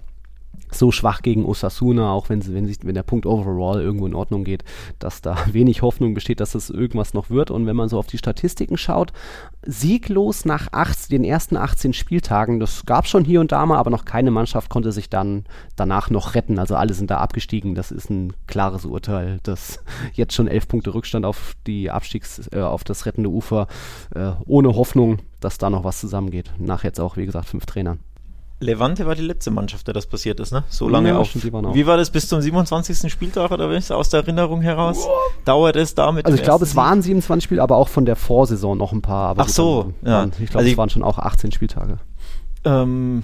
so 0.76 0.92
schwach 0.92 1.22
gegen 1.22 1.46
Osasuna, 1.46 2.12
auch 2.12 2.30
wenn, 2.30 2.46
wenn, 2.54 2.66
sich, 2.66 2.78
wenn 2.84 2.96
der 2.96 3.04
Punkt 3.04 3.26
overall 3.26 3.82
irgendwo 3.82 4.08
in 4.08 4.16
Ordnung 4.16 4.44
geht, 4.44 4.63
dass 5.00 5.22
da 5.22 5.38
wenig 5.52 5.82
Hoffnung 5.82 6.13
besteht, 6.13 6.39
dass 6.39 6.52
das 6.52 6.70
irgendwas 6.70 7.13
noch 7.13 7.30
wird. 7.30 7.52
Und 7.52 7.66
wenn 7.66 7.76
man 7.76 7.89
so 7.89 7.98
auf 8.00 8.08
die 8.08 8.18
Statistiken 8.18 8.78
schaut, 8.78 9.13
sieglos 9.66 10.46
nach 10.46 10.68
acht, 10.72 11.12
den 11.12 11.24
ersten 11.24 11.58
18 11.58 11.94
Spieltagen, 11.94 12.60
das 12.60 12.86
gab 12.86 13.06
es 13.06 13.12
schon 13.12 13.26
hier 13.26 13.42
und 13.42 13.52
da 13.52 13.66
mal, 13.66 13.78
aber 13.78 13.89
noch 13.89 14.06
keine 14.06 14.32
Mannschaft 14.32 14.70
konnte 14.70 14.92
sich 14.92 15.10
dann 15.10 15.46
danach 15.76 16.10
noch 16.10 16.36
retten. 16.36 16.60
Also 16.60 16.76
alle 16.76 16.94
sind 16.94 17.12
da 17.12 17.18
abgestiegen. 17.18 17.76
Das 17.76 17.92
ist 17.92 18.10
ein 18.10 18.34
klares 18.48 18.86
Urteil, 18.86 19.39
dass 19.44 19.84
jetzt 20.13 20.34
schon 20.34 20.48
elf 20.48 20.68
Punkte 20.68 20.94
Rückstand 20.94 21.26
auf 21.26 21.54
die 21.68 21.92
Abstiegs, 21.92 22.50
äh, 22.52 22.62
auf 22.62 22.84
das 22.84 23.06
rettende 23.06 23.30
Ufer, 23.30 23.68
äh, 24.16 24.32
ohne 24.46 24.76
Hoffnung, 24.76 25.20
dass 25.39 25.58
da 25.58 25.70
noch 25.70 25.84
was 25.84 26.00
zusammengeht. 26.00 26.52
Nach 26.58 26.84
jetzt 26.84 27.00
auch, 27.00 27.18
wie 27.18 27.26
gesagt, 27.26 27.48
fünf 27.48 27.66
Trainern. 27.66 28.00
Levante 28.63 29.06
war 29.06 29.15
die 29.15 29.21
letzte 29.21 29.52
Mannschaft, 29.52 29.88
der 29.88 29.93
das 29.93 30.08
passiert 30.08 30.39
ist, 30.39 30.52
ne? 30.52 30.63
So 30.69 30.89
lange 30.89 31.10
ja, 31.10 31.17
auf. 31.17 31.36
Wie 31.36 31.86
war 31.86 31.97
das 31.97 32.10
bis 32.10 32.28
zum 32.28 32.41
27. 32.41 33.12
Spieltag 33.12 33.52
oder 33.52 33.69
was? 33.69 33.91
Aus 33.91 34.10
der 34.10 34.21
Erinnerung 34.21 34.62
heraus? 34.62 35.08
Dauert 35.45 35.76
es 35.76 35.93
damit? 35.95 36.26
Also 36.26 36.38
ich 36.38 36.43
glaube, 36.43 36.63
es 36.63 36.76
waren 36.76 37.02
27 37.02 37.43
Spiele, 37.43 37.62
aber 37.62 37.78
auch 37.78 37.89
von 37.89 38.06
der 38.06 38.15
Vorsaison 38.15 38.78
noch 38.78 38.91
ein 38.91 39.02
paar. 39.02 39.36
Ach 39.38 39.47
so, 39.47 39.93
ja. 40.04 40.26
ich 40.26 40.49
glaube, 40.49 40.60
also 40.60 40.71
es 40.71 40.78
waren 40.78 40.89
schon 40.89 41.04
auch 41.04 41.19
18 41.19 41.52
Spieltage. 41.52 41.99
Ähm, 42.65 43.23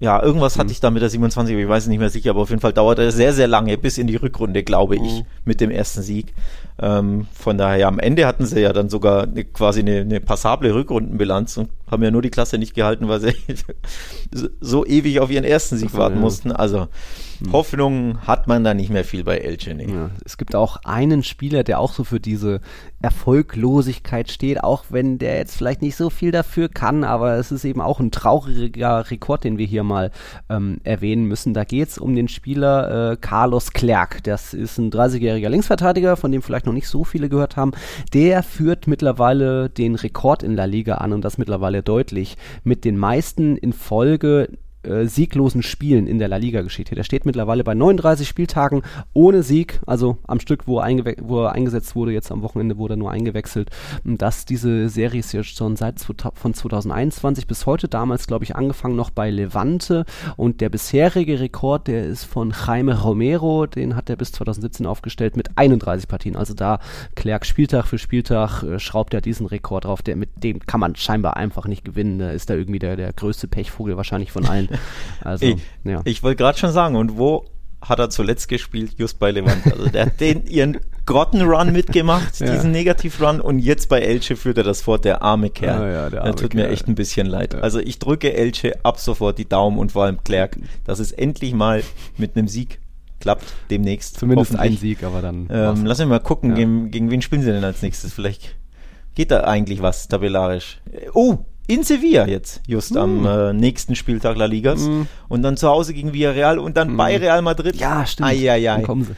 ja, 0.00 0.22
irgendwas 0.22 0.56
mhm. 0.56 0.60
hatte 0.60 0.72
ich 0.72 0.80
da 0.80 0.90
mit 0.90 1.02
der 1.02 1.10
27, 1.10 1.56
ich 1.56 1.68
weiß 1.68 1.86
nicht 1.86 1.98
mehr 1.98 2.10
sicher, 2.10 2.30
aber 2.30 2.42
auf 2.42 2.50
jeden 2.50 2.60
Fall 2.60 2.72
dauerte 2.72 3.02
es 3.02 3.14
sehr, 3.14 3.32
sehr 3.32 3.46
lange, 3.46 3.78
bis 3.78 3.96
in 3.96 4.06
die 4.06 4.16
Rückrunde, 4.16 4.62
glaube 4.62 4.96
ich, 4.96 5.20
mhm. 5.20 5.26
mit 5.44 5.60
dem 5.60 5.70
ersten 5.70 6.02
Sieg. 6.02 6.34
Ähm, 6.80 7.26
von 7.32 7.56
daher, 7.56 7.78
ja, 7.78 7.88
am 7.88 8.00
Ende 8.00 8.26
hatten 8.26 8.44
sie 8.44 8.60
ja 8.60 8.72
dann 8.72 8.88
sogar 8.88 9.22
eine, 9.22 9.44
quasi 9.44 9.80
eine, 9.80 10.00
eine 10.00 10.20
passable 10.20 10.74
Rückrundenbilanz 10.74 11.56
und 11.58 11.70
haben 11.90 12.02
ja 12.02 12.10
nur 12.10 12.22
die 12.22 12.30
Klasse 12.30 12.58
nicht 12.58 12.74
gehalten, 12.74 13.08
weil 13.08 13.20
sie 13.20 13.34
so 14.60 14.84
ewig 14.84 15.20
auf 15.20 15.30
ihren 15.30 15.44
ersten 15.44 15.76
Sieg 15.76 15.96
warten 15.96 16.20
mussten. 16.20 16.52
Also. 16.52 16.88
Hoffnung 17.52 18.18
hat 18.26 18.46
man 18.46 18.64
da 18.64 18.74
nicht 18.74 18.90
mehr 18.90 19.04
viel 19.04 19.24
bei 19.24 19.38
El 19.38 19.56
ja, 19.60 20.10
Es 20.24 20.36
gibt 20.36 20.54
auch 20.54 20.78
einen 20.84 21.22
Spieler, 21.22 21.64
der 21.64 21.78
auch 21.78 21.92
so 21.92 22.04
für 22.04 22.20
diese 22.20 22.60
Erfolglosigkeit 23.02 24.30
steht, 24.30 24.62
auch 24.64 24.84
wenn 24.90 25.18
der 25.18 25.36
jetzt 25.36 25.56
vielleicht 25.56 25.82
nicht 25.82 25.96
so 25.96 26.10
viel 26.10 26.32
dafür 26.32 26.68
kann, 26.68 27.04
aber 27.04 27.34
es 27.34 27.52
ist 27.52 27.64
eben 27.64 27.80
auch 27.80 28.00
ein 28.00 28.10
trauriger 28.10 29.10
Rekord, 29.10 29.44
den 29.44 29.58
wir 29.58 29.66
hier 29.66 29.84
mal 29.84 30.10
ähm, 30.48 30.78
erwähnen 30.84 31.26
müssen. 31.26 31.54
Da 31.54 31.64
geht 31.64 31.88
es 31.88 31.98
um 31.98 32.14
den 32.14 32.28
Spieler 32.28 33.12
äh, 33.12 33.16
Carlos 33.16 33.72
Clerc. 33.72 34.22
Das 34.24 34.54
ist 34.54 34.78
ein 34.78 34.90
30-jähriger 34.90 35.48
Linksverteidiger, 35.48 36.16
von 36.16 36.32
dem 36.32 36.42
vielleicht 36.42 36.66
noch 36.66 36.72
nicht 36.72 36.88
so 36.88 37.04
viele 37.04 37.28
gehört 37.28 37.56
haben. 37.56 37.72
Der 38.12 38.42
führt 38.42 38.86
mittlerweile 38.86 39.68
den 39.68 39.94
Rekord 39.94 40.42
in 40.42 40.56
La 40.56 40.64
Liga 40.64 40.94
an 40.96 41.12
und 41.12 41.24
das 41.24 41.38
mittlerweile 41.38 41.82
deutlich 41.82 42.36
mit 42.64 42.84
den 42.84 42.96
meisten 42.96 43.56
in 43.56 43.72
Folge 43.72 44.48
äh, 44.84 45.06
sieglosen 45.06 45.62
Spielen 45.62 46.06
in 46.06 46.18
der 46.18 46.28
La 46.28 46.36
Liga-Geschichte. 46.36 46.94
Der 46.94 47.04
steht 47.04 47.26
mittlerweile 47.26 47.64
bei 47.64 47.74
39 47.74 48.28
Spieltagen 48.28 48.82
ohne 49.12 49.42
Sieg, 49.42 49.80
also 49.86 50.18
am 50.26 50.40
Stück, 50.40 50.66
wo 50.66 50.80
er, 50.80 51.16
wo 51.22 51.44
er 51.44 51.52
eingesetzt 51.52 51.94
wurde, 51.94 52.12
jetzt 52.12 52.30
am 52.30 52.42
Wochenende 52.42 52.78
wurde 52.78 52.94
er 52.94 52.98
nur 52.98 53.10
eingewechselt. 53.10 53.70
Das, 54.04 54.44
diese 54.44 54.88
Serie 54.88 55.20
ist 55.20 55.32
jetzt 55.32 55.56
schon 55.56 55.76
seit 55.76 56.00
von 56.00 56.54
2021 56.54 57.46
bis 57.46 57.66
heute, 57.66 57.88
damals 57.88 58.26
glaube 58.26 58.44
ich 58.44 58.56
angefangen 58.56 58.96
noch 58.96 59.10
bei 59.10 59.30
Levante 59.30 60.04
und 60.36 60.60
der 60.60 60.68
bisherige 60.68 61.40
Rekord, 61.40 61.88
der 61.88 62.04
ist 62.04 62.24
von 62.24 62.52
Jaime 62.66 63.00
Romero, 63.00 63.66
den 63.66 63.96
hat 63.96 64.10
er 64.10 64.16
bis 64.16 64.32
2017 64.32 64.86
aufgestellt 64.86 65.36
mit 65.36 65.56
31 65.56 66.08
Partien. 66.08 66.36
Also 66.36 66.54
da 66.54 66.78
Klerk 67.14 67.46
Spieltag 67.46 67.86
für 67.86 67.98
Spieltag 67.98 68.62
äh, 68.62 68.78
schraubt 68.78 69.14
er 69.14 69.20
diesen 69.20 69.46
Rekord 69.46 69.84
drauf, 69.84 70.02
der, 70.02 70.16
mit 70.16 70.42
dem 70.42 70.60
kann 70.60 70.80
man 70.80 70.96
scheinbar 70.96 71.36
einfach 71.36 71.66
nicht 71.66 71.84
gewinnen. 71.84 72.18
Da 72.18 72.30
ist 72.30 72.50
er 72.50 72.56
irgendwie 72.56 72.78
der, 72.78 72.96
der 72.96 73.12
größte 73.12 73.48
Pechvogel 73.48 73.96
wahrscheinlich 73.96 74.32
von 74.32 74.46
allen. 74.46 74.68
Also, 75.24 75.46
ich, 75.46 75.56
ja. 75.84 76.02
ich 76.04 76.22
wollte 76.22 76.36
gerade 76.36 76.58
schon 76.58 76.70
sagen, 76.70 76.96
und 76.96 77.16
wo 77.16 77.46
hat 77.80 77.98
er 77.98 78.10
zuletzt 78.10 78.48
gespielt? 78.48 78.92
Just 78.98 79.18
bei 79.18 79.30
Levante. 79.30 79.72
Also 79.72 79.88
der 79.88 80.06
hat 80.06 80.20
den 80.20 80.46
ihren 80.46 80.78
Grottenrun 81.06 81.72
mitgemacht, 81.72 82.40
ja. 82.40 82.52
diesen 82.52 82.70
Negativrun 82.70 83.40
und 83.40 83.58
jetzt 83.58 83.88
bei 83.88 84.00
Elche 84.00 84.36
führt 84.36 84.58
er 84.58 84.64
das 84.64 84.82
fort, 84.82 85.04
der 85.04 85.22
arme 85.22 85.50
Kerl. 85.50 85.82
Ah, 85.82 85.90
ja, 85.90 86.10
der 86.10 86.22
arme 86.22 86.34
tut 86.34 86.50
Kerl. 86.50 86.66
mir 86.66 86.72
echt 86.72 86.88
ein 86.88 86.94
bisschen 86.94 87.26
leid. 87.26 87.54
Ja. 87.54 87.60
Also 87.60 87.78
ich 87.78 87.98
drücke 87.98 88.34
Elche 88.34 88.84
ab 88.84 88.98
sofort 88.98 89.38
die 89.38 89.48
Daumen 89.48 89.78
und 89.78 89.92
vor 89.92 90.04
allem 90.04 90.22
Klerk, 90.24 90.56
dass 90.84 90.98
es 90.98 91.12
endlich 91.12 91.52
mal 91.54 91.82
mit 92.16 92.36
einem 92.36 92.48
Sieg 92.48 92.80
klappt 93.20 93.54
demnächst. 93.70 94.18
Zumindest 94.18 94.56
ein 94.56 94.76
Sieg, 94.76 95.02
aber 95.02 95.22
dann. 95.22 95.48
Ähm, 95.50 95.84
lass 95.86 95.98
mich 95.98 96.08
mal 96.08 96.20
gucken, 96.20 96.54
gegen, 96.54 96.90
gegen 96.90 97.10
wen 97.10 97.22
spielen 97.22 97.42
sie 97.42 97.52
denn 97.52 97.64
als 97.64 97.82
nächstes? 97.82 98.12
Vielleicht 98.12 98.56
geht 99.14 99.30
da 99.30 99.44
eigentlich 99.44 99.82
was 99.82 100.08
tabellarisch. 100.08 100.80
Oh, 101.12 101.38
in 101.66 101.82
Sevilla 101.82 102.26
jetzt, 102.26 102.60
just 102.66 102.94
mm. 102.94 102.98
am 102.98 103.26
äh, 103.26 103.52
nächsten 103.52 103.94
Spieltag 103.94 104.36
La 104.36 104.44
Ligas. 104.44 104.80
Mm. 104.82 105.02
Und 105.28 105.42
dann 105.42 105.56
zu 105.56 105.68
Hause 105.68 105.94
gegen 105.94 106.12
Villarreal 106.12 106.58
und 106.58 106.76
dann 106.76 106.92
mm. 106.92 106.96
bei 106.96 107.16
Real 107.16 107.40
Madrid. 107.42 107.76
Ja, 107.76 108.04
stimmt. 108.04 108.28
Eieiei. 108.28 108.82
kommen 108.82 109.04
sie. 109.04 109.12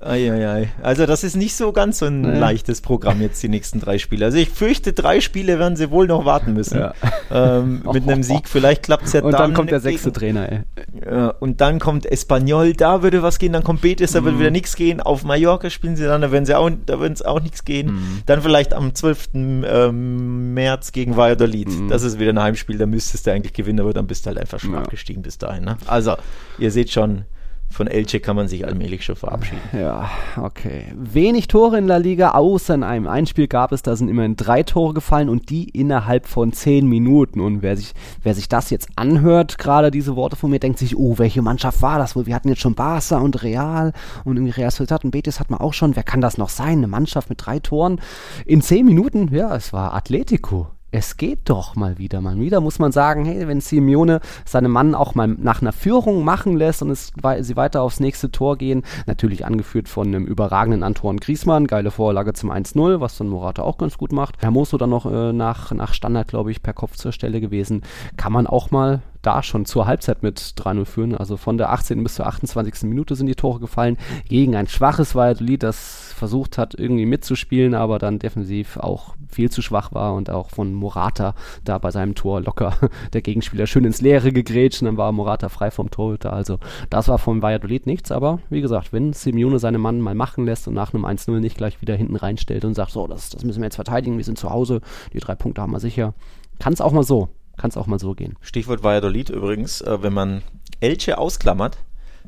Eieiei. 0.04 0.68
Also 0.82 1.06
das 1.06 1.24
ist 1.24 1.36
nicht 1.36 1.56
so 1.56 1.72
ganz 1.72 1.98
so 1.98 2.06
ein 2.06 2.20
nee. 2.20 2.38
leichtes 2.38 2.82
Programm 2.82 3.22
jetzt, 3.22 3.42
die 3.42 3.48
nächsten 3.48 3.80
drei 3.80 3.98
Spiele. 3.98 4.26
Also 4.26 4.36
ich 4.36 4.50
fürchte, 4.50 4.92
drei 4.92 5.20
Spiele 5.20 5.58
werden 5.58 5.76
sie 5.76 5.90
wohl 5.90 6.06
noch 6.06 6.24
warten 6.24 6.52
müssen. 6.52 6.78
Ja. 6.78 6.94
Ähm, 7.30 7.82
mit 7.92 8.08
einem 8.08 8.22
Sieg. 8.22 8.48
Vielleicht 8.48 8.82
klappt 8.82 9.04
es 9.06 9.14
ja 9.14 9.22
und 9.22 9.32
dann. 9.32 9.40
Und 9.40 9.48
dann 9.48 9.54
kommt 9.54 9.70
der 9.70 9.80
sechste 9.80 10.10
gegen, 10.10 10.20
Trainer, 10.20 10.52
ey. 10.52 10.60
Äh, 11.00 11.32
und 11.40 11.60
dann 11.60 11.78
kommt 11.78 12.04
Espanyol, 12.06 12.74
da 12.74 13.02
würde 13.02 13.22
was 13.22 13.38
gehen. 13.38 13.52
Dann 13.52 13.64
kommt 13.64 13.80
Betis, 13.80 14.12
da 14.12 14.24
wird 14.24 14.38
wieder 14.38 14.50
nichts 14.50 14.76
gehen. 14.76 15.00
Auf 15.00 15.24
Mallorca 15.24 15.70
spielen 15.70 15.96
sie 15.96 16.04
dann, 16.04 16.20
da 16.20 16.30
werden 16.32 16.44
sie 16.44 16.54
auch, 16.54 16.70
da 16.86 17.00
wird 17.00 17.14
es 17.14 17.22
auch 17.22 17.40
nichts 17.40 17.64
gehen. 17.64 18.22
Dann 18.26 18.42
vielleicht 18.42 18.74
am 18.74 18.94
12. 18.94 19.30
Ähm, 19.34 20.54
März 20.54 20.92
gegen 20.92 21.16
Valladolid. 21.16 21.68
Mhm. 21.80 21.88
Das 21.88 22.02
ist 22.02 22.18
wieder 22.18 22.32
ein 22.32 22.40
Heimspiel, 22.40 22.78
da 22.78 22.86
müsstest 22.86 23.26
du 23.26 23.32
eigentlich 23.32 23.52
gewinnen, 23.52 23.80
aber 23.80 23.92
dann 23.92 24.06
bist 24.06 24.24
du 24.24 24.28
halt 24.28 24.38
einfach 24.38 24.60
schon 24.60 24.72
ja. 24.72 24.78
abgestiegen 24.78 25.22
bis 25.22 25.38
dahin. 25.38 25.64
Ne? 25.64 25.76
Also, 25.86 26.16
ihr 26.58 26.70
seht 26.70 26.90
schon, 26.90 27.24
von 27.70 27.86
Elche 27.86 28.20
kann 28.20 28.34
man 28.34 28.48
sich 28.48 28.66
allmählich 28.66 29.04
schon 29.04 29.16
verabschieden. 29.16 29.60
Ja, 29.72 30.10
okay. 30.36 30.86
Wenig 30.96 31.48
Tore 31.48 31.78
in 31.78 31.86
der 31.86 31.98
Liga, 31.98 32.30
außer 32.30 32.74
in 32.74 32.82
einem 32.82 33.06
Einspiel 33.06 33.46
gab 33.46 33.72
es, 33.72 33.82
da 33.82 33.94
sind 33.94 34.08
immerhin 34.08 34.36
drei 34.36 34.62
Tore 34.62 34.94
gefallen 34.94 35.28
und 35.28 35.50
die 35.50 35.68
innerhalb 35.68 36.26
von 36.26 36.52
zehn 36.52 36.86
Minuten. 36.88 37.40
Und 37.40 37.62
wer 37.62 37.76
sich, 37.76 37.92
wer 38.22 38.34
sich 38.34 38.48
das 38.48 38.70
jetzt 38.70 38.88
anhört, 38.96 39.58
gerade 39.58 39.90
diese 39.90 40.16
Worte 40.16 40.36
von 40.36 40.50
mir, 40.50 40.58
denkt 40.58 40.78
sich, 40.78 40.96
oh, 40.96 41.18
welche 41.18 41.42
Mannschaft 41.42 41.82
war 41.82 41.98
das 41.98 42.16
wohl? 42.16 42.26
Wir 42.26 42.34
hatten 42.34 42.48
jetzt 42.48 42.62
schon 42.62 42.74
Barca 42.74 43.18
und 43.18 43.42
Real 43.42 43.92
und 44.24 44.36
irgendwie 44.36 44.58
Real 44.58 44.70
Sociedad 44.70 45.04
und 45.04 45.10
Betis 45.10 45.38
hat 45.38 45.50
man 45.50 45.60
auch 45.60 45.74
schon. 45.74 45.94
Wer 45.94 46.02
kann 46.02 46.20
das 46.20 46.38
noch 46.38 46.48
sein? 46.48 46.78
Eine 46.78 46.88
Mannschaft 46.88 47.28
mit 47.28 47.44
drei 47.44 47.58
Toren 47.58 48.00
in 48.46 48.62
zehn 48.62 48.86
Minuten? 48.86 49.28
Ja, 49.32 49.54
es 49.54 49.72
war 49.72 49.94
Atletico 49.94 50.68
es 50.90 51.16
geht 51.16 51.40
doch 51.50 51.76
mal 51.76 51.98
wieder. 51.98 52.20
Mal 52.20 52.38
wieder 52.38 52.60
muss 52.60 52.78
man 52.78 52.92
sagen, 52.92 53.24
hey, 53.24 53.46
wenn 53.46 53.60
Simeone 53.60 54.20
seinen 54.44 54.70
Mann 54.70 54.94
auch 54.94 55.14
mal 55.14 55.28
nach 55.28 55.60
einer 55.60 55.72
Führung 55.72 56.24
machen 56.24 56.56
lässt 56.56 56.82
und 56.82 56.90
es, 56.90 57.12
sie 57.40 57.56
weiter 57.56 57.82
aufs 57.82 58.00
nächste 58.00 58.30
Tor 58.30 58.56
gehen, 58.56 58.82
natürlich 59.06 59.44
angeführt 59.44 59.88
von 59.88 60.08
einem 60.08 60.24
überragenden 60.24 60.82
Antoine 60.82 61.18
Griesmann, 61.18 61.66
geile 61.66 61.90
Vorlage 61.90 62.32
zum 62.32 62.50
1-0, 62.50 63.00
was 63.00 63.18
dann 63.18 63.28
Morata 63.28 63.62
auch 63.62 63.76
ganz 63.76 63.98
gut 63.98 64.12
macht. 64.12 64.40
Hermoso 64.42 64.78
dann 64.78 64.90
noch 64.90 65.04
äh, 65.06 65.32
nach, 65.32 65.72
nach 65.72 65.92
Standard, 65.92 66.28
glaube 66.28 66.50
ich, 66.50 66.62
per 66.62 66.72
Kopf 66.72 66.96
zur 66.96 67.12
Stelle 67.12 67.40
gewesen. 67.40 67.82
Kann 68.16 68.32
man 68.32 68.46
auch 68.46 68.70
mal 68.70 69.02
da 69.28 69.42
schon 69.42 69.66
zur 69.66 69.86
Halbzeit 69.86 70.22
mit 70.22 70.38
3-0 70.38 70.86
führen. 70.86 71.14
Also 71.14 71.36
von 71.36 71.58
der 71.58 71.70
18. 71.70 72.02
bis 72.02 72.14
zur 72.14 72.26
28. 72.26 72.84
Minute 72.84 73.14
sind 73.14 73.26
die 73.26 73.34
Tore 73.34 73.60
gefallen 73.60 73.98
gegen 74.26 74.56
ein 74.56 74.66
schwaches 74.68 75.14
Valladolid, 75.14 75.62
das 75.62 76.14
versucht 76.16 76.56
hat, 76.56 76.74
irgendwie 76.74 77.04
mitzuspielen, 77.04 77.74
aber 77.74 77.98
dann 77.98 78.18
defensiv 78.18 78.78
auch 78.78 79.14
viel 79.28 79.50
zu 79.50 79.60
schwach 79.60 79.92
war 79.92 80.14
und 80.14 80.30
auch 80.30 80.48
von 80.48 80.72
Morata 80.72 81.34
da 81.62 81.76
bei 81.76 81.90
seinem 81.90 82.14
Tor 82.14 82.40
locker 82.40 82.74
der 83.12 83.20
Gegenspieler 83.20 83.66
schön 83.66 83.84
ins 83.84 84.00
Leere 84.00 84.32
gegrätscht 84.32 84.80
und 84.80 84.86
dann 84.86 84.96
war 84.96 85.12
Morata 85.12 85.50
frei 85.50 85.70
vom 85.70 85.90
Torhüter. 85.90 86.32
Also 86.32 86.58
das 86.88 87.08
war 87.08 87.18
von 87.18 87.42
Valladolid 87.42 87.86
nichts, 87.86 88.10
aber 88.10 88.38
wie 88.48 88.62
gesagt, 88.62 88.94
wenn 88.94 89.12
Simeone 89.12 89.58
seinen 89.58 89.82
Mann 89.82 90.00
mal 90.00 90.14
machen 90.14 90.46
lässt 90.46 90.66
und 90.68 90.74
nach 90.74 90.94
einem 90.94 91.04
1-0 91.04 91.38
nicht 91.38 91.58
gleich 91.58 91.82
wieder 91.82 91.94
hinten 91.94 92.16
reinstellt 92.16 92.64
und 92.64 92.72
sagt, 92.72 92.92
so, 92.92 93.06
das, 93.06 93.28
das 93.28 93.44
müssen 93.44 93.60
wir 93.60 93.66
jetzt 93.66 93.76
verteidigen, 93.76 94.16
wir 94.16 94.24
sind 94.24 94.38
zu 94.38 94.48
Hause, 94.48 94.80
die 95.12 95.20
drei 95.20 95.34
Punkte 95.34 95.60
haben 95.60 95.72
wir 95.72 95.80
sicher, 95.80 96.14
kann 96.58 96.72
es 96.72 96.80
auch 96.80 96.92
mal 96.92 97.04
so, 97.04 97.28
kann 97.58 97.70
es 97.70 97.76
auch 97.76 97.86
mal 97.86 97.98
so 97.98 98.14
gehen. 98.14 98.36
Stichwort 98.40 98.82
Valladolid 98.82 99.30
übrigens, 99.30 99.80
äh, 99.80 100.02
wenn 100.02 100.12
man 100.12 100.42
Elche 100.80 101.18
ausklammert, 101.18 101.78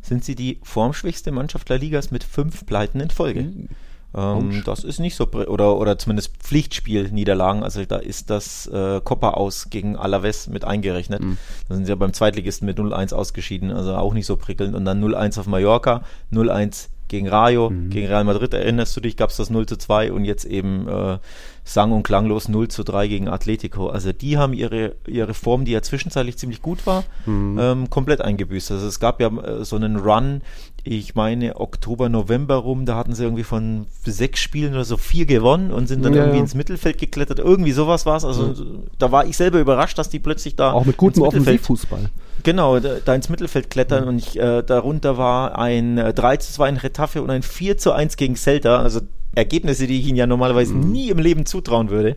sind 0.03 0.25
sie 0.25 0.35
die 0.35 0.61
formschwächste 0.63 1.33
Mannschaft 1.33 1.69
der 1.69 1.79
Ligas 1.79 2.11
mit 2.11 2.25
fünf 2.25 2.67
Pleiten 2.67 3.01
in 3.01 3.11
Folge. 3.11 3.43
Mhm. 3.43 3.69
Ähm, 4.13 4.63
das 4.65 4.83
ist 4.83 4.99
nicht 4.99 5.15
so, 5.15 5.31
oder, 5.31 5.77
oder 5.77 5.99
zumindest 5.99 6.37
Pflichtspiel-Niederlagen. 6.39 7.63
Also 7.63 7.85
da 7.85 7.97
ist 7.97 8.31
das 8.31 8.67
äh, 8.67 9.01
Copa 9.03 9.31
aus 9.31 9.71
gegen 9.71 9.97
Alaves 9.97 10.49
mit 10.49 10.65
eingerechnet. 10.65 11.23
Mhm. 11.23 11.39
Da 11.69 11.77
sind 11.77 11.85
sie 11.85 11.91
ja 11.91 11.97
beim 11.97 12.13
Zweitligisten 12.13 12.67
mit 12.67 12.79
0-1 12.79 13.15
ausgeschieden, 13.15 13.71
also 13.71 13.95
auch 13.95 14.15
nicht 14.15 14.27
so 14.27 14.37
prickelnd. 14.37 14.75
Und 14.75 14.85
dann 14.85 15.03
0-1 15.03 15.39
auf 15.39 15.47
Mallorca, 15.47 16.03
0-1 16.33 16.89
gegen 17.11 17.29
Rayo, 17.29 17.71
mhm. 17.71 17.91
gegen 17.91 18.07
Real 18.07 18.25
Madrid, 18.25 18.55
erinnerst 18.55 18.97
du 18.97 19.01
dich, 19.01 19.17
gab 19.17 19.31
es 19.31 19.37
das 19.37 19.51
0 19.51 19.67
2 19.67 20.13
und 20.13 20.25
jetzt 20.25 20.45
eben 20.45 20.89
äh, 20.89 21.19
sang- 21.65 21.93
und 21.93 22.05
klanglos 22.05 22.49
0 22.49 22.69
zu 22.69 22.85
3 22.85 23.09
gegen 23.09 23.29
Atletico. 23.29 23.89
Also 23.89 24.13
die 24.13 24.39
haben 24.39 24.53
ihre, 24.53 24.95
ihre 25.07 25.35
Form, 25.35 25.65
die 25.65 25.73
ja 25.73 25.83
zwischenzeitlich 25.83 26.39
ziemlich 26.39 26.63
gut 26.63 26.87
war, 26.87 27.05
mhm. 27.27 27.59
ähm, 27.61 27.91
komplett 27.91 28.21
eingebüßt. 28.21 28.71
Also 28.71 28.87
es 28.87 29.01
gab 29.01 29.21
ja 29.21 29.29
äh, 29.29 29.65
so 29.65 29.77
einen 29.77 29.97
Run, 29.97 30.43
ich 30.85 31.15
meine 31.15 31.61
Oktober, 31.61 32.09
November 32.09 32.57
rum, 32.57 32.87
da 32.87 32.97
hatten 32.97 33.15
sie 33.15 33.25
irgendwie 33.25 33.45
von 33.45 33.87
sechs 34.05 34.41
Spielen 34.41 34.73
oder 34.73 34.85
so 34.85 34.97
vier 34.97 35.27
gewonnen 35.27 35.71
und 35.71 35.87
sind 35.87 36.05
dann 36.05 36.15
ja, 36.15 36.21
irgendwie 36.21 36.39
ja. 36.39 36.43
ins 36.43 36.55
Mittelfeld 36.55 36.99
geklettert. 36.99 37.39
Irgendwie 37.39 37.73
sowas 37.73 38.07
war 38.07 38.17
es. 38.17 38.25
Also 38.25 38.49
mhm. 38.49 38.85
da 38.99 39.13
war 39.13 39.27
ich 39.27 39.37
selber 39.37 39.61
überrascht, 39.61 39.99
dass 39.99 40.09
die 40.09 40.19
plötzlich 40.19 40.57
da 40.57 40.73
auch 40.73 40.85
mit 40.85 40.97
gutem 40.97 41.23
Offensivfußball. 41.23 42.11
Genau, 42.43 42.81
da, 42.81 42.97
da, 43.05 43.15
ins 43.15 43.29
Mittelfeld 43.29 43.69
klettern 43.71 44.05
mhm. 44.05 44.09
und 44.09 44.19
ich, 44.19 44.39
äh, 44.39 44.63
darunter 44.63 45.19
war 45.19 45.59
ein 45.59 45.99
äh, 45.99 46.15
3 46.15 46.39
zu 46.39 46.53
2 46.53 46.69
in 46.71 46.77
Retafe 46.79 47.23
und 47.23 47.31
ein 47.31 47.43
4 47.43 47.77
zu 47.77 47.93
1 47.93 48.17
gegen 48.17 48.37
Celta. 48.37 48.81
Also 48.81 49.01
Ergebnisse, 49.35 49.87
die 49.87 50.01
ich 50.01 50.09
ihnen 50.09 50.17
ja 50.17 50.27
normalerweise 50.27 50.75
mhm. 50.75 50.91
nie 50.91 51.09
im 51.09 51.19
Leben 51.19 51.47
zutrauen 51.47 51.91
würde. 51.91 52.17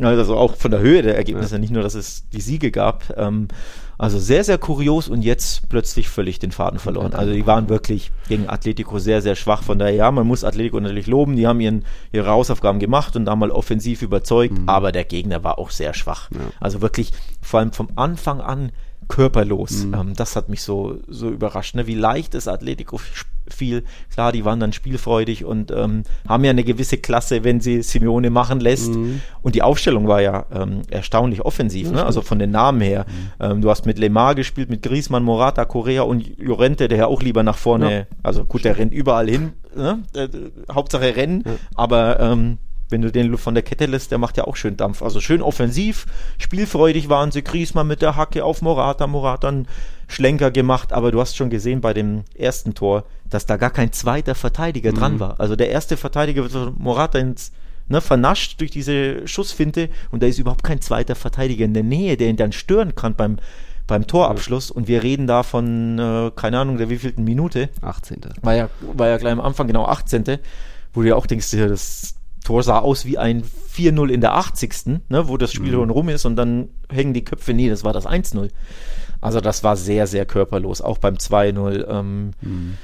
Also 0.00 0.36
auch 0.36 0.56
von 0.56 0.70
der 0.70 0.80
Höhe 0.80 1.02
der 1.02 1.16
Ergebnisse, 1.16 1.54
ja. 1.54 1.58
nicht 1.58 1.72
nur, 1.72 1.82
dass 1.82 1.94
es 1.94 2.28
die 2.30 2.40
Siege 2.40 2.70
gab. 2.70 3.14
Ähm, 3.16 3.48
also 3.98 4.18
sehr, 4.18 4.42
sehr 4.42 4.58
kurios 4.58 5.08
und 5.08 5.22
jetzt 5.22 5.68
plötzlich 5.68 6.08
völlig 6.08 6.40
den 6.40 6.50
Faden 6.50 6.80
verloren. 6.80 7.14
Also 7.14 7.32
die 7.32 7.46
waren 7.46 7.68
wirklich 7.68 8.10
gegen 8.28 8.48
Atletico 8.48 8.98
sehr, 8.98 9.22
sehr 9.22 9.36
schwach. 9.36 9.62
Von 9.62 9.78
daher, 9.78 9.94
ja, 9.94 10.10
man 10.10 10.26
muss 10.26 10.42
Atletico 10.42 10.80
natürlich 10.80 11.06
loben. 11.06 11.36
Die 11.36 11.46
haben 11.46 11.60
ihren, 11.60 11.84
ihre 12.10 12.28
Hausaufgaben 12.28 12.80
gemacht 12.80 13.14
und 13.14 13.26
da 13.26 13.36
mal 13.36 13.52
offensiv 13.52 14.02
überzeugt. 14.02 14.58
Mhm. 14.58 14.68
Aber 14.68 14.90
der 14.90 15.04
Gegner 15.04 15.44
war 15.44 15.58
auch 15.58 15.70
sehr 15.70 15.94
schwach. 15.94 16.30
Ja. 16.32 16.40
Also 16.58 16.80
wirklich 16.80 17.12
vor 17.40 17.60
allem 17.60 17.72
vom 17.72 17.90
Anfang 17.94 18.40
an 18.40 18.72
körperlos. 19.08 19.84
Mhm. 19.84 19.94
Ähm, 19.94 20.14
das 20.14 20.36
hat 20.36 20.48
mich 20.48 20.62
so, 20.62 20.98
so 21.06 21.28
überrascht, 21.28 21.74
ne? 21.74 21.86
wie 21.86 21.94
leicht 21.94 22.34
es 22.34 22.48
Atletico 22.48 23.00
fiel. 23.52 23.84
Klar, 24.12 24.32
die 24.32 24.44
waren 24.44 24.60
dann 24.60 24.72
spielfreudig 24.72 25.44
und 25.44 25.70
ähm, 25.70 26.02
haben 26.28 26.44
ja 26.44 26.50
eine 26.50 26.64
gewisse 26.64 26.98
Klasse, 26.98 27.44
wenn 27.44 27.60
sie 27.60 27.82
Simeone 27.82 28.30
machen 28.30 28.60
lässt. 28.60 28.94
Mhm. 28.94 29.20
Und 29.42 29.54
die 29.54 29.62
Aufstellung 29.62 30.08
war 30.08 30.20
ja 30.20 30.46
ähm, 30.52 30.82
erstaunlich 30.90 31.42
offensiv, 31.42 31.90
ne? 31.90 32.04
also 32.04 32.22
von 32.22 32.38
den 32.38 32.50
Namen 32.50 32.80
her. 32.80 33.06
Mhm. 33.08 33.44
Ähm, 33.44 33.60
du 33.62 33.70
hast 33.70 33.86
mit 33.86 33.98
Lemar 33.98 34.34
gespielt, 34.34 34.70
mit 34.70 34.82
Griezmann, 34.82 35.22
Morata, 35.22 35.64
Correa 35.64 36.02
und 36.02 36.38
Llorente, 36.38 36.88
der 36.88 36.98
ja 36.98 37.06
auch 37.06 37.22
lieber 37.22 37.42
nach 37.42 37.56
vorne, 37.56 37.92
ja. 37.92 38.04
also 38.22 38.44
gut, 38.44 38.64
der 38.64 38.78
rennt 38.78 38.92
überall 38.92 39.28
hin, 39.28 39.52
ne? 39.76 40.02
äh, 40.14 40.28
Hauptsache 40.70 41.16
Rennen, 41.16 41.42
ja. 41.44 41.52
aber 41.74 42.20
ähm, 42.20 42.58
wenn 42.92 43.02
du 43.02 43.10
den 43.10 43.36
von 43.38 43.54
der 43.54 43.64
Kette 43.64 43.86
lässt, 43.86 44.12
der 44.12 44.18
macht 44.18 44.36
ja 44.36 44.44
auch 44.44 44.54
schön 44.54 44.76
Dampf. 44.76 45.02
Also 45.02 45.20
schön 45.20 45.42
offensiv, 45.42 46.06
spielfreudig 46.38 47.08
waren 47.08 47.32
sie. 47.32 47.42
Griesmann 47.42 47.88
mit 47.88 48.02
der 48.02 48.16
Hacke 48.16 48.44
auf 48.44 48.62
Morata, 48.62 49.06
Morata 49.06 49.50
Schlenker 50.12 50.50
gemacht, 50.50 50.92
aber 50.92 51.10
du 51.10 51.20
hast 51.20 51.36
schon 51.36 51.50
gesehen 51.50 51.80
bei 51.80 51.94
dem 51.94 52.24
ersten 52.36 52.74
Tor, 52.74 53.04
dass 53.28 53.46
da 53.46 53.56
gar 53.56 53.70
kein 53.70 53.92
zweiter 53.92 54.34
Verteidiger 54.34 54.92
mhm. 54.92 54.96
dran 54.96 55.20
war. 55.20 55.40
Also 55.40 55.56
der 55.56 55.70
erste 55.70 55.96
Verteidiger 55.96 56.42
wird 56.42 56.52
von 56.52 56.74
Morata 56.78 57.18
ins 57.18 57.52
Ne, 57.88 58.00
vernascht 58.00 58.60
durch 58.60 58.70
diese 58.70 59.26
Schussfinte 59.26 59.88
und 60.10 60.22
da 60.22 60.26
ist 60.26 60.38
überhaupt 60.38 60.62
kein 60.62 60.80
zweiter 60.80 61.14
Verteidiger 61.14 61.64
in 61.64 61.74
der 61.74 61.82
Nähe, 61.82 62.16
der 62.16 62.28
ihn 62.28 62.36
dann 62.36 62.52
stören 62.52 62.94
kann 62.94 63.16
beim, 63.16 63.38
beim 63.86 64.06
Torabschluss. 64.06 64.70
Und 64.70 64.88
wir 64.88 65.02
reden 65.02 65.26
da 65.26 65.42
von, 65.42 65.98
äh, 65.98 66.30
keine 66.34 66.60
Ahnung, 66.60 66.78
der 66.78 66.90
wievielten 66.90 67.24
Minute. 67.24 67.68
18. 67.82 68.20
War 68.40 68.54
ja, 68.54 68.68
war 68.94 69.08
ja 69.08 69.16
gleich 69.18 69.32
am 69.32 69.40
Anfang, 69.40 69.66
genau 69.66 69.84
18. 69.84 70.38
Wo 70.94 71.02
du 71.02 71.08
ja 71.08 71.16
auch 71.16 71.26
denkst, 71.26 71.50
das 71.50 72.14
Tor 72.44 72.62
sah 72.62 72.78
aus 72.78 73.04
wie 73.04 73.18
ein 73.18 73.42
4-0 73.74 74.08
in 74.10 74.20
der 74.20 74.34
80. 74.34 75.00
Ne, 75.08 75.28
wo 75.28 75.36
das 75.36 75.52
Spiel 75.52 75.76
mhm. 75.76 75.90
rum 75.90 76.08
ist 76.08 76.24
und 76.24 76.36
dann 76.36 76.68
hängen 76.88 77.14
die 77.14 77.24
Köpfe. 77.24 77.52
Nee, 77.52 77.68
das 77.68 77.84
war 77.84 77.92
das 77.92 78.06
1-0. 78.06 78.48
Also 79.22 79.40
das 79.40 79.64
war 79.64 79.76
sehr, 79.76 80.06
sehr 80.06 80.26
körperlos, 80.26 80.82
auch 80.82 80.98
beim 80.98 81.14
2-0. 81.14 81.88
Ähm, 81.88 82.32
mhm. 82.42 82.76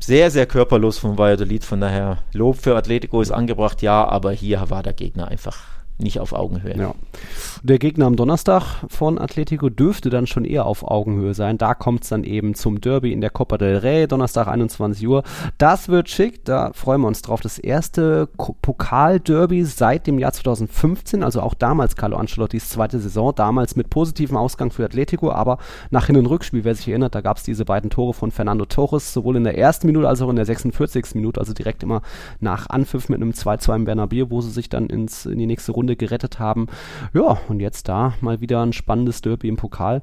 Sehr, 0.00 0.30
sehr 0.30 0.46
körperlos 0.46 0.98
von 0.98 1.16
Valladolid, 1.16 1.64
von 1.64 1.80
daher 1.80 2.18
Lob 2.32 2.56
für 2.56 2.76
Atletico 2.76 3.20
ist 3.20 3.30
angebracht, 3.30 3.82
ja, 3.82 4.06
aber 4.06 4.32
hier 4.32 4.68
war 4.70 4.82
der 4.82 4.92
Gegner 4.92 5.28
einfach 5.28 5.58
nicht 5.98 6.20
auf 6.20 6.32
Augenhöhe. 6.32 6.76
Ja. 6.76 6.94
Der 7.62 7.78
Gegner 7.78 8.06
am 8.06 8.16
Donnerstag 8.16 8.84
von 8.88 9.18
Atletico 9.18 9.68
dürfte 9.68 10.10
dann 10.10 10.26
schon 10.26 10.44
eher 10.44 10.64
auf 10.66 10.84
Augenhöhe 10.84 11.34
sein. 11.34 11.58
Da 11.58 11.74
kommt 11.74 12.04
es 12.04 12.08
dann 12.10 12.24
eben 12.24 12.54
zum 12.54 12.80
Derby 12.80 13.12
in 13.12 13.20
der 13.20 13.30
Copa 13.30 13.58
del 13.58 13.78
Rey, 13.78 14.06
Donnerstag 14.06 14.46
21 14.46 15.06
Uhr. 15.06 15.24
Das 15.58 15.88
wird 15.88 16.08
schick, 16.08 16.44
da 16.44 16.72
freuen 16.72 17.00
wir 17.00 17.08
uns 17.08 17.22
drauf. 17.22 17.40
Das 17.40 17.58
erste 17.58 18.28
Pokalderby 18.36 19.64
seit 19.64 20.06
dem 20.06 20.18
Jahr 20.18 20.32
2015, 20.32 21.22
also 21.22 21.40
auch 21.40 21.54
damals 21.54 21.96
Carlo 21.96 22.16
Ancelottis 22.16 22.68
zweite 22.68 23.00
Saison, 23.00 23.34
damals 23.34 23.74
mit 23.74 23.90
positivem 23.90 24.36
Ausgang 24.36 24.70
für 24.70 24.84
Atletico, 24.84 25.32
aber 25.32 25.58
nach 25.90 26.06
Hin- 26.06 26.16
und 26.16 26.26
Rückspiel, 26.26 26.64
wer 26.64 26.74
sich 26.74 26.88
erinnert, 26.88 27.14
da 27.14 27.20
gab 27.20 27.38
es 27.38 27.42
diese 27.42 27.64
beiden 27.64 27.90
Tore 27.90 28.14
von 28.14 28.30
Fernando 28.30 28.64
Torres, 28.66 29.12
sowohl 29.12 29.36
in 29.36 29.44
der 29.44 29.58
ersten 29.58 29.86
Minute 29.86 30.08
als 30.08 30.22
auch 30.22 30.30
in 30.30 30.36
der 30.36 30.44
46. 30.44 31.14
Minute, 31.14 31.40
also 31.40 31.52
direkt 31.52 31.82
immer 31.82 32.02
nach 32.40 32.70
Anpfiff 32.70 33.08
mit 33.08 33.20
einem 33.20 33.32
2-2 33.32 33.76
im 33.76 33.84
Bernabeu, 33.84 34.26
wo 34.28 34.40
sie 34.40 34.50
sich 34.50 34.68
dann 34.68 34.86
ins, 34.86 35.26
in 35.26 35.38
die 35.38 35.46
nächste 35.46 35.72
Runde 35.72 35.87
Runde 35.88 35.96
gerettet 35.96 36.38
haben. 36.38 36.66
Ja, 37.14 37.38
und 37.48 37.60
jetzt 37.60 37.88
da 37.88 38.14
mal 38.20 38.40
wieder 38.40 38.62
ein 38.62 38.74
spannendes 38.74 39.22
Derby 39.22 39.48
im 39.48 39.56
Pokal 39.56 40.02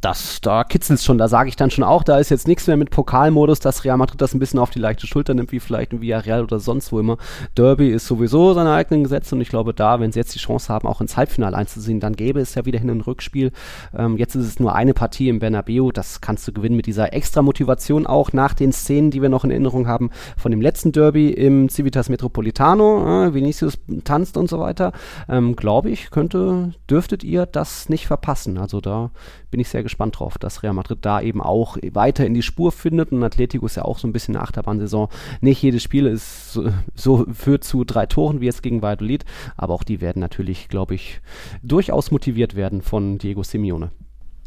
das, 0.00 0.40
da 0.40 0.64
kitzelt 0.64 0.98
es 0.98 1.04
schon, 1.04 1.18
da 1.18 1.28
sage 1.28 1.48
ich 1.48 1.56
dann 1.56 1.70
schon 1.70 1.84
auch, 1.84 2.02
da 2.02 2.18
ist 2.18 2.30
jetzt 2.30 2.48
nichts 2.48 2.66
mehr 2.66 2.76
mit 2.76 2.90
Pokalmodus, 2.90 3.60
dass 3.60 3.84
Real 3.84 3.96
Madrid 3.96 4.20
das 4.20 4.34
ein 4.34 4.38
bisschen 4.38 4.58
auf 4.58 4.70
die 4.70 4.78
leichte 4.78 5.06
Schulter 5.06 5.34
nimmt, 5.34 5.52
wie 5.52 5.60
vielleicht 5.60 5.92
ein 5.92 6.00
Villarreal 6.00 6.42
oder 6.42 6.58
sonst 6.58 6.92
wo 6.92 7.00
immer. 7.00 7.18
Derby 7.56 7.90
ist 7.90 8.06
sowieso 8.06 8.54
seine 8.54 8.72
eigenen 8.72 9.04
Gesetze 9.04 9.34
und 9.34 9.40
ich 9.40 9.48
glaube 9.48 9.74
da, 9.74 10.00
wenn 10.00 10.12
sie 10.12 10.18
jetzt 10.18 10.34
die 10.34 10.38
Chance 10.38 10.72
haben, 10.72 10.88
auch 10.88 11.00
ins 11.00 11.16
Halbfinale 11.16 11.56
einzusehen, 11.56 12.00
dann 12.00 12.14
gäbe 12.14 12.40
es 12.40 12.54
ja 12.54 12.64
wieder 12.64 12.78
hin 12.78 12.90
ein 12.90 13.00
Rückspiel. 13.00 13.52
Ähm, 13.96 14.16
jetzt 14.16 14.34
ist 14.34 14.46
es 14.46 14.60
nur 14.60 14.74
eine 14.74 14.94
Partie 14.94 15.28
im 15.28 15.38
Bernabeu, 15.38 15.90
das 15.92 16.20
kannst 16.20 16.46
du 16.48 16.52
gewinnen 16.52 16.76
mit 16.76 16.86
dieser 16.86 17.12
extra 17.12 17.42
Motivation 17.42 18.06
auch 18.06 18.32
nach 18.32 18.54
den 18.54 18.72
Szenen, 18.72 19.10
die 19.10 19.22
wir 19.22 19.28
noch 19.28 19.44
in 19.44 19.50
Erinnerung 19.50 19.86
haben 19.86 20.10
von 20.36 20.50
dem 20.50 20.60
letzten 20.60 20.92
Derby 20.92 21.30
im 21.30 21.68
Civitas 21.68 22.08
Metropolitano, 22.08 23.26
äh, 23.26 23.34
Vinicius 23.34 23.78
tanzt 24.04 24.36
und 24.36 24.48
so 24.48 24.60
weiter. 24.60 24.92
Ähm, 25.28 25.56
glaube 25.56 25.90
ich, 25.90 26.10
könnte, 26.10 26.72
dürftet 26.88 27.24
ihr 27.24 27.46
das 27.46 27.88
nicht 27.88 28.06
verpassen. 28.06 28.58
Also 28.58 28.80
da 28.80 29.10
bin 29.50 29.60
ich 29.60 29.68
sehr 29.68 29.79
gespannt 29.82 30.18
drauf, 30.18 30.38
dass 30.38 30.62
Real 30.62 30.74
Madrid 30.74 30.98
da 31.02 31.20
eben 31.20 31.40
auch 31.40 31.76
weiter 31.92 32.26
in 32.26 32.34
die 32.34 32.42
Spur 32.42 32.72
findet. 32.72 33.12
Und 33.12 33.22
Atletico 33.22 33.66
ist 33.66 33.76
ja 33.76 33.84
auch 33.84 33.98
so 33.98 34.08
ein 34.08 34.12
bisschen 34.12 34.36
eine 34.36 34.44
Achterbahnsaison. 34.44 35.08
Nicht 35.40 35.62
jedes 35.62 35.82
Spiel 35.82 36.06
ist 36.06 36.52
so, 36.52 36.70
so 36.94 37.26
führt 37.32 37.64
zu 37.64 37.84
drei 37.84 38.06
Toren 38.06 38.40
wie 38.40 38.46
jetzt 38.46 38.62
gegen 38.62 38.82
Valladolid, 38.82 39.24
aber 39.56 39.74
auch 39.74 39.84
die 39.84 40.00
werden 40.00 40.20
natürlich, 40.20 40.68
glaube 40.68 40.94
ich, 40.94 41.20
durchaus 41.62 42.10
motiviert 42.10 42.54
werden 42.54 42.82
von 42.82 43.18
Diego 43.18 43.42
Simeone. 43.42 43.90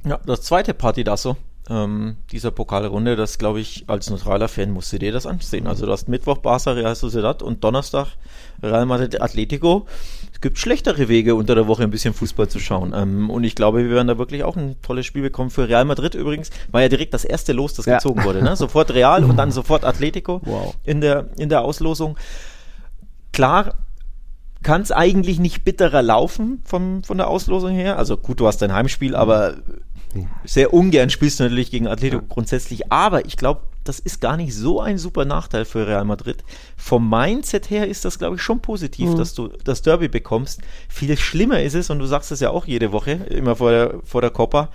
Ja, 0.06 0.20
das 0.26 0.42
zweite 0.42 0.74
Partidasso 0.74 1.38
ähm, 1.70 2.18
dieser 2.32 2.52
Pokalrunde, 2.52 3.16
das 3.16 3.38
glaube 3.38 3.62
ich, 3.62 3.86
als 3.88 4.10
neutraler 4.10 4.48
Fan 4.48 4.72
musst 4.72 4.92
du 4.92 5.00
dir 5.00 5.12
das 5.12 5.26
ansehen. 5.26 5.68
Also 5.68 5.86
du 5.86 5.92
hast 5.92 6.10
Mittwoch 6.10 6.40
Barca 6.40 6.72
Real 6.72 6.96
Sociedad 6.96 7.42
und 7.42 7.64
Donnerstag 7.64 8.08
Real 8.62 8.86
Madrid 8.86 9.22
Atletico 9.22 9.88
gibt 10.44 10.60
schlechtere 10.60 11.08
Wege 11.08 11.36
unter 11.36 11.56
der 11.56 11.68
Woche 11.68 11.84
ein 11.84 11.90
bisschen 11.90 12.14
Fußball 12.14 12.50
zu 12.50 12.60
schauen. 12.60 12.94
Ähm, 12.96 13.30
und 13.32 13.46
ich 13.46 13.56
glaube, 13.56 13.80
wir 13.80 13.90
werden 13.90 14.10
da 14.10 14.18
wirklich 14.18 14.44
auch 14.44 14.58
ein 14.58 14.76
tolles 14.82 15.06
Spiel 15.06 15.24
bekommen. 15.24 15.50
Für 15.50 15.70
Real 15.70 15.86
Madrid 15.86 16.14
übrigens 16.14 16.52
war 16.70 16.82
ja 16.82 16.90
direkt 16.90 17.14
das 17.14 17.24
erste 17.24 17.54
Los, 17.54 17.74
das 17.74 17.86
ja. 17.86 17.96
gezogen 17.96 18.24
wurde. 18.24 18.44
Ne? 18.44 18.56
Sofort 18.56 18.94
Real 18.94 19.24
und 19.24 19.38
dann 19.38 19.52
sofort 19.54 19.86
Atletico 19.86 20.42
wow. 20.44 20.76
in, 20.84 21.02
der, 21.02 21.30
in 21.38 21.48
der 21.48 21.62
Auslosung. 21.62 22.18
Klar, 23.32 23.76
kann 24.62 24.82
es 24.82 24.92
eigentlich 24.92 25.40
nicht 25.40 25.64
bitterer 25.64 26.02
laufen 26.02 26.62
vom, 26.66 27.04
von 27.04 27.18
der 27.18 27.30
Auslosung 27.30 27.72
her. 27.72 27.98
Also 27.98 28.18
gut, 28.18 28.42
du 28.42 28.46
hast 28.46 28.62
dein 28.62 28.74
Heimspiel, 28.74 29.16
aber 29.16 29.56
sehr 30.44 30.74
ungern 30.74 31.10
spielst 31.10 31.40
du 31.40 31.44
natürlich 31.44 31.72
gegen 31.72 31.88
Atletico 31.88 32.22
ja. 32.22 32.28
grundsätzlich. 32.28 32.92
Aber 32.92 33.26
ich 33.26 33.38
glaube, 33.38 33.62
das 33.84 34.00
ist 34.00 34.22
gar 34.22 34.38
nicht 34.38 34.56
so 34.56 34.80
ein 34.82 34.98
super 34.98 35.26
Nachteil 35.26 35.66
für 35.66 35.88
Real 35.88 36.06
Madrid. 36.06 36.44
Vom 36.78 37.10
Mindset 37.10 37.70
her 37.70 37.88
ist 37.88 38.06
das, 38.06 38.18
glaube 38.20 38.36
ich, 38.36 38.42
schon 38.42 38.62
positiv, 38.62 39.10
mhm. 39.12 39.18
dass 39.18 39.34
du 39.34 39.50
das 39.64 39.82
Derby 39.82 40.08
bekommst. 40.08 40.62
Viel 40.90 41.18
schlimmer 41.18 41.62
ist 41.62 41.74
es, 41.74 41.90
und 41.90 42.00
du 42.00 42.06
sagst 42.06 42.32
es 42.32 42.40
ja 42.40 42.50
auch 42.50 42.66
jede 42.66 42.92
Woche, 42.92 43.12
immer 43.12 43.56
vor 43.56 43.72
der, 43.72 43.96
vor 44.04 44.22
der 44.22 44.30
Copa, 44.30 44.70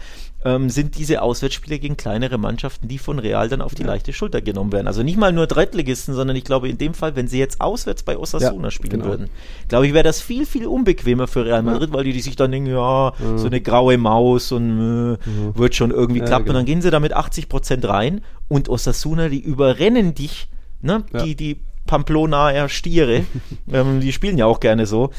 ähm, 0.45 0.71
sind 0.71 0.97
diese 0.97 1.21
Auswärtsspiele 1.23 1.79
gegen 1.79 1.97
kleinere 1.97 2.39
Mannschaften, 2.39 2.87
die 2.87 2.99
von 2.99 3.19
Real 3.19 3.49
dann 3.49 3.61
auf 3.61 3.75
die 3.75 3.83
ja. 3.83 3.89
leichte 3.89 4.13
Schulter 4.13 4.41
genommen 4.41 4.73
werden. 4.73 4.87
Also 4.87 5.03
nicht 5.03 5.19
mal 5.19 5.33
nur 5.33 5.47
Drittligisten, 5.47 6.15
sondern 6.15 6.37
ich 6.37 6.45
glaube 6.45 6.69
in 6.69 6.79
dem 6.79 6.95
Fall, 6.95 7.17
wenn 7.17 7.27
sie 7.27 7.39
jetzt 7.39 7.61
auswärts 7.61 8.05
bei 8.05 8.17
Osasuna 8.17 8.69
ja, 8.69 8.71
spielen 8.71 9.01
genau. 9.01 9.07
würden, 9.07 9.31
glaube 9.69 9.87
ich, 9.87 9.95
wäre 9.95 10.05
das 10.05 10.21
viel, 10.21 10.47
viel 10.47 10.67
unbequemer 10.67 11.27
für 11.27 11.45
Real 11.45 11.63
Madrid, 11.63 11.91
ja. 11.91 11.95
weil 11.95 12.05
die, 12.05 12.13
die 12.13 12.21
sich 12.21 12.37
dann 12.37 12.53
denken, 12.53 12.71
ja, 12.71 13.13
so 13.37 13.47
eine 13.47 13.61
graue 13.61 13.99
Maus 13.99 14.53
und 14.53 15.17
äh, 15.17 15.59
wird 15.59 15.75
schon 15.75 15.91
irgendwie 15.91 16.21
klappen. 16.21 16.47
Genau. 16.47 16.59
Und 16.59 16.61
dann 16.61 16.67
gehen 16.67 16.83
sie 16.83 16.91
da 16.91 17.01
mit 17.01 17.13
80 17.13 17.49
Prozent 17.49 17.89
rein 17.89 18.21
und 18.47 18.69
Osasuna, 18.69 19.29
die 19.29 19.41
überrennen 19.41 20.15
dich, 20.15 20.49
ne? 20.83 21.05
Die, 21.25 21.35
die 21.35 21.61
Pamplona 21.87 22.69
Stiere, 22.69 23.25
ähm, 23.73 24.01
die 24.01 24.13
spielen 24.13 24.39
ja 24.39 24.47
auch 24.47 24.61
gerne 24.61 24.87
so. 24.87 25.11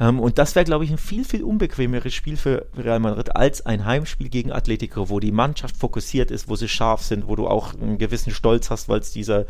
Ähm, 0.00 0.20
und 0.20 0.38
das 0.38 0.54
wäre, 0.54 0.64
glaube 0.64 0.84
ich, 0.84 0.90
ein 0.90 0.98
viel, 0.98 1.24
viel 1.24 1.42
unbequemeres 1.42 2.14
Spiel 2.14 2.36
für 2.36 2.66
Real 2.76 3.00
Madrid 3.00 3.34
als 3.34 3.66
ein 3.66 3.84
Heimspiel 3.84 4.28
gegen 4.28 4.52
Atletico, 4.52 5.08
wo 5.08 5.20
die 5.20 5.32
Mannschaft 5.32 5.76
fokussiert 5.76 6.30
ist, 6.30 6.48
wo 6.48 6.56
sie 6.56 6.68
scharf 6.68 7.02
sind, 7.02 7.26
wo 7.26 7.36
du 7.36 7.46
auch 7.46 7.74
einen 7.74 7.98
gewissen 7.98 8.32
Stolz 8.32 8.70
hast, 8.70 8.88
weil 8.88 9.00
es 9.00 9.12
dieser 9.12 9.46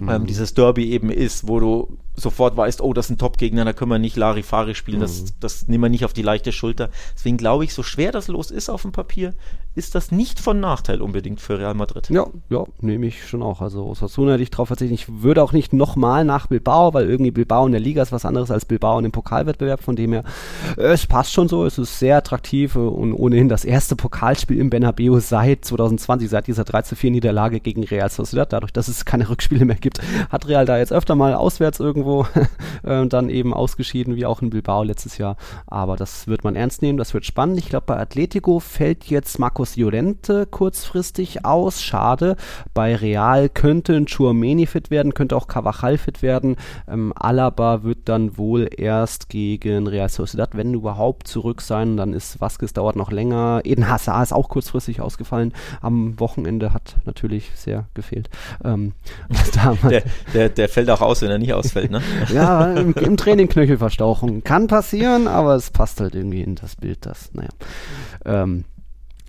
ähm, 0.00 0.22
mhm. 0.22 0.26
dieses 0.26 0.54
Derby 0.54 0.90
eben 0.90 1.10
ist, 1.10 1.46
wo 1.46 1.60
du 1.60 1.98
sofort 2.16 2.56
weißt, 2.56 2.80
oh, 2.80 2.92
das 2.92 3.06
ist 3.06 3.10
ein 3.10 3.18
Top-Gegner, 3.18 3.64
da 3.64 3.72
können 3.72 3.90
wir 3.90 3.98
nicht 3.98 4.16
Larifari 4.16 4.74
spielen, 4.74 4.98
mhm. 4.98 5.02
das, 5.02 5.24
das 5.40 5.68
nehmen 5.68 5.84
wir 5.84 5.90
nicht 5.90 6.04
auf 6.04 6.12
die 6.12 6.22
leichte 6.22 6.52
Schulter. 6.52 6.90
Deswegen 7.14 7.36
glaube 7.36 7.64
ich, 7.64 7.74
so 7.74 7.82
schwer 7.82 8.12
das 8.12 8.28
los 8.28 8.50
ist 8.50 8.70
auf 8.70 8.82
dem 8.82 8.92
Papier, 8.92 9.34
ist 9.74 9.94
das 9.94 10.12
nicht 10.12 10.38
von 10.38 10.60
Nachteil 10.60 11.02
unbedingt 11.02 11.40
für 11.40 11.58
Real 11.58 11.74
Madrid. 11.74 12.08
Ja, 12.10 12.26
ja, 12.48 12.64
nehme 12.80 13.06
ich 13.06 13.26
schon 13.26 13.42
auch. 13.42 13.60
Also 13.60 13.84
Osasuna 13.86 14.32
hätte 14.32 14.42
ich 14.44 14.50
drauf 14.50 14.68
verzichten. 14.68 14.94
Ich 14.94 15.22
würde 15.22 15.42
auch 15.42 15.52
nicht 15.52 15.72
nochmal 15.72 16.24
nach 16.24 16.46
Bilbao, 16.46 16.94
weil 16.94 17.08
irgendwie 17.10 17.32
Bilbao 17.32 17.66
in 17.66 17.72
der 17.72 17.80
Liga 17.80 18.02
ist 18.02 18.12
was 18.12 18.24
anderes 18.24 18.52
als 18.52 18.64
Bilbao 18.64 18.98
in 18.98 19.02
dem 19.02 19.12
Pokalwettbewerb, 19.12 19.82
von 19.82 19.96
dem 19.96 20.12
her, 20.12 20.24
äh, 20.76 20.92
es 20.92 21.06
passt 21.06 21.32
schon 21.32 21.48
so, 21.48 21.64
es 21.66 21.78
ist 21.78 21.98
sehr 21.98 22.16
attraktiv 22.16 22.76
und 22.76 23.12
ohnehin 23.12 23.48
das 23.48 23.64
erste 23.64 23.96
Pokalspiel 23.96 24.58
im 24.58 24.70
Bernabeu 24.70 25.18
seit 25.18 25.64
2020, 25.64 26.28
seit 26.28 26.46
dieser 26.46 26.64
3 26.64 26.84
4 26.94 27.10
Niederlage 27.10 27.60
gegen 27.60 27.82
Real 27.84 28.10
Sociedad, 28.10 28.52
dadurch, 28.52 28.72
dass 28.72 28.88
es 28.88 29.04
keine 29.04 29.28
Rückspiele 29.28 29.64
mehr 29.64 29.76
gibt, 29.76 30.00
hat 30.28 30.46
Real 30.46 30.66
da 30.66 30.78
jetzt 30.78 30.92
öfter 30.92 31.14
mal 31.16 31.34
auswärts 31.34 31.80
irgendwo 31.80 32.03
äh, 32.82 33.06
dann 33.06 33.28
eben 33.28 33.54
ausgeschieden, 33.54 34.16
wie 34.16 34.26
auch 34.26 34.42
in 34.42 34.50
Bilbao 34.50 34.82
letztes 34.82 35.18
Jahr. 35.18 35.36
Aber 35.66 35.96
das 35.96 36.28
wird 36.28 36.44
man 36.44 36.54
ernst 36.54 36.82
nehmen, 36.82 36.98
das 36.98 37.14
wird 37.14 37.26
spannend. 37.26 37.58
Ich 37.58 37.68
glaube, 37.68 37.86
bei 37.86 37.96
Atletico 37.96 38.60
fällt 38.60 39.04
jetzt 39.06 39.38
Marco 39.38 39.54
Marcos 39.54 39.76
Llorente 39.76 40.46
kurzfristig 40.46 41.44
aus. 41.44 41.80
Schade. 41.80 42.34
Bei 42.74 42.96
Real 42.96 43.48
könnte 43.48 43.94
ein 43.94 44.06
Chouameni 44.06 44.66
fit 44.66 44.90
werden, 44.90 45.14
könnte 45.14 45.36
auch 45.36 45.46
Cavachal 45.46 45.96
fit 45.96 46.22
werden. 46.22 46.56
Ähm, 46.88 47.12
Alaba 47.14 47.84
wird 47.84 48.00
dann 48.06 48.36
wohl 48.36 48.68
erst 48.76 49.28
gegen 49.28 49.86
Real 49.86 50.08
Sociedad, 50.08 50.56
wenn 50.56 50.74
überhaupt, 50.74 51.28
zurück 51.28 51.60
sein. 51.60 51.96
Dann 51.96 52.12
ist 52.12 52.40
Vasquez 52.40 52.72
dauert 52.72 52.96
noch 52.96 53.12
länger. 53.12 53.60
Eden 53.62 53.88
Hazard 53.88 54.24
ist 54.24 54.32
auch 54.32 54.48
kurzfristig 54.48 55.00
ausgefallen. 55.00 55.52
Am 55.80 56.18
Wochenende 56.18 56.72
hat 56.72 56.96
natürlich 57.04 57.52
sehr 57.54 57.86
gefehlt. 57.94 58.28
Ähm, 58.64 58.92
der, 59.88 60.02
der, 60.34 60.48
der, 60.48 60.68
fällt 60.68 60.90
auch 60.90 61.00
aus, 61.00 61.22
wenn 61.22 61.30
er 61.30 61.38
nicht 61.38 61.54
ausfällt, 61.54 61.92
ne? 61.94 62.02
ja, 62.32 62.72
im, 62.72 62.94
im 62.94 63.16
Training 63.16 63.48
Knöchelverstauchung. 63.48 64.44
Kann 64.44 64.66
passieren, 64.66 65.28
aber 65.28 65.54
es 65.54 65.70
passt 65.70 66.00
halt 66.00 66.14
irgendwie 66.14 66.42
in 66.42 66.54
das 66.54 66.76
Bild, 66.76 67.06
das, 67.06 67.30
naja. 67.32 67.50
Ähm, 68.24 68.64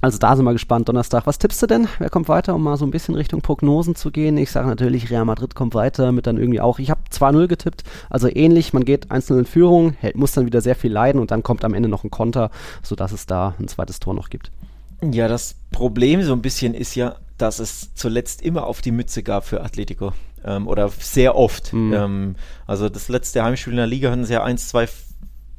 also 0.06 0.20
da 0.20 0.36
sind 0.36 0.46
wir 0.46 0.54
gespannt. 0.54 0.88
Donnerstag, 0.88 1.26
was 1.26 1.40
tippst 1.40 1.64
du 1.64 1.66
denn? 1.68 1.88
Wer 1.98 2.12
kommt 2.12 2.30
weiter, 2.30 2.54
um 2.54 2.62
mal 2.62 2.78
so 2.78 2.86
ein 2.86 2.92
bisschen 2.92 3.16
Richtung 3.16 3.42
Prognosen 3.42 3.96
zu 3.96 4.12
gehen? 4.12 4.38
Ich 4.38 4.52
sage 4.52 4.68
natürlich, 4.68 5.10
Real 5.10 5.26
Madrid 5.26 5.56
kommt 5.56 5.74
weiter 5.74 6.12
mit 6.12 6.28
dann 6.28 6.38
irgendwie 6.38 6.62
auch. 6.62 6.78
Ich 6.78 6.92
habe 6.92 7.02
2-0 7.12 7.48
getippt, 7.48 7.84
also 8.10 8.28
ähnlich. 8.28 8.72
Man 8.72 8.86
geht 8.86 9.10
einzeln 9.10 9.40
in 9.40 9.46
Führung, 9.46 9.94
hält, 9.94 10.16
muss 10.16 10.34
dann 10.34 10.46
wieder 10.46 10.62
sehr 10.62 10.76
viel 10.76 10.92
leiden 10.92 11.20
und 11.20 11.32
dann 11.32 11.42
kommt 11.42 11.66
am 11.66 11.74
Ende 11.74 11.90
noch 11.90 12.04
ein 12.04 12.12
Konter, 12.12 12.52
sodass 12.84 13.14
es 13.14 13.26
da 13.26 13.56
ein 13.60 13.68
zweites 13.68 14.00
Tor 14.00 14.14
noch 14.14 14.30
gibt. 14.30 14.52
Ja, 15.02 15.28
das 15.28 15.56
Problem 15.72 16.22
so 16.22 16.34
ein 16.34 16.42
bisschen 16.44 16.76
ist 16.76 16.94
ja, 16.94 17.16
dass 17.38 17.60
es 17.60 17.94
zuletzt 17.94 18.42
immer 18.42 18.66
auf 18.66 18.82
die 18.82 18.92
Mütze 18.92 19.24
gab 19.24 19.46
für 19.46 19.64
Atletico. 19.64 20.14
Ähm, 20.44 20.68
oder 20.68 20.90
sehr 20.90 21.36
oft. 21.36 21.74
Mhm. 21.74 21.94
Ähm, 21.94 22.36
also 22.68 22.90
das 22.90 23.10
letzte 23.10 23.44
Heimspiel 23.44 23.74
in 23.74 23.78
der 23.78 23.88
Liga 23.88 24.12
hatten 24.12 24.26
sie 24.26 24.34
ja 24.34 24.46
1-2 24.46 24.88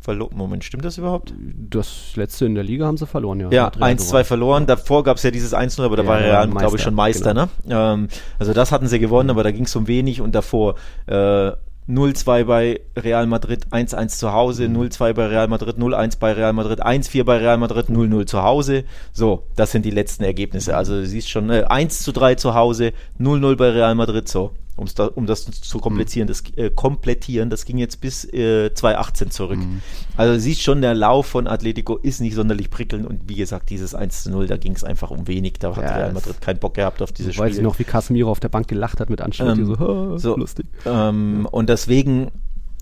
verloren. 0.01 0.37
Moment, 0.37 0.63
stimmt 0.63 0.85
das 0.85 0.99
überhaupt? 0.99 1.35
Das 1.37 2.15
letzte 2.15 2.47
in 2.47 2.55
der 2.55 2.63
Liga 2.63 2.87
haben 2.87 2.97
sie 2.97 3.07
verloren, 3.07 3.41
ja. 3.41 3.51
Ja, 3.51 3.69
1-2 3.69 4.23
verloren. 4.23 4.67
Davor 4.67 5.03
gab 5.03 5.17
es 5.17 5.25
ja 5.25 5.33
dieses 5.33 5.53
1-0, 5.53 5.83
aber 5.83 5.97
da 5.97 6.05
ja, 6.05 6.09
war 6.09 6.19
Real, 6.21 6.49
glaube 6.49 6.77
ich, 6.77 6.83
schon 6.83 6.95
Meister, 6.95 7.35
genau. 7.35 7.49
ne? 7.65 7.75
Ähm, 7.75 8.09
also 8.39 8.53
das 8.53 8.71
hatten 8.71 8.87
sie 8.87 9.01
gewonnen, 9.01 9.31
aber 9.31 9.43
da 9.43 9.51
ging 9.51 9.65
es 9.65 9.75
um 9.75 9.89
wenig 9.89 10.21
und 10.21 10.37
davor 10.37 10.77
äh, 11.07 11.51
0-2 11.89 12.45
bei 12.45 12.81
Real 12.97 13.27
Madrid, 13.27 13.67
1-1 13.71 14.09
zu 14.09 14.33
Hause, 14.33 14.65
0-2 14.65 15.11
mhm. 15.11 15.15
bei 15.15 15.27
Real 15.27 15.49
Madrid, 15.49 15.77
0-1 15.77 16.19
bei 16.19 16.33
Real 16.33 16.53
Madrid, 16.53 16.85
1-4 16.85 17.25
bei 17.25 17.39
Real 17.39 17.59
Madrid, 17.59 17.87
0-0 17.89 18.27
zu 18.27 18.43
Hause. 18.43 18.85
So, 19.13 19.45
das 19.55 19.71
sind 19.73 19.85
die 19.85 19.91
letzten 19.91 20.25
Ergebnisse. 20.25 20.77
Also 20.77 20.95
du 20.95 21.07
siehst 21.07 21.31
schon, 21.31 21.51
äh, 21.51 21.65
1 21.69 22.03
zu 22.03 22.13
3 22.13 22.35
zu 22.35 22.55
Hause, 22.55 22.93
0-0 23.21 23.57
bei 23.57 23.71
Real 23.71 23.95
Madrid, 23.95 24.29
so. 24.29 24.53
Um's 24.77 24.95
da, 24.95 25.07
um 25.07 25.27
das 25.27 25.45
zu 25.47 25.79
komplettieren, 25.79 26.29
das, 26.29 26.43
äh, 26.57 26.71
komplettieren, 26.71 27.49
das 27.51 27.65
ging 27.65 27.79
jetzt 27.79 28.01
bis 28.01 28.25
äh, 28.33 28.73
2018 28.75 29.31
zurück. 29.31 29.59
Mhm. 29.59 29.81
Also 30.19 30.39
siehst 30.39 30.61
schon, 30.63 30.83
der 30.83 30.95
Lauf 30.95 31.27
von 31.27 31.47
Atletico 31.47 31.97
ist 31.97 32.21
nicht 32.21 32.35
sonderlich 32.35 32.69
prickelnd 32.71 33.07
und 33.07 33.23
wie 33.29 33.37
gesagt, 33.37 33.71
dieses 33.71 33.95
1 33.95 34.25
zu 34.25 34.31
0, 34.31 34.47
da 34.47 34.57
ging 34.59 34.73
es 34.75 34.85
einfach 34.85 35.11
um 35.11 35.27
wenig, 35.27 35.55
da 35.61 35.75
hat 35.75 35.83
Ja, 35.83 35.97
Real 35.97 36.09
es- 36.09 36.15
Madrid 36.15 36.41
keinen 36.43 36.59
Bock 36.59 36.75
gehabt 36.75 37.01
auf 37.01 37.13
dieses 37.13 37.33
Ich 37.33 37.39
weiß 37.39 37.49
Spiel. 37.53 37.59
ich 37.61 37.65
noch, 37.65 37.79
wie 37.79 37.85
Casemiro 37.85 38.31
auf 38.31 38.41
der 38.41 38.51
Bank 38.51 38.69
gelacht 38.69 39.01
hat 39.01 39.09
mit 39.09 39.21
Ancelotti, 39.23 39.61
Ähm, 39.63 39.67
so, 39.67 39.79
"Ha, 39.79 40.19
so, 40.19 40.37
lustig. 40.37 40.67
Ähm, 40.85 41.49
und 41.51 41.69
deswegen, 41.71 42.31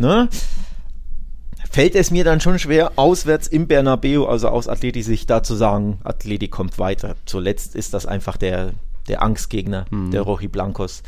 ne, 0.01 0.29
fällt 1.71 1.95
es 1.95 2.11
mir 2.11 2.25
dann 2.25 2.41
schon 2.41 2.59
schwer, 2.59 2.93
auswärts 2.97 3.47
im 3.49 3.67
Bernabeu, 3.67 4.27
also 4.27 4.49
aus 4.49 4.69
Atleti-Sicht, 4.69 5.29
da 5.31 5.43
zu 5.43 5.55
sagen, 5.55 5.99
Atleti 6.05 6.49
kommt 6.49 6.79
weiter. 6.79 7.17
Zuletzt 7.27 7.75
ist 7.75 7.95
das 7.95 8.07
einfach 8.07 8.37
der, 8.37 8.73
der 9.09 9.23
Angstgegner, 9.23 9.85
der 10.13 10.23
Rochi 10.23 10.49
Blancos. 10.49 11.03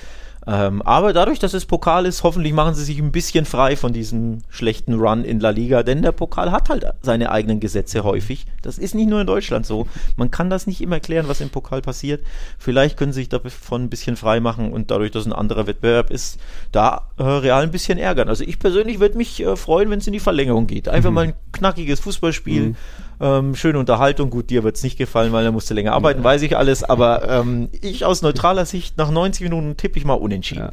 Ähm, 0.49 0.80
aber 0.82 1.12
dadurch, 1.12 1.40
dass 1.40 1.55
es 1.55 1.66
Pokal 1.66 2.07
ist, 2.07 2.22
hoffentlich 2.22 2.53
machen 2.53 2.74
sie 2.74 2.84
sich 2.84 3.01
ein 3.01 3.11
bisschen 3.11 3.44
frei 3.44 3.76
von 3.76 3.92
diesem 3.92 4.42
schlechten 4.49 4.94
Run 4.94 5.24
in 5.24 5.40
La 5.40 5.51
Liga, 5.51 5.82
denn 5.82 6.03
der 6.03 6.12
Pokal 6.12 6.53
hat 6.53 6.68
halt 6.68 6.86
seine 7.03 7.32
eigenen 7.32 7.59
Gesetze 7.59 8.05
häufig. 8.05 8.47
Das 8.62 8.78
ist 8.78 8.94
nicht 8.94 9.09
nur 9.09 9.20
in 9.20 9.26
Deutschland 9.26 9.66
so. 9.66 9.88
Man 10.16 10.30
kann 10.30 10.49
das 10.49 10.68
nicht 10.68 10.80
immer 10.80 10.97
erklären, 10.97 11.26
was 11.26 11.40
im 11.40 11.51
Pokal 11.51 11.82
passiert. 11.82 12.24
Vielleicht 12.59 12.97
können 12.97 13.12
sie 13.12 13.20
sich 13.20 13.28
davon 13.28 13.84
ein 13.84 13.90
bisschen 13.90 14.16
frei 14.16 14.38
machen 14.38 14.72
und 14.72 14.92
dadurch, 14.92 15.11
dass 15.11 15.26
ein 15.26 15.32
anderer 15.32 15.66
Wettbewerb 15.66 16.11
ist, 16.11 16.38
da 16.70 17.09
äh, 17.18 17.24
Real 17.24 17.64
ein 17.64 17.72
bisschen 17.72 17.99
ärgern. 17.99 18.28
Also 18.28 18.44
ich 18.44 18.61
persönlich 18.61 19.01
würde 19.01 19.16
mich 19.16 19.42
äh, 19.42 19.57
freuen, 19.57 19.90
wenn 19.90 19.99
es 19.99 20.07
in 20.07 20.12
die 20.12 20.20
Verlängerung 20.20 20.68
geht. 20.68 20.88
Einfach 20.88 21.11
mal 21.11 21.24
ein 21.24 21.34
knackiges 21.53 21.99
Fußballspiel. 22.01 22.76
Ähm, 23.20 23.54
schöne 23.54 23.78
Unterhaltung, 23.78 24.30
gut, 24.30 24.50
dir 24.50 24.62
wird 24.62 24.76
es 24.76 24.82
nicht 24.82 24.98
gefallen, 24.98 25.32
weil 25.32 25.44
er 25.44 25.52
musste 25.52 25.72
länger 25.74 25.92
arbeiten, 25.94 26.22
weiß 26.22 26.42
ich 26.42 26.56
alles, 26.56 26.84
aber 26.84 27.28
ähm, 27.28 27.68
ich 27.80 28.04
aus 28.04 28.22
neutraler 28.22 28.66
Sicht 28.66 28.98
nach 28.98 29.10
90 29.10 29.42
Minuten 29.42 29.76
tippe 29.76 29.98
ich 29.98 30.04
mal 30.04 30.14
unentschieden. 30.14 30.72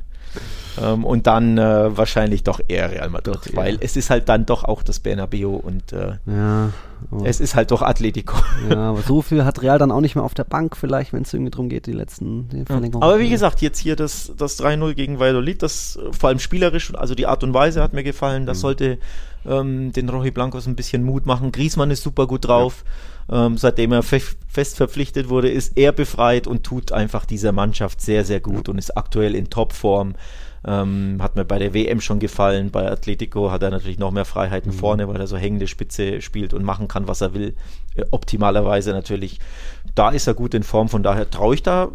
Ähm, 0.81 1.05
und 1.05 1.27
dann 1.27 1.57
äh, 1.57 1.95
wahrscheinlich 1.95 2.43
doch 2.43 2.59
eher 2.67 2.91
Real 2.91 3.09
Madrid, 3.09 3.36
Doch 3.36 3.47
eher. 3.47 3.55
weil 3.55 3.77
es 3.79 3.95
ist 3.95 4.09
halt 4.09 4.27
dann 4.29 4.45
doch 4.45 4.63
auch 4.63 4.81
das 4.81 4.99
Bernabeu 4.99 5.49
und 5.49 5.93
äh, 5.93 6.13
Ja, 6.25 6.71
aber, 7.11 7.25
es 7.27 7.39
ist 7.39 7.53
halt 7.55 7.71
doch 7.71 7.81
Atletico. 7.81 8.36
ja, 8.69 8.89
aber 8.89 9.01
so 9.01 9.21
viel 9.21 9.45
hat 9.45 9.61
Real 9.61 9.77
dann 9.77 9.91
auch 9.91 10.01
nicht 10.01 10.15
mehr 10.15 10.23
auf 10.23 10.34
der 10.34 10.45
Bank, 10.45 10.75
vielleicht, 10.75 11.13
wenn 11.13 11.23
es 11.23 11.34
irgendwie 11.34 11.51
drum 11.51 11.69
geht, 11.69 11.86
die 11.86 11.91
letzten 11.91 12.49
die 12.49 12.65
Verlängerungen. 12.65 13.03
Aber 13.07 13.19
wie 13.19 13.29
gesagt, 13.29 13.61
jetzt 13.61 13.77
hier 13.79 13.95
das, 13.95 14.31
das 14.36 14.59
3-0 14.59 14.93
gegen 14.95 15.19
Valladolid, 15.19 15.61
das 15.61 15.97
äh, 15.97 16.11
vor 16.11 16.29
allem 16.29 16.39
spielerisch, 16.39 16.93
also 16.95 17.13
die 17.13 17.27
Art 17.27 17.43
und 17.43 17.53
Weise 17.53 17.81
hat 17.81 17.93
mir 17.93 18.03
gefallen. 18.03 18.45
Das 18.45 18.59
sollte 18.59 18.97
ähm, 19.45 19.91
den 19.91 20.09
Roji 20.09 20.31
Blancos 20.31 20.67
ein 20.67 20.75
bisschen 20.75 21.03
Mut 21.03 21.25
machen. 21.25 21.51
Griezmann 21.51 21.91
ist 21.91 22.03
super 22.03 22.27
gut 22.27 22.47
drauf. 22.47 22.84
Ähm, 23.32 23.57
seitdem 23.57 23.91
er 23.91 24.03
fe 24.03 24.21
fest 24.47 24.78
verpflichtet 24.78 25.30
wurde, 25.30 25.49
ist 25.49 25.78
er 25.78 25.91
befreit 25.91 26.45
und 26.45 26.63
tut 26.63 26.91
einfach 26.91 27.26
dieser 27.26 27.51
Mannschaft 27.51 28.01
sehr, 28.01 28.24
sehr 28.24 28.39
gut 28.39 28.69
und 28.69 28.78
ist 28.78 28.95
aktuell 28.95 29.34
in 29.34 29.49
Topform. 29.49 30.13
Ähm, 30.65 31.17
hat 31.21 31.36
mir 31.36 31.43
bei 31.43 31.57
der 31.57 31.74
WM 31.74 31.99
schon 31.99 32.19
gefallen. 32.19 32.69
Bei 32.69 32.89
Atletico 32.89 33.51
hat 33.51 33.63
er 33.63 33.71
natürlich 33.71 33.97
noch 33.97 34.11
mehr 34.11 34.26
Freiheiten 34.26 34.71
vorne, 34.71 35.07
weil 35.07 35.19
er 35.19 35.28
so 35.28 35.38
hängende 35.38 35.67
Spitze 35.67 36.21
spielt 36.21 36.53
und 36.53 36.63
machen 36.63 36.88
kann, 36.88 37.07
was 37.07 37.21
er 37.21 37.34
will. 37.34 37.55
Äh, 37.95 38.05
optimalerweise 38.11 38.91
natürlich. 38.91 39.39
Da 39.95 40.11
ist 40.11 40.28
er 40.28 40.36
gut 40.36 40.53
in 40.53 40.63
Form, 40.63 40.88
von 40.88 41.03
daher 41.03 41.30
traue 41.30 41.55
ich 41.55 41.63
da 41.63 41.89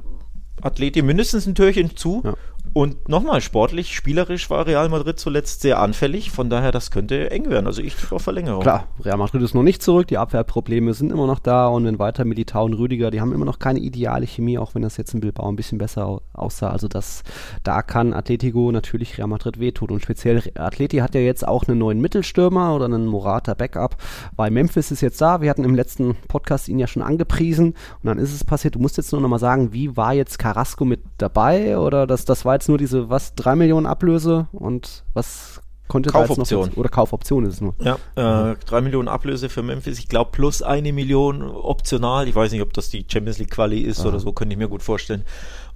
Atleti 0.60 1.02
mindestens 1.02 1.46
ein 1.46 1.54
Türchen 1.54 1.96
zu. 1.96 2.22
Ja. 2.24 2.34
Und 2.72 3.08
nochmal, 3.08 3.40
sportlich, 3.40 3.94
spielerisch 3.94 4.50
war 4.50 4.66
Real 4.66 4.88
Madrid 4.88 5.18
zuletzt 5.18 5.62
sehr 5.62 5.80
anfällig. 5.80 6.30
Von 6.30 6.50
daher, 6.50 6.72
das 6.72 6.90
könnte 6.90 7.30
eng 7.30 7.48
werden. 7.50 7.66
Also 7.66 7.82
ich 7.82 7.94
tippe 7.96 8.14
auf 8.14 8.22
Verlängerung. 8.22 8.62
Klar, 8.62 8.88
Real 9.04 9.16
Madrid 9.16 9.42
ist 9.42 9.54
noch 9.54 9.62
nicht 9.62 9.82
zurück, 9.82 10.06
die 10.08 10.18
Abwehrprobleme 10.18 10.94
sind 10.94 11.10
immer 11.12 11.26
noch 11.26 11.38
da 11.38 11.66
und 11.68 11.84
wenn 11.84 11.98
weiter 11.98 12.24
Militao 12.24 12.64
und 12.64 12.74
Rüdiger, 12.74 13.10
die 13.10 13.20
haben 13.20 13.32
immer 13.32 13.44
noch 13.44 13.58
keine 13.58 13.78
ideale 13.80 14.26
Chemie, 14.26 14.58
auch 14.58 14.74
wenn 14.74 14.82
das 14.82 14.96
jetzt 14.96 15.14
in 15.14 15.20
Bilbao 15.20 15.48
ein 15.48 15.56
bisschen 15.56 15.78
besser 15.78 16.06
au- 16.06 16.20
aussah. 16.32 16.70
Also 16.70 16.88
das, 16.88 17.22
da 17.64 17.82
kann 17.82 18.12
Atletico 18.12 18.70
natürlich 18.72 19.18
Real 19.18 19.28
Madrid 19.28 19.58
wehtun 19.60 19.90
und 19.90 20.02
speziell 20.02 20.42
Atleti 20.56 20.98
hat 20.98 21.14
ja 21.14 21.20
jetzt 21.20 21.46
auch 21.46 21.66
einen 21.68 21.78
neuen 21.78 22.00
Mittelstürmer 22.00 22.74
oder 22.74 22.84
einen 22.84 23.06
Morata 23.06 23.54
Backup, 23.54 23.96
weil 24.36 24.50
Memphis 24.50 24.90
ist 24.90 25.00
jetzt 25.00 25.20
da, 25.20 25.40
wir 25.40 25.50
hatten 25.50 25.64
im 25.64 25.74
letzten 25.74 26.16
Podcast 26.28 26.68
ihn 26.68 26.78
ja 26.78 26.86
schon 26.86 27.02
angepriesen 27.02 27.68
und 27.68 28.04
dann 28.04 28.18
ist 28.18 28.34
es 28.34 28.44
passiert, 28.44 28.74
du 28.74 28.78
musst 28.78 28.96
jetzt 28.96 29.12
nur 29.12 29.20
noch 29.20 29.28
mal 29.28 29.38
sagen, 29.38 29.72
wie 29.72 29.96
war 29.96 30.12
jetzt 30.14 30.38
Carrasco 30.38 30.84
mit 30.84 31.00
dabei 31.18 31.78
oder 31.78 32.06
das, 32.06 32.24
das 32.24 32.44
war 32.44 32.54
jetzt 32.58 32.68
nur 32.68 32.78
diese, 32.78 33.08
was, 33.08 33.34
drei 33.34 33.56
Millionen 33.56 33.86
Ablöse 33.86 34.48
und 34.52 35.04
was 35.14 35.60
konnte 35.88 36.10
Kaufoption. 36.10 36.68
noch, 36.68 36.76
oder 36.76 36.88
Kaufoption 36.88 37.44
ist 37.46 37.54
es 37.54 37.60
nur. 37.60 37.74
Ja, 37.80 37.96
äh, 38.14 38.56
drei 38.66 38.80
Millionen 38.80 39.08
Ablöse 39.08 39.48
für 39.48 39.62
Memphis. 39.62 39.98
Ich 39.98 40.08
glaube, 40.08 40.30
plus 40.32 40.62
eine 40.62 40.92
Million 40.92 41.42
optional. 41.42 42.28
Ich 42.28 42.34
weiß 42.34 42.52
nicht, 42.52 42.62
ob 42.62 42.72
das 42.74 42.90
die 42.90 43.06
Champions 43.10 43.38
League 43.38 43.50
Quali 43.50 43.80
ist 43.80 44.04
oder 44.04 44.20
so, 44.20 44.32
könnte 44.32 44.52
ich 44.52 44.58
mir 44.58 44.68
gut 44.68 44.82
vorstellen. 44.82 45.24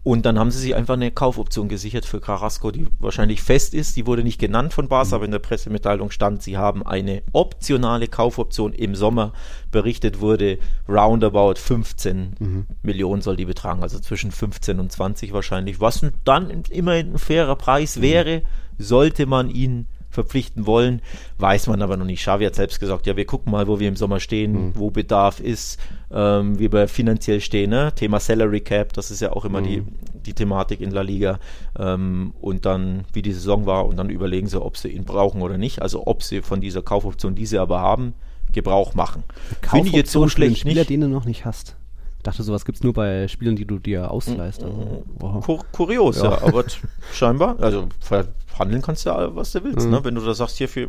Und 0.04 0.26
dann 0.26 0.36
haben 0.36 0.50
sie 0.50 0.58
sich 0.58 0.74
einfach 0.74 0.94
eine 0.94 1.12
Kaufoption 1.12 1.68
gesichert 1.68 2.04
für 2.04 2.20
Carrasco, 2.20 2.72
die 2.72 2.88
wahrscheinlich 2.98 3.40
fest 3.40 3.72
ist. 3.72 3.94
Die 3.96 4.04
wurde 4.04 4.24
nicht 4.24 4.40
genannt 4.40 4.72
von 4.72 4.88
Barca, 4.88 5.14
aber 5.14 5.24
in 5.24 5.30
der 5.30 5.38
Pressemitteilung 5.38 6.10
stand, 6.10 6.42
sie 6.42 6.56
haben 6.56 6.84
eine 6.84 7.22
optionale 7.32 8.08
Kaufoption 8.08 8.72
im 8.72 8.96
Sommer. 8.96 9.32
Berichtet 9.70 10.20
wurde, 10.20 10.58
roundabout 10.88 11.54
15 11.54 12.66
Millionen 12.82 13.22
soll 13.22 13.36
die 13.36 13.44
betragen, 13.44 13.82
also 13.82 14.00
zwischen 14.00 14.32
15 14.32 14.80
und 14.80 14.90
20 14.90 15.32
wahrscheinlich. 15.32 15.80
Was 15.80 16.04
dann 16.24 16.50
immerhin 16.70 17.12
ein 17.12 17.18
fairer 17.18 17.54
Preis 17.54 18.00
wäre, 18.00 18.42
sollte 18.78 19.26
man 19.26 19.50
ihn 19.50 19.86
verpflichten 20.12 20.66
wollen, 20.66 21.00
weiß 21.38 21.66
man 21.66 21.82
aber 21.82 21.96
noch 21.96 22.04
nicht. 22.04 22.20
Xavi 22.20 22.44
hat 22.44 22.54
selbst 22.54 22.78
gesagt, 22.78 23.06
ja, 23.06 23.16
wir 23.16 23.24
gucken 23.24 23.50
mal, 23.50 23.66
wo 23.66 23.80
wir 23.80 23.88
im 23.88 23.96
Sommer 23.96 24.20
stehen, 24.20 24.72
wo 24.74 24.90
Bedarf 24.90 25.40
ist, 25.40 25.80
ähm, 26.12 26.58
wie 26.58 26.70
wir 26.70 26.86
finanziell 26.86 27.40
stehen. 27.40 27.70
Ne? 27.70 27.92
Thema 27.96 28.20
Salary 28.20 28.60
Cap, 28.60 28.92
das 28.92 29.10
ist 29.10 29.20
ja 29.20 29.32
auch 29.32 29.46
immer 29.46 29.62
die, 29.62 29.82
die 30.26 30.34
Thematik 30.34 30.82
in 30.82 30.90
La 30.90 31.00
Liga. 31.00 31.40
Ähm, 31.78 32.34
und 32.40 32.66
dann, 32.66 33.04
wie 33.14 33.22
die 33.22 33.32
Saison 33.32 33.64
war, 33.64 33.86
und 33.86 33.96
dann 33.96 34.10
überlegen 34.10 34.46
sie, 34.46 34.60
ob 34.60 34.76
sie 34.76 34.88
ihn 34.88 35.04
brauchen 35.04 35.40
oder 35.40 35.56
nicht. 35.56 35.80
Also 35.80 36.06
ob 36.06 36.22
sie 36.22 36.42
von 36.42 36.60
dieser 36.60 36.82
Kaufoption, 36.82 37.34
die 37.34 37.46
sie 37.46 37.58
aber 37.58 37.80
haben, 37.80 38.12
Gebrauch 38.52 38.94
machen. 38.94 39.24
Finde 39.62 39.88
ich 39.88 39.94
jetzt 39.94 40.12
so 40.12 40.28
schlecht 40.28 40.58
Spieler, 40.58 40.82
nicht. 40.82 40.90
den 40.90 41.00
du 41.00 41.08
noch 41.08 41.24
nicht 41.24 41.46
hast. 41.46 41.76
Dachte, 42.22 42.42
sowas 42.44 42.64
gibt 42.64 42.76
es 42.78 42.84
nur 42.84 42.92
bei 42.92 43.26
Spielern, 43.28 43.56
die 43.56 43.64
du 43.64 43.78
dir 43.78 44.10
ausleihst. 44.10 44.62
Also, 44.62 45.04
wow. 45.18 45.44
Kur 45.44 45.60
kurios, 45.72 46.18
ja. 46.18 46.30
Ja. 46.30 46.42
aber 46.42 46.64
scheinbar, 47.12 47.58
also 47.60 47.88
verhandeln 48.00 48.80
kannst 48.82 49.04
du 49.06 49.10
ja, 49.10 49.34
was 49.34 49.52
du 49.52 49.64
willst, 49.64 49.86
Mhm. 49.86 49.92
ne? 49.92 50.04
Wenn 50.04 50.14
du 50.14 50.20
da 50.20 50.32
sagst, 50.34 50.58
hier 50.58 50.68
für 50.68 50.88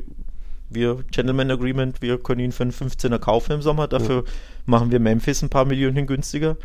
wir 0.70 1.04
Gentleman 1.12 1.52
Agreement, 1.52 2.02
wir 2.02 2.18
können 2.18 2.40
ihn 2.42 2.52
für 2.52 2.64
einen 2.64 2.72
15er 2.72 3.20
kaufen 3.20 3.52
im 3.52 3.62
Sommer, 3.62 3.88
dafür 3.88 4.24
machen 4.66 4.92
wir 4.92 5.00
Memphis 5.00 5.42
ein 5.44 5.50
paar 5.50 5.66
Millionen 5.66 6.08
günstiger. 6.08 6.56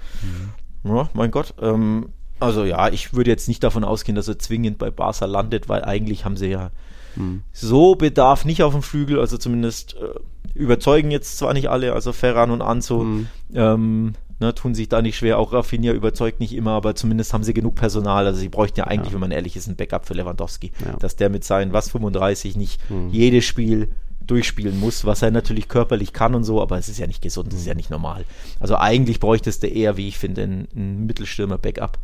Mhm. 0.84 0.90
Ja, 0.96 1.10
mein 1.12 1.30
Gott. 1.30 1.54
Ähm, 1.60 2.10
also 2.40 2.64
ja, 2.64 2.88
ich 2.88 3.12
würde 3.14 3.30
jetzt 3.30 3.48
nicht 3.48 3.62
davon 3.64 3.84
ausgehen, 3.84 4.16
dass 4.16 4.28
er 4.28 4.38
zwingend 4.38 4.78
bei 4.78 4.90
Barca 4.90 5.24
landet, 5.26 5.68
weil 5.68 5.84
eigentlich 5.84 6.24
haben 6.24 6.36
sie 6.36 6.46
ja 6.48 6.70
Mhm. 7.16 7.42
so 7.52 7.96
Bedarf 7.96 8.44
nicht 8.44 8.62
auf 8.62 8.72
dem 8.74 8.82
Flügel, 8.82 9.18
also 9.18 9.38
zumindest 9.38 9.96
äh, 9.96 10.58
überzeugen 10.58 11.10
jetzt 11.10 11.36
zwar 11.38 11.52
nicht 11.52 11.68
alle, 11.68 11.92
also 11.94 12.12
Ferran 12.12 12.50
und 12.50 12.62
Anzo, 12.62 13.02
Mhm. 13.02 13.26
ähm, 13.54 14.12
ne, 14.40 14.54
tun 14.54 14.74
sich 14.74 14.88
da 14.88 15.02
nicht 15.02 15.16
schwer. 15.16 15.38
Auch 15.38 15.52
Rafinha 15.52 15.92
überzeugt 15.92 16.40
nicht 16.40 16.54
immer, 16.54 16.72
aber 16.72 16.94
zumindest 16.94 17.32
haben 17.32 17.44
sie 17.44 17.54
genug 17.54 17.74
Personal. 17.74 18.26
Also 18.26 18.40
sie 18.40 18.48
bräuchten 18.48 18.80
ja 18.80 18.86
eigentlich, 18.86 19.08
Ja. 19.08 19.14
wenn 19.14 19.20
man 19.20 19.30
ehrlich 19.30 19.56
ist, 19.56 19.66
ein 19.68 19.76
Backup 19.76 20.06
für 20.06 20.14
Lewandowski. 20.14 20.72
Ja. 20.84 20.96
Dass 20.96 21.16
der 21.16 21.28
mit 21.30 21.44
seinen, 21.44 21.72
was, 21.72 21.90
35 21.90 22.56
nicht 22.56 22.80
Mhm. 22.90 23.10
jedes 23.10 23.44
Spiel 23.44 23.88
durchspielen 24.26 24.78
muss, 24.78 25.06
was 25.06 25.22
er 25.22 25.30
natürlich 25.30 25.68
körperlich 25.68 26.12
kann 26.12 26.34
und 26.34 26.44
so, 26.44 26.60
aber 26.60 26.76
es 26.76 26.88
ist 26.90 26.98
ja 26.98 27.06
nicht 27.06 27.22
gesund, 27.22 27.50
es 27.54 27.60
ist 27.60 27.66
ja 27.66 27.72
nicht 27.74 27.88
normal. 27.90 28.26
Also 28.60 28.76
eigentlich 28.76 29.20
bräuchtest 29.20 29.62
du 29.62 29.68
eher, 29.68 29.96
wie 29.96 30.06
ich 30.08 30.18
finde, 30.18 30.42
einen, 30.42 30.68
einen 30.76 31.06
Mittelstürmer-Backup 31.06 31.98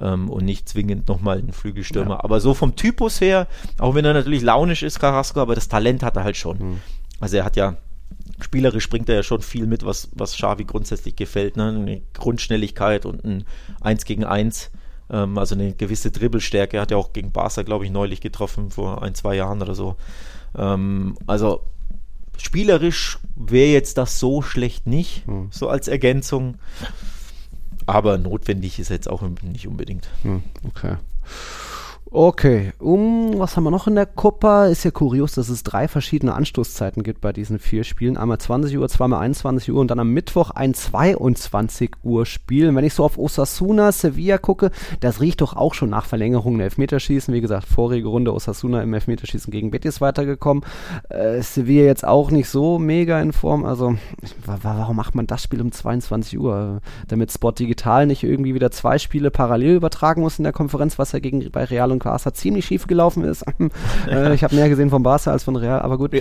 ähm, 0.00 0.28
und 0.28 0.44
nicht 0.44 0.68
zwingend 0.68 1.06
nochmal 1.06 1.38
einen 1.38 1.52
Flügelstürmer. 1.52 2.14
Ja. 2.16 2.24
Aber 2.24 2.40
so 2.40 2.52
vom 2.54 2.74
Typus 2.74 3.20
her, 3.20 3.46
auch 3.78 3.94
wenn 3.94 4.04
er 4.04 4.12
natürlich 4.12 4.42
launisch 4.42 4.82
ist, 4.82 4.98
Carrasco, 4.98 5.40
aber 5.40 5.54
das 5.54 5.68
Talent 5.68 6.02
hat 6.02 6.16
er 6.16 6.24
halt 6.24 6.36
schon. 6.36 6.58
Mhm. 6.58 6.80
Also 7.20 7.36
er 7.36 7.44
hat 7.44 7.54
ja 7.54 7.76
spielerisch 8.40 8.88
bringt 8.88 9.08
er 9.08 9.16
ja 9.16 9.22
schon 9.22 9.42
viel 9.42 9.66
mit, 9.66 9.84
was, 9.84 10.08
was 10.14 10.34
Xavi 10.36 10.64
grundsätzlich 10.64 11.16
gefällt. 11.16 11.56
Ne? 11.56 11.68
Eine 11.68 12.02
Grundschnelligkeit 12.14 13.06
und 13.06 13.24
ein 13.24 13.44
1 13.80 14.04
gegen 14.04 14.24
1, 14.24 14.70
ähm, 15.10 15.38
also 15.38 15.54
eine 15.54 15.72
gewisse 15.74 16.10
Dribbelstärke. 16.10 16.80
Hat 16.80 16.90
ja 16.90 16.96
auch 16.96 17.12
gegen 17.12 17.32
Barca, 17.32 17.62
glaube 17.62 17.84
ich, 17.84 17.90
neulich 17.90 18.20
getroffen, 18.20 18.70
vor 18.70 19.02
ein, 19.02 19.14
zwei 19.14 19.34
Jahren 19.36 19.62
oder 19.62 19.74
so. 19.74 19.96
Ähm, 20.56 21.16
also 21.26 21.62
spielerisch 22.36 23.18
wäre 23.34 23.70
jetzt 23.72 23.98
das 23.98 24.18
so 24.20 24.42
schlecht 24.42 24.86
nicht, 24.86 25.26
Hm. 25.26 25.48
so 25.50 25.68
als 25.68 25.88
Ergänzung. 25.88 26.56
Aber 27.86 28.18
notwendig 28.18 28.78
ist 28.78 28.90
jetzt 28.90 29.08
auch 29.08 29.22
nicht 29.42 29.66
unbedingt. 29.66 30.08
Hm, 30.22 30.42
okay. 30.64 30.96
Okay, 32.10 32.72
um, 32.78 33.38
was 33.38 33.54
haben 33.56 33.64
wir 33.64 33.70
noch 33.70 33.86
in 33.86 33.94
der 33.94 34.06
Copa? 34.06 34.64
Ist 34.66 34.82
ja 34.82 34.90
kurios, 34.90 35.32
dass 35.32 35.50
es 35.50 35.62
drei 35.62 35.88
verschiedene 35.88 36.32
Anstoßzeiten 36.34 37.02
gibt 37.02 37.20
bei 37.20 37.34
diesen 37.34 37.58
vier 37.58 37.84
Spielen. 37.84 38.16
Einmal 38.16 38.38
20 38.38 38.78
Uhr, 38.78 38.88
zweimal 38.88 39.20
21 39.20 39.70
Uhr 39.70 39.78
und 39.78 39.90
dann 39.90 40.00
am 40.00 40.14
Mittwoch 40.14 40.50
ein 40.50 40.72
22 40.72 41.90
Uhr 42.02 42.24
Spiel. 42.24 42.74
Wenn 42.74 42.84
ich 42.84 42.94
so 42.94 43.04
auf 43.04 43.18
Osasuna, 43.18 43.92
Sevilla 43.92 44.38
gucke, 44.38 44.70
das 45.00 45.20
riecht 45.20 45.42
doch 45.42 45.54
auch 45.54 45.74
schon 45.74 45.90
nach 45.90 46.06
Verlängerung 46.06 46.56
ein 46.56 46.60
Elfmeterschießen. 46.60 47.34
Wie 47.34 47.42
gesagt, 47.42 47.68
vorige 47.68 48.08
Runde 48.08 48.32
Osasuna 48.32 48.82
im 48.82 48.94
Elfmeterschießen 48.94 49.50
gegen 49.50 49.70
Betis 49.70 50.00
weitergekommen. 50.00 50.64
Äh, 51.10 51.42
Sevilla 51.42 51.84
jetzt 51.84 52.06
auch 52.06 52.30
nicht 52.30 52.48
so 52.48 52.78
mega 52.78 53.20
in 53.20 53.32
Form. 53.34 53.66
Also, 53.66 53.96
wa- 54.46 54.58
wa- 54.62 54.78
warum 54.78 54.96
macht 54.96 55.14
man 55.14 55.26
das 55.26 55.42
Spiel 55.42 55.60
um 55.60 55.72
22 55.72 56.38
Uhr? 56.38 56.80
Damit 57.08 57.32
Sport 57.32 57.58
Digital 57.58 58.06
nicht 58.06 58.22
irgendwie 58.24 58.54
wieder 58.54 58.70
zwei 58.70 58.96
Spiele 58.98 59.30
parallel 59.30 59.76
übertragen 59.76 60.22
muss 60.22 60.38
in 60.38 60.44
der 60.44 60.54
Konferenz, 60.54 60.98
was 60.98 61.12
ja 61.12 61.18
gegen, 61.18 61.50
bei 61.52 61.64
Real 61.64 61.92
und 61.92 61.97
und 61.98 62.04
Barca 62.28 62.32
ziemlich 62.34 62.66
schief 62.66 62.86
gelaufen 62.86 63.24
ist. 63.24 63.44
äh, 64.08 64.34
ich 64.34 64.44
habe 64.44 64.54
mehr 64.54 64.68
gesehen 64.68 64.90
von 64.90 65.02
Barca 65.02 65.32
als 65.32 65.44
von 65.44 65.56
Real, 65.56 65.80
aber 65.80 65.98
gut. 65.98 66.12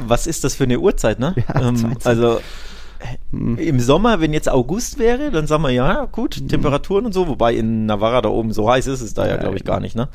Was 0.00 0.26
ist 0.26 0.44
das 0.44 0.54
für 0.54 0.64
eine 0.64 0.78
Uhrzeit, 0.78 1.18
ne? 1.18 1.34
Ja, 1.48 1.68
ähm, 1.68 1.96
also 2.04 2.40
hm. 3.30 3.58
im 3.58 3.80
Sommer, 3.80 4.20
wenn 4.20 4.32
jetzt 4.32 4.48
August 4.48 4.98
wäre, 4.98 5.30
dann 5.30 5.46
sagen 5.46 5.62
wir 5.62 5.70
ja, 5.70 6.06
gut, 6.06 6.36
hm. 6.36 6.48
Temperaturen 6.48 7.06
und 7.06 7.12
so, 7.12 7.28
wobei 7.28 7.54
in 7.54 7.86
Navarra 7.86 8.22
da 8.22 8.28
oben 8.28 8.52
so 8.52 8.70
heiß 8.70 8.86
ist 8.86 9.00
es 9.00 9.14
da 9.14 9.26
ja, 9.26 9.36
glaube 9.36 9.56
ich, 9.56 9.64
gar 9.64 9.80
nicht, 9.80 9.96
ne? 9.96 10.08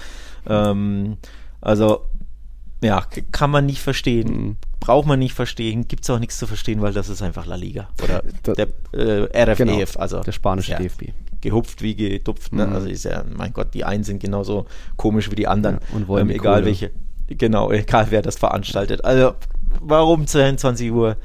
Ähm, 0.47 1.17
also 1.61 2.01
ja, 2.83 3.05
kann 3.31 3.51
man 3.51 3.65
nicht 3.65 3.81
verstehen. 3.81 4.27
Mhm. 4.27 4.57
Braucht 4.79 5.07
man 5.07 5.19
nicht 5.19 5.33
verstehen. 5.33 5.87
Gibt 5.87 6.03
es 6.03 6.09
auch 6.09 6.17
nichts 6.17 6.39
zu 6.39 6.47
verstehen, 6.47 6.81
weil 6.81 6.93
das 6.93 7.09
ist 7.09 7.21
einfach 7.21 7.45
La 7.45 7.55
Liga. 7.55 7.89
Oder 8.03 8.23
der 8.55 8.67
äh, 8.93 9.43
RFEF, 9.43 9.57
genau, 9.57 10.01
also 10.01 10.21
der 10.21 10.31
spanische 10.31 10.71
ja, 10.71 10.79
DFB. 10.79 11.09
Gehupft 11.41 11.81
wie 11.81 11.95
getupft. 11.95 12.53
Ne? 12.53 12.67
Mhm. 12.67 12.73
Also 12.73 12.87
ist 12.87 13.05
ja, 13.05 13.23
mein 13.35 13.53
Gott, 13.53 13.73
die 13.73 13.83
einen 13.83 14.03
sind 14.03 14.19
genauso 14.19 14.65
komisch 14.97 15.29
wie 15.31 15.35
die 15.35 15.47
anderen. 15.47 15.75
Ja, 15.75 15.95
und 15.95 16.07
wollen 16.07 16.29
ähm, 16.29 16.35
egal 16.35 16.65
welche. 16.65 16.91
Genau, 17.27 17.71
egal 17.71 18.07
wer 18.09 18.21
das 18.21 18.37
veranstaltet. 18.37 19.05
Also 19.05 19.33
warum 19.79 20.27
22 20.27 20.91
Uhr? 20.91 21.17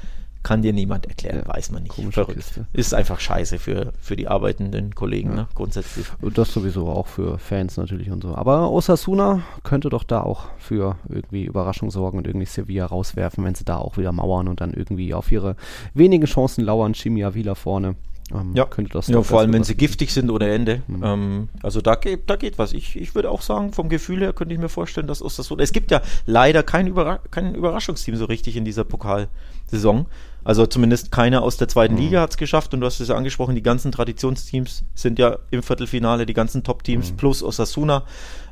kann 0.47 0.62
dir 0.62 0.73
niemand 0.73 1.07
erklären, 1.07 1.43
ja, 1.45 1.55
weiß 1.55 1.73
man 1.73 1.83
nicht. 1.83 1.97
Verrückt. 2.12 2.37
Kiste. 2.37 2.67
Ist 2.73 2.95
einfach 2.95 3.19
scheiße 3.19 3.59
für, 3.59 3.93
für 4.01 4.14
die 4.14 4.29
arbeitenden 4.29 4.95
Kollegen, 4.95 5.31
ja. 5.31 5.35
ne, 5.35 5.49
grundsätzlich. 5.57 6.07
Und 6.21 6.39
das 6.39 6.53
sowieso 6.53 6.87
auch 6.87 7.09
für 7.09 7.41
Fans 7.41 7.77
natürlich 7.77 8.12
und 8.12 8.23
so. 8.23 8.33
Aber 8.37 8.71
Osasuna 8.71 9.43
könnte 9.64 9.89
doch 9.89 10.05
da 10.05 10.21
auch 10.21 10.45
für 10.59 10.99
irgendwie 11.09 11.47
Überraschung 11.47 11.91
sorgen 11.91 12.19
und 12.19 12.29
irgendwie 12.29 12.47
Sevilla 12.47 12.87
rauswerfen, 12.87 13.43
wenn 13.43 13.57
sie 13.57 13.64
da 13.64 13.79
auch 13.79 13.97
wieder 13.97 14.12
mauern 14.12 14.47
und 14.47 14.61
dann 14.61 14.73
irgendwie 14.73 15.14
auf 15.14 15.33
ihre 15.33 15.57
wenigen 15.95 16.27
Chancen 16.27 16.64
lauern. 16.64 16.93
Chimia 16.93 17.35
Vila 17.35 17.57
vorne. 17.57 17.97
Ähm, 18.33 18.53
ja, 18.55 18.64
könnte 18.64 18.93
das 18.93 19.07
ja 19.07 19.22
vor 19.22 19.41
allem, 19.41 19.53
wenn 19.53 19.62
sie 19.62 19.77
giftig 19.77 20.12
sind 20.12 20.31
ohne 20.31 20.51
Ende. 20.51 20.83
Mhm. 20.89 21.03
Ähm, 21.05 21.49
also 21.62 21.81
da 21.81 21.95
geht, 21.95 22.29
da 22.29 22.37
geht 22.37 22.59
was. 22.59 22.72
Ich, 22.72 22.97
ich 22.97 23.14
würde 23.14 23.31
auch 23.31 23.43
sagen, 23.43 23.72
vom 23.72 23.89
Gefühl 23.89 24.20
her 24.20 24.33
könnte 24.33 24.53
ich 24.55 24.61
mir 24.61 24.68
vorstellen, 24.68 25.07
dass 25.07 25.22
Osasuna. 25.22 25.62
Es 25.62 25.72
gibt 25.72 25.91
ja 25.91 26.03
leider 26.27 26.62
kein, 26.62 26.89
Überra 26.89 27.20
kein 27.31 27.55
Überraschungsteam 27.55 28.16
so 28.16 28.24
richtig 28.24 28.57
in 28.57 28.64
dieser 28.64 28.85
Pokalsaison. 28.85 30.07
Also 30.43 30.66
zumindest 30.66 31.11
keiner 31.11 31.43
aus 31.43 31.57
der 31.57 31.68
zweiten 31.68 31.95
mhm. 31.95 32.01
Liga 32.01 32.20
hat 32.20 32.31
es 32.31 32.37
geschafft 32.37 32.74
und 32.74 32.81
du 32.81 32.87
hast 32.87 33.01
es 33.01 33.09
ja 33.09 33.16
angesprochen, 33.16 33.55
die 33.55 33.62
ganzen 33.62 33.93
Traditionsteams 33.93 34.85
sind 34.95 35.18
ja 35.18 35.39
im 35.51 35.62
Viertelfinale, 35.62 36.27
die 36.27 36.35
ganzen 36.35 36.62
Top-Teams 36.64 37.12
mhm. 37.12 37.16
plus 37.16 37.43
Osasuna. 37.43 38.05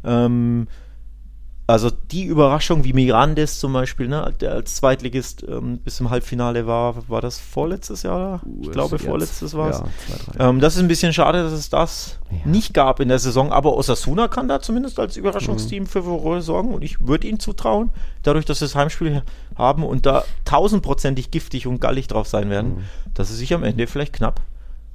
Ähm, 0.04 0.68
also 1.66 1.90
die 1.90 2.24
Überraschung 2.24 2.84
wie 2.84 2.92
Mirandes 2.92 3.58
zum 3.58 3.72
Beispiel, 3.72 4.06
ne, 4.06 4.34
der 4.38 4.52
als 4.52 4.76
Zweitligist 4.76 5.46
ähm, 5.48 5.78
bis 5.78 5.98
im 5.98 6.10
Halbfinale 6.10 6.66
war, 6.66 7.08
war 7.08 7.22
das 7.22 7.38
vorletztes 7.38 8.02
Jahr? 8.02 8.42
Ich 8.60 8.70
glaube, 8.70 8.98
vorletztes 8.98 9.54
war 9.54 9.70
es. 9.70 9.82
Ja, 10.38 10.50
ähm, 10.50 10.60
das 10.60 10.76
ist 10.76 10.82
ein 10.82 10.88
bisschen 10.88 11.14
schade, 11.14 11.42
dass 11.42 11.52
es 11.52 11.70
das 11.70 12.18
ja. 12.30 12.50
nicht 12.50 12.74
gab 12.74 13.00
in 13.00 13.08
der 13.08 13.18
Saison, 13.18 13.50
aber 13.50 13.76
Osasuna 13.78 14.28
kann 14.28 14.46
da 14.46 14.60
zumindest 14.60 15.00
als 15.00 15.16
Überraschungsteam 15.16 15.84
mhm. 15.84 15.86
für 15.86 16.02
Furore 16.02 16.42
sorgen 16.42 16.74
und 16.74 16.82
ich 16.82 17.06
würde 17.06 17.28
ihnen 17.28 17.40
zutrauen, 17.40 17.90
dadurch, 18.22 18.44
dass 18.44 18.58
sie 18.58 18.66
das 18.66 18.74
Heimspiel 18.74 19.22
haben 19.56 19.84
und 19.84 20.04
da 20.04 20.24
tausendprozentig 20.44 21.30
giftig 21.30 21.66
und 21.66 21.80
gallig 21.80 22.08
drauf 22.08 22.28
sein 22.28 22.50
werden, 22.50 22.74
mhm. 22.74 22.82
dass 23.14 23.28
sie 23.28 23.36
sich 23.36 23.54
am 23.54 23.64
Ende 23.64 23.86
vielleicht 23.86 24.12
knapp 24.12 24.42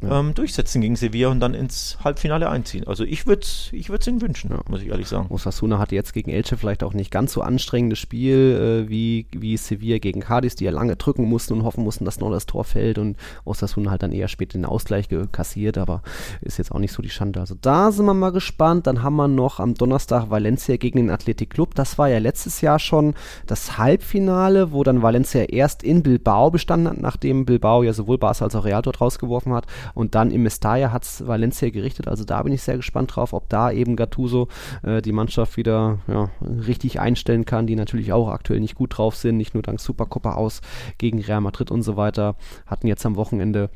ja. 0.01 0.19
ähm, 0.19 0.33
durchsetzen 0.33 0.81
gegen 0.81 0.95
Sevilla 0.95 1.29
und 1.29 1.39
dann 1.39 1.53
ins 1.53 1.97
Halbfinale 2.03 2.49
einziehen. 2.49 2.87
Also 2.87 3.03
ich 3.03 3.27
würde 3.27 3.41
es 3.41 3.69
ich 3.71 3.89
ihnen 3.89 4.21
wünschen, 4.21 4.51
ja. 4.51 4.59
muss 4.69 4.81
ich 4.81 4.87
ehrlich 4.89 5.07
sagen. 5.07 5.27
Osasuna 5.29 5.79
hatte 5.79 5.95
jetzt 5.95 6.13
gegen 6.13 6.31
Elche 6.31 6.57
vielleicht 6.57 6.83
auch 6.83 6.93
nicht 6.93 7.11
ganz 7.11 7.33
so 7.33 7.41
anstrengendes 7.41 7.99
Spiel 7.99 8.85
äh, 8.85 8.89
wie, 8.89 9.25
wie 9.31 9.57
Sevilla 9.57 9.99
gegen 9.99 10.21
Cadiz, 10.21 10.55
die 10.55 10.65
ja 10.65 10.71
lange 10.71 10.95
drücken 10.95 11.25
mussten 11.25 11.53
und 11.53 11.63
hoffen 11.63 11.83
mussten, 11.83 12.05
dass 12.05 12.19
noch 12.19 12.31
das 12.31 12.45
Tor 12.45 12.63
fällt 12.63 12.97
und 12.97 13.17
Osasuna 13.45 13.91
halt 13.91 14.03
dann 14.03 14.11
eher 14.11 14.27
spät 14.27 14.53
den 14.53 14.65
Ausgleich 14.65 15.07
kassiert, 15.31 15.77
aber 15.77 16.01
ist 16.41 16.57
jetzt 16.57 16.71
auch 16.71 16.79
nicht 16.79 16.91
so 16.91 17.01
die 17.01 17.09
Schande. 17.09 17.39
Also 17.39 17.55
da 17.59 17.91
sind 17.91 18.05
wir 18.05 18.13
mal 18.13 18.31
gespannt. 18.31 18.87
Dann 18.87 19.03
haben 19.03 19.15
wir 19.15 19.27
noch 19.27 19.59
am 19.59 19.73
Donnerstag 19.73 20.29
Valencia 20.29 20.77
gegen 20.77 20.97
den 20.97 21.09
Athletic 21.09 21.49
Club. 21.49 21.75
Das 21.75 21.97
war 21.97 22.09
ja 22.09 22.19
letztes 22.19 22.61
Jahr 22.61 22.79
schon 22.79 23.13
das 23.47 23.77
Halbfinale, 23.77 24.71
wo 24.71 24.83
dann 24.83 25.01
Valencia 25.01 25.43
erst 25.43 25.83
in 25.83 26.03
Bilbao 26.03 26.51
bestanden 26.51 26.89
hat, 26.89 27.01
nachdem 27.01 27.45
Bilbao 27.45 27.83
ja 27.83 27.93
sowohl 27.93 28.17
Barca 28.17 28.45
als 28.45 28.55
auch 28.55 28.65
Real 28.65 28.81
dort 28.81 29.01
rausgeworfen 29.01 29.53
hat. 29.53 29.65
Und 29.93 30.15
dann 30.15 30.31
im 30.31 30.43
Mestalla 30.43 30.91
hat 30.91 31.03
es 31.03 31.27
Valencia 31.27 31.69
gerichtet. 31.69 32.07
Also 32.07 32.23
da 32.23 32.41
bin 32.43 32.53
ich 32.53 32.61
sehr 32.61 32.77
gespannt 32.77 33.15
drauf, 33.15 33.33
ob 33.33 33.49
da 33.49 33.71
eben 33.71 33.95
Gattuso 33.95 34.47
äh, 34.83 35.01
die 35.01 35.11
Mannschaft 35.11 35.57
wieder 35.57 35.99
ja, 36.07 36.29
richtig 36.41 36.99
einstellen 36.99 37.45
kann, 37.45 37.67
die 37.67 37.75
natürlich 37.75 38.13
auch 38.13 38.29
aktuell 38.29 38.59
nicht 38.59 38.75
gut 38.75 38.97
drauf 38.97 39.15
sind, 39.15 39.37
nicht 39.37 39.53
nur 39.53 39.63
dank 39.63 39.79
Supercopa 39.79 40.33
aus 40.33 40.61
gegen 40.97 41.21
Real 41.21 41.41
Madrid 41.41 41.71
und 41.71 41.83
so 41.83 41.97
weiter. 41.97 42.35
Hatten 42.65 42.87
jetzt 42.87 43.05
am 43.05 43.15
Wochenende 43.15 43.69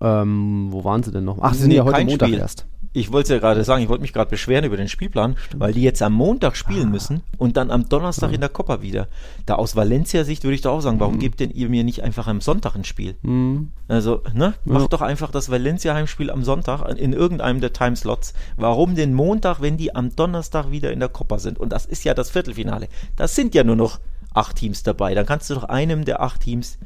ähm, 0.00 0.68
wo 0.70 0.84
waren 0.84 1.02
sie 1.02 1.10
denn 1.10 1.24
noch? 1.24 1.38
Ach, 1.40 1.52
sie 1.52 1.60
sind 1.60 1.70
nee, 1.70 1.76
ja 1.76 1.84
heute 1.84 2.04
Montag 2.04 2.28
Spiel. 2.28 2.38
erst 2.38 2.66
ich 2.92 3.12
wollte 3.12 3.24
es 3.24 3.28
ja 3.30 3.38
gerade 3.38 3.62
sagen, 3.62 3.82
ich 3.82 3.88
wollte 3.88 4.02
mich 4.02 4.12
gerade 4.12 4.30
beschweren 4.30 4.64
über 4.64 4.76
den 4.76 4.88
Spielplan, 4.88 5.36
weil 5.56 5.72
die 5.72 5.82
jetzt 5.82 6.02
am 6.02 6.12
Montag 6.12 6.56
spielen 6.56 6.88
ah. 6.88 6.90
müssen 6.90 7.22
und 7.38 7.56
dann 7.56 7.70
am 7.70 7.88
Donnerstag 7.88 8.28
mhm. 8.28 8.34
in 8.34 8.40
der 8.40 8.50
Copa 8.50 8.82
wieder. 8.82 9.06
Da 9.46 9.54
aus 9.54 9.76
Valencia-Sicht 9.76 10.42
würde 10.42 10.54
ich 10.56 10.60
da 10.60 10.70
auch 10.70 10.80
sagen, 10.80 10.98
warum 10.98 11.14
mhm. 11.14 11.20
gebt 11.20 11.40
denn 11.40 11.50
ihr 11.50 11.68
mir 11.68 11.84
nicht 11.84 12.02
einfach 12.02 12.26
am 12.26 12.40
Sonntag 12.40 12.74
ein 12.74 12.84
Spiel? 12.84 13.16
Mhm. 13.22 13.70
Also, 13.86 14.22
ne? 14.34 14.54
Ja. 14.64 14.72
Macht 14.72 14.92
doch 14.92 15.02
einfach 15.02 15.30
das 15.30 15.50
Valencia-Heimspiel 15.50 16.30
am 16.30 16.42
Sonntag 16.42 16.88
in 16.98 17.12
irgendeinem 17.12 17.60
der 17.60 17.72
Timeslots. 17.72 18.34
Warum 18.56 18.96
den 18.96 19.14
Montag, 19.14 19.60
wenn 19.60 19.76
die 19.76 19.94
am 19.94 20.14
Donnerstag 20.16 20.72
wieder 20.72 20.92
in 20.92 20.98
der 20.98 21.08
Copa 21.08 21.38
sind? 21.38 21.58
Und 21.58 21.70
das 21.70 21.86
ist 21.86 22.04
ja 22.04 22.14
das 22.14 22.30
Viertelfinale. 22.30 22.88
Das 23.16 23.36
sind 23.36 23.54
ja 23.54 23.62
nur 23.62 23.76
noch 23.76 24.00
acht 24.34 24.56
Teams 24.56 24.82
dabei. 24.82 25.14
Dann 25.14 25.26
kannst 25.26 25.48
du 25.48 25.54
doch 25.54 25.64
einem 25.64 26.04
der 26.04 26.20
acht 26.22 26.40
Teams 26.40 26.78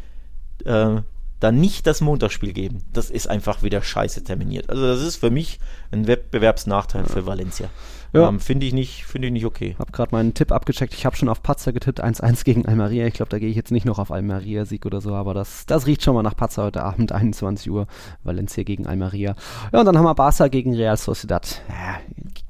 äh, 0.65 1.01
dann 1.45 1.61
nicht 1.61 1.87
das 1.87 2.01
Montagsspiel 2.01 2.55
geben. 2.55 2.83
Das 2.95 3.11
ist 3.11 3.29
einfach 3.29 3.63
wieder 3.63 3.83
scheiße 3.83 4.25
terminiert. 4.25 4.71
Also 4.71 4.87
das 4.87 5.03
ist 5.03 5.17
für 5.17 5.31
mich 5.31 5.61
ein 5.93 6.07
Wettbewerbsnachteil 6.07 7.03
ja. 7.03 7.09
für 7.09 7.27
Valencia. 7.27 7.69
Ja. 8.15 8.29
Ähm, 8.29 8.39
finde 8.39 8.67
ich, 8.67 8.73
nicht, 8.73 9.05
find 9.05 9.25
ich 9.25 9.33
nicht 9.33 9.45
okay. 9.45 9.75
Hab 9.79 9.93
gerade 9.93 10.15
meinen 10.15 10.35
Tipp 10.35 10.53
abgecheckt. 10.53 10.95
Ich 10.95 11.05
habe 11.05 11.17
schon 11.17 11.29
auf 11.29 11.43
Patzer 11.43 11.73
getippt, 11.73 12.03
1-1 12.03 12.45
gegen 12.45 12.65
Almeria. 12.65 13.07
Ich 13.07 13.15
glaube, 13.15 13.31
da 13.31 13.39
gehe 13.39 13.49
ich 13.49 13.57
jetzt 13.57 13.73
nicht 13.73 13.87
noch 13.87 13.99
auf 13.99 14.13
Almeria-Sieg 14.13 14.87
oder 14.87 15.01
so, 15.01 15.15
aber 15.15 15.35
das, 15.35 15.67
das 15.67 15.87
riecht 15.87 16.03
schon 16.03 16.15
mal 16.15 16.23
nach 16.23 16.37
Patzer 16.37 16.65
heute 16.65 16.83
Abend, 16.83 17.13
21 17.13 17.71
Uhr. 17.71 17.87
Valencia 18.23 18.63
gegen 18.63 18.87
Almeria. 18.87 19.35
Ja, 19.73 19.81
und 19.81 19.87
dann 19.87 19.99
haben 19.99 20.05
wir 20.05 20.15
Barca 20.15 20.49
gegen 20.49 20.75
Real 20.75 20.97
Sociedad. 20.97 21.61
Ja, 21.69 21.99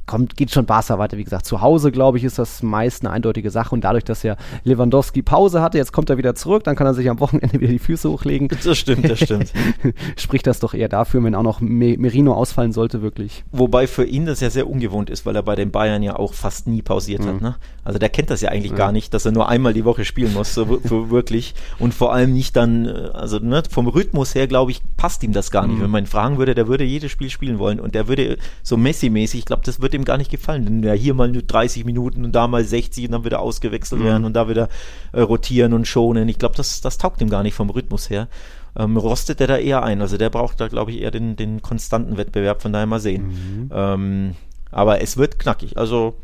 kommt, 0.07 0.37
geht 0.37 0.51
schon 0.51 0.67
Barca 0.67 0.99
weiter. 0.99 1.17
Wie 1.17 1.25
gesagt, 1.25 1.47
zu 1.47 1.61
Hause, 1.61 1.91
glaube 1.91 2.19
ich, 2.19 2.25
ist 2.25 2.39
das 2.39 2.62
meist 2.62 3.03
eine 3.05 3.11
eindeutige 3.11 3.51
Sache. 3.51 3.75
Und 3.75 3.85
dadurch, 3.85 4.05
dass 4.05 4.23
ja 4.23 4.37
Lewandowski 4.65 5.23
Pause 5.23 5.62
hatte, 5.62 5.79
jetzt 5.79 5.93
kommt 5.93 6.11
er 6.11 6.19
wieder 6.19 6.35
zurück, 6.35 6.65
dann 6.65 6.77
kann 6.77 6.87
er 6.87 6.95
sich 6.95 7.09
am 7.09 7.21
Wochenende 7.21 7.53
wieder 7.61 7.73
die 7.73 7.79
Füße 7.79 8.11
hochlegen. 8.11 8.49
Das 8.65 8.77
stimmt, 8.77 9.09
das 9.09 9.21
stimmt. 9.21 9.53
Spricht 10.17 10.47
das 10.47 10.61
doch 10.61 10.75
eher 10.75 10.89
dafür, 10.89 11.23
wenn 11.25 11.35
auch 11.35 11.43
noch 11.43 11.61
Merino 11.61 12.35
ausfallen 12.35 12.73
sollte, 12.73 13.03
wirklich. 13.03 13.45
Wobei 13.53 13.87
für 13.87 14.05
ihn 14.05 14.27
das 14.27 14.41
ja 14.41 14.51
sehr 14.51 14.69
ungewohnt 14.69 15.11
ist, 15.11 15.27
weil 15.27 15.37
er 15.37 15.43
bei 15.43 15.54
den 15.57 15.71
Bayern 15.71 16.03
ja 16.03 16.17
auch 16.17 16.35
fast 16.35 16.67
nie 16.67 16.83
pausiert 16.83 17.23
mhm. 17.23 17.29
hat. 17.29 17.41
Ne? 17.41 17.57
Also 17.85 17.99
der 17.99 18.09
kennt 18.09 18.31
das 18.31 18.41
ja 18.41 18.51
eigentlich 18.51 18.73
ja. 18.73 18.79
gar 18.79 18.93
nicht, 18.93 19.13
dass 19.13 19.27
er 19.27 19.33
nur 19.33 19.49
einmal 19.49 19.75
die 19.75 19.85
Woche 19.85 20.05
spielen 20.05 20.33
muss, 20.33 20.55
so, 20.55 20.81
so 20.83 21.11
wirklich. 21.11 21.55
Und 21.79 21.93
vor 21.93 22.13
allem 22.13 22.33
nicht 22.33 22.57
dann, 22.57 22.87
äh, 22.87 23.11
also 23.13 23.39
ne, 23.39 23.63
vom 23.69 23.87
Rhythmus 23.87 24.35
her, 24.35 24.47
glaube 24.47 24.71
ich, 24.71 24.81
passt 24.97 25.23
ihm 25.23 25.33
das 25.33 25.51
gar 25.51 25.67
nicht. 25.67 25.79
Mhm. 25.79 25.83
Wenn 25.83 25.91
man 25.91 26.05
ihn 26.05 26.09
fragen 26.09 26.39
würde, 26.39 26.55
der 26.55 26.67
würde 26.67 26.85
jedes 26.85 27.11
Spiel 27.11 27.31
spielen 27.31 27.59
wollen 27.59 27.81
und 27.81 27.95
der 27.95 28.09
würde 28.09 28.39
so 28.63 28.77
Messi-mäßig, 28.77 29.41
ich 29.41 29.45
glaube, 29.45 29.63
das 29.65 29.81
würde 29.81 29.97
ihm 29.97 30.05
gar 30.05 30.17
nicht 30.17 30.31
gefallen. 30.31 30.65
Wenn 30.65 30.83
ja 30.83 30.93
hier 30.93 31.15
mal 31.15 31.29
nur 31.29 31.43
30 31.43 31.85
Minuten 31.85 32.25
und 32.25 32.33
da 32.33 32.49
mal 32.49 32.65
60 32.65 33.07
und 33.07 33.13
dann 33.13 33.25
wieder 33.25 33.41
ausgewechselt 33.41 34.01
mhm. 34.01 34.05
werden 34.07 34.25
und 34.25 34.35
da 34.35 34.49
wieder 34.49 34.69
äh, 35.13 35.21
rotieren 35.21 35.75
und 35.75 35.87
schonen. 35.87 36.29
Ich 36.29 36.39
glaube, 36.39 36.57
das, 36.57 36.81
das 36.81 36.99
taugt 36.99 37.21
ihm 37.21 37.31
gar 37.31 37.43
nicht 37.43 37.55
vom 37.55 37.71
Rhythmus 37.71 38.09
her. 38.09 38.29
Ähm, 38.77 38.97
rostet 38.97 39.41
der 39.41 39.47
da 39.47 39.57
eher 39.57 39.83
ein. 39.83 40.01
Also 40.01 40.17
der 40.17 40.31
braucht 40.31 40.61
da, 40.61 40.69
glaube 40.69 40.91
ich, 40.91 41.01
eher 41.01 41.11
den, 41.11 41.37
den 41.37 41.63
konstanten 41.63 42.17
Wettbewerb, 42.17 42.61
von 42.61 42.73
daher 42.73 42.87
mal 42.87 43.01
sehen. 43.01 43.27
Mhm. 43.27 43.71
Ähm, 43.73 44.35
aber 44.75 45.01
es 45.01 45.16
wird 45.16 45.39
knackig. 45.39 45.79
Also 45.79 46.14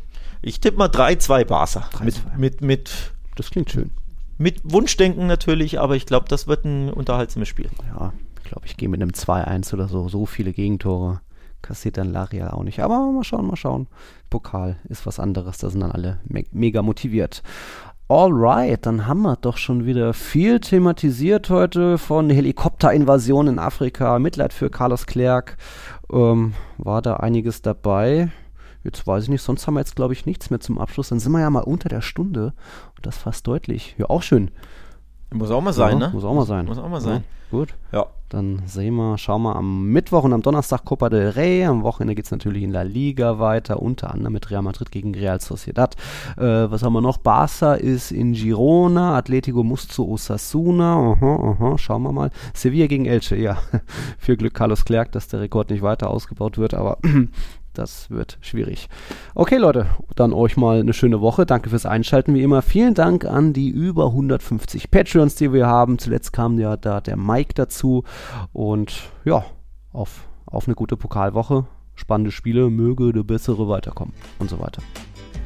ich 0.43 0.61
tippe 0.61 0.79
mal 0.79 0.89
3-2 0.89 1.45
Barca. 1.45 1.89
Mit, 2.03 2.21
mit, 2.37 2.61
mit, 2.61 3.13
das 3.37 3.51
klingt 3.51 3.71
schön. 3.71 3.91
Mit 4.39 4.61
Wunschdenken 4.65 5.27
natürlich, 5.27 5.79
aber 5.79 5.97
ich 5.97 6.07
glaube, 6.07 6.27
das 6.29 6.47
wird 6.47 6.65
ein 6.65 6.91
unterhaltsames 6.91 7.49
Spiel. 7.49 7.69
Ja, 7.95 8.13
ich 8.43 8.49
glaube, 8.49 8.67
ich 8.67 8.77
gehe 8.77 8.89
mit 8.89 9.01
einem 9.03 9.13
2-1 9.13 9.75
oder 9.75 9.87
so. 9.87 10.09
So 10.09 10.27
viele 10.27 10.53
Gegentore 10.53 11.21
kassiert 11.63 11.99
dann 11.99 12.11
Laria 12.13 12.53
auch 12.53 12.63
nicht. 12.63 12.81
Aber 12.81 13.13
mal 13.13 13.23
schauen, 13.23 13.47
mal 13.47 13.57
schauen. 13.57 13.87
Pokal 14.31 14.77
ist 14.89 15.07
was 15.07 15.21
anderes, 15.21 15.59
da 15.59 15.71
sind 15.71 15.81
dann 15.81 15.93
alle 15.93 16.19
me 16.25 16.45
mega 16.53 16.83
motiviert. 16.83 17.43
Alright, 18.09 18.87
dann 18.87 19.07
haben 19.07 19.23
wir 19.23 19.37
doch 19.37 19.57
schon 19.57 19.87
wieder 19.87 20.15
viel 20.15 20.59
thematisiert 20.59 21.49
heute 21.49 21.97
von 21.97 22.29
Helikopterinvasion 22.29 23.47
in 23.47 23.59
Afrika, 23.61 24.19
Mitleid 24.19 24.53
für 24.53 24.69
Carlos 24.69 25.07
Clerc. 25.07 25.57
Ähm, 26.13 26.55
war 26.79 27.03
da 27.03 27.17
einiges 27.17 27.63
dabei. 27.63 28.31
Jetzt 28.83 29.07
weiß 29.07 29.25
ich 29.25 29.29
nicht, 29.29 29.43
sonst 29.43 29.67
haben 29.67 29.75
wir 29.75 29.81
jetzt, 29.81 29.97
glaube 29.97 30.15
ich, 30.15 30.27
nichts 30.27 30.51
mehr 30.51 30.61
zum 30.61 30.79
Abschluss. 30.79 31.11
Dann 31.11 31.21
sind 31.21 31.33
wir 31.33 31.41
ja 31.41 31.51
mal 31.51 31.61
unter 31.61 31.89
der 31.89 32.01
Stunde. 32.01 32.55
Und 32.97 33.07
das 33.07 33.19
fast 33.19 33.47
deutlich. 33.47 33.95
Ja, 33.99 34.09
auch 34.09 34.23
schön. 34.23 34.51
Muss 35.33 35.51
auch 35.51 35.61
mal 35.61 35.73
sein, 35.73 36.01
ja, 36.01 36.09
ne? 36.09 36.13
Muss 36.13 36.25
auch 36.25 36.35
mal 36.35 36.47
sein. 36.47 36.67
Muss 36.67 36.79
auch 36.79 36.89
mal 36.89 37.01
sein. 37.01 37.23
Ja, 37.53 37.59
gut. 37.59 37.75
Ja. 37.93 38.07
Dann 38.31 38.63
sehen 38.65 38.95
wir, 38.95 39.19
schauen 39.19 39.43
wir 39.43 39.57
am 39.57 39.87
Mittwoch 39.87 40.23
und 40.23 40.33
am 40.33 40.41
Donnerstag 40.41 40.85
Copa 40.85 41.11
del 41.11 41.31
Rey. 41.31 41.65
Am 41.65 41.83
Wochenende 41.83 42.15
geht 42.15 42.27
es 42.27 42.31
natürlich 42.31 42.63
in 42.63 42.71
La 42.71 42.83
Liga 42.83 43.41
weiter, 43.41 43.83
unter 43.83 44.13
anderem 44.15 44.35
mit 44.35 44.53
Real 44.53 44.63
Madrid 44.63 44.93
gegen 44.93 45.13
Real 45.17 45.41
Sociedad. 45.41 45.97
Äh, 46.37 46.71
was 46.71 46.85
haben 46.85 46.93
wir 46.93 47.01
noch? 47.01 47.19
Barca 47.19 47.75
ist 47.75 48.13
in 48.13 48.33
Girona, 48.33 49.17
Atletico 49.17 49.65
muss 49.65 49.89
zu 49.89 50.09
Osasuna. 50.09 50.95
Aha, 50.95 51.57
aha, 51.59 51.79
schauen 51.79 52.05
wir 52.05 52.13
mal. 52.13 52.31
Sevilla 52.55 52.87
gegen 52.87 53.05
Elche, 53.05 53.35
ja. 53.35 53.59
Für 54.19 54.37
Glück 54.37 54.55
Carlos 54.55 54.85
Clerc, 54.85 55.11
dass 55.11 55.27
der 55.27 55.41
Rekord 55.41 55.71
nicht 55.71 55.83
weiter 55.83 56.09
ausgebaut 56.09 56.57
wird, 56.57 56.73
aber 56.75 56.99
das 57.81 58.11
wird 58.11 58.39
schwierig. 58.43 58.89
Okay, 59.35 59.57
Leute, 59.57 59.87
dann 60.15 60.33
euch 60.33 60.57
mal 60.57 60.81
eine 60.81 60.93
schöne 60.93 61.21
Woche. 61.21 61.47
Danke 61.47 61.71
fürs 61.71 61.87
Einschalten, 61.87 62.35
wie 62.35 62.43
immer. 62.43 62.63
Vielen 62.63 62.95
Dank 62.95 63.25
an 63.25 63.53
die 63.53 63.71
über 63.71 64.07
150 64.07 64.91
Patreons, 64.91 65.35
die 65.35 65.53
wir 65.53 65.67
haben. 65.67 65.99
Zuletzt 65.99 66.33
kam 66.33 66.59
ja 66.59 66.77
da 66.77 67.01
der 67.01 67.17
Mike 67.17 67.55
dazu. 67.55 68.05
Und 68.53 68.93
ja, 69.25 69.45
auf, 69.93 70.29
auf 70.47 70.69
eine 70.69 70.75
gute 70.75 70.97
Pokalwoche. 70.97 71.65
Spannende 71.95 72.31
Spiele, 72.31 72.71
möge 72.71 73.13
der 73.13 73.23
Bessere 73.23 73.69
weiterkommen 73.69 74.15
und 74.39 74.51
so 74.51 74.59
weiter. 74.61 74.83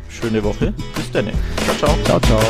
Schöne 0.09 0.43
Woche. 0.45 0.73
Bis 0.95 1.11
dann. 1.13 1.27
Ciao, 1.27 1.77
ciao. 1.77 1.97
Ciao, 2.05 2.21
ciao. 2.21 2.41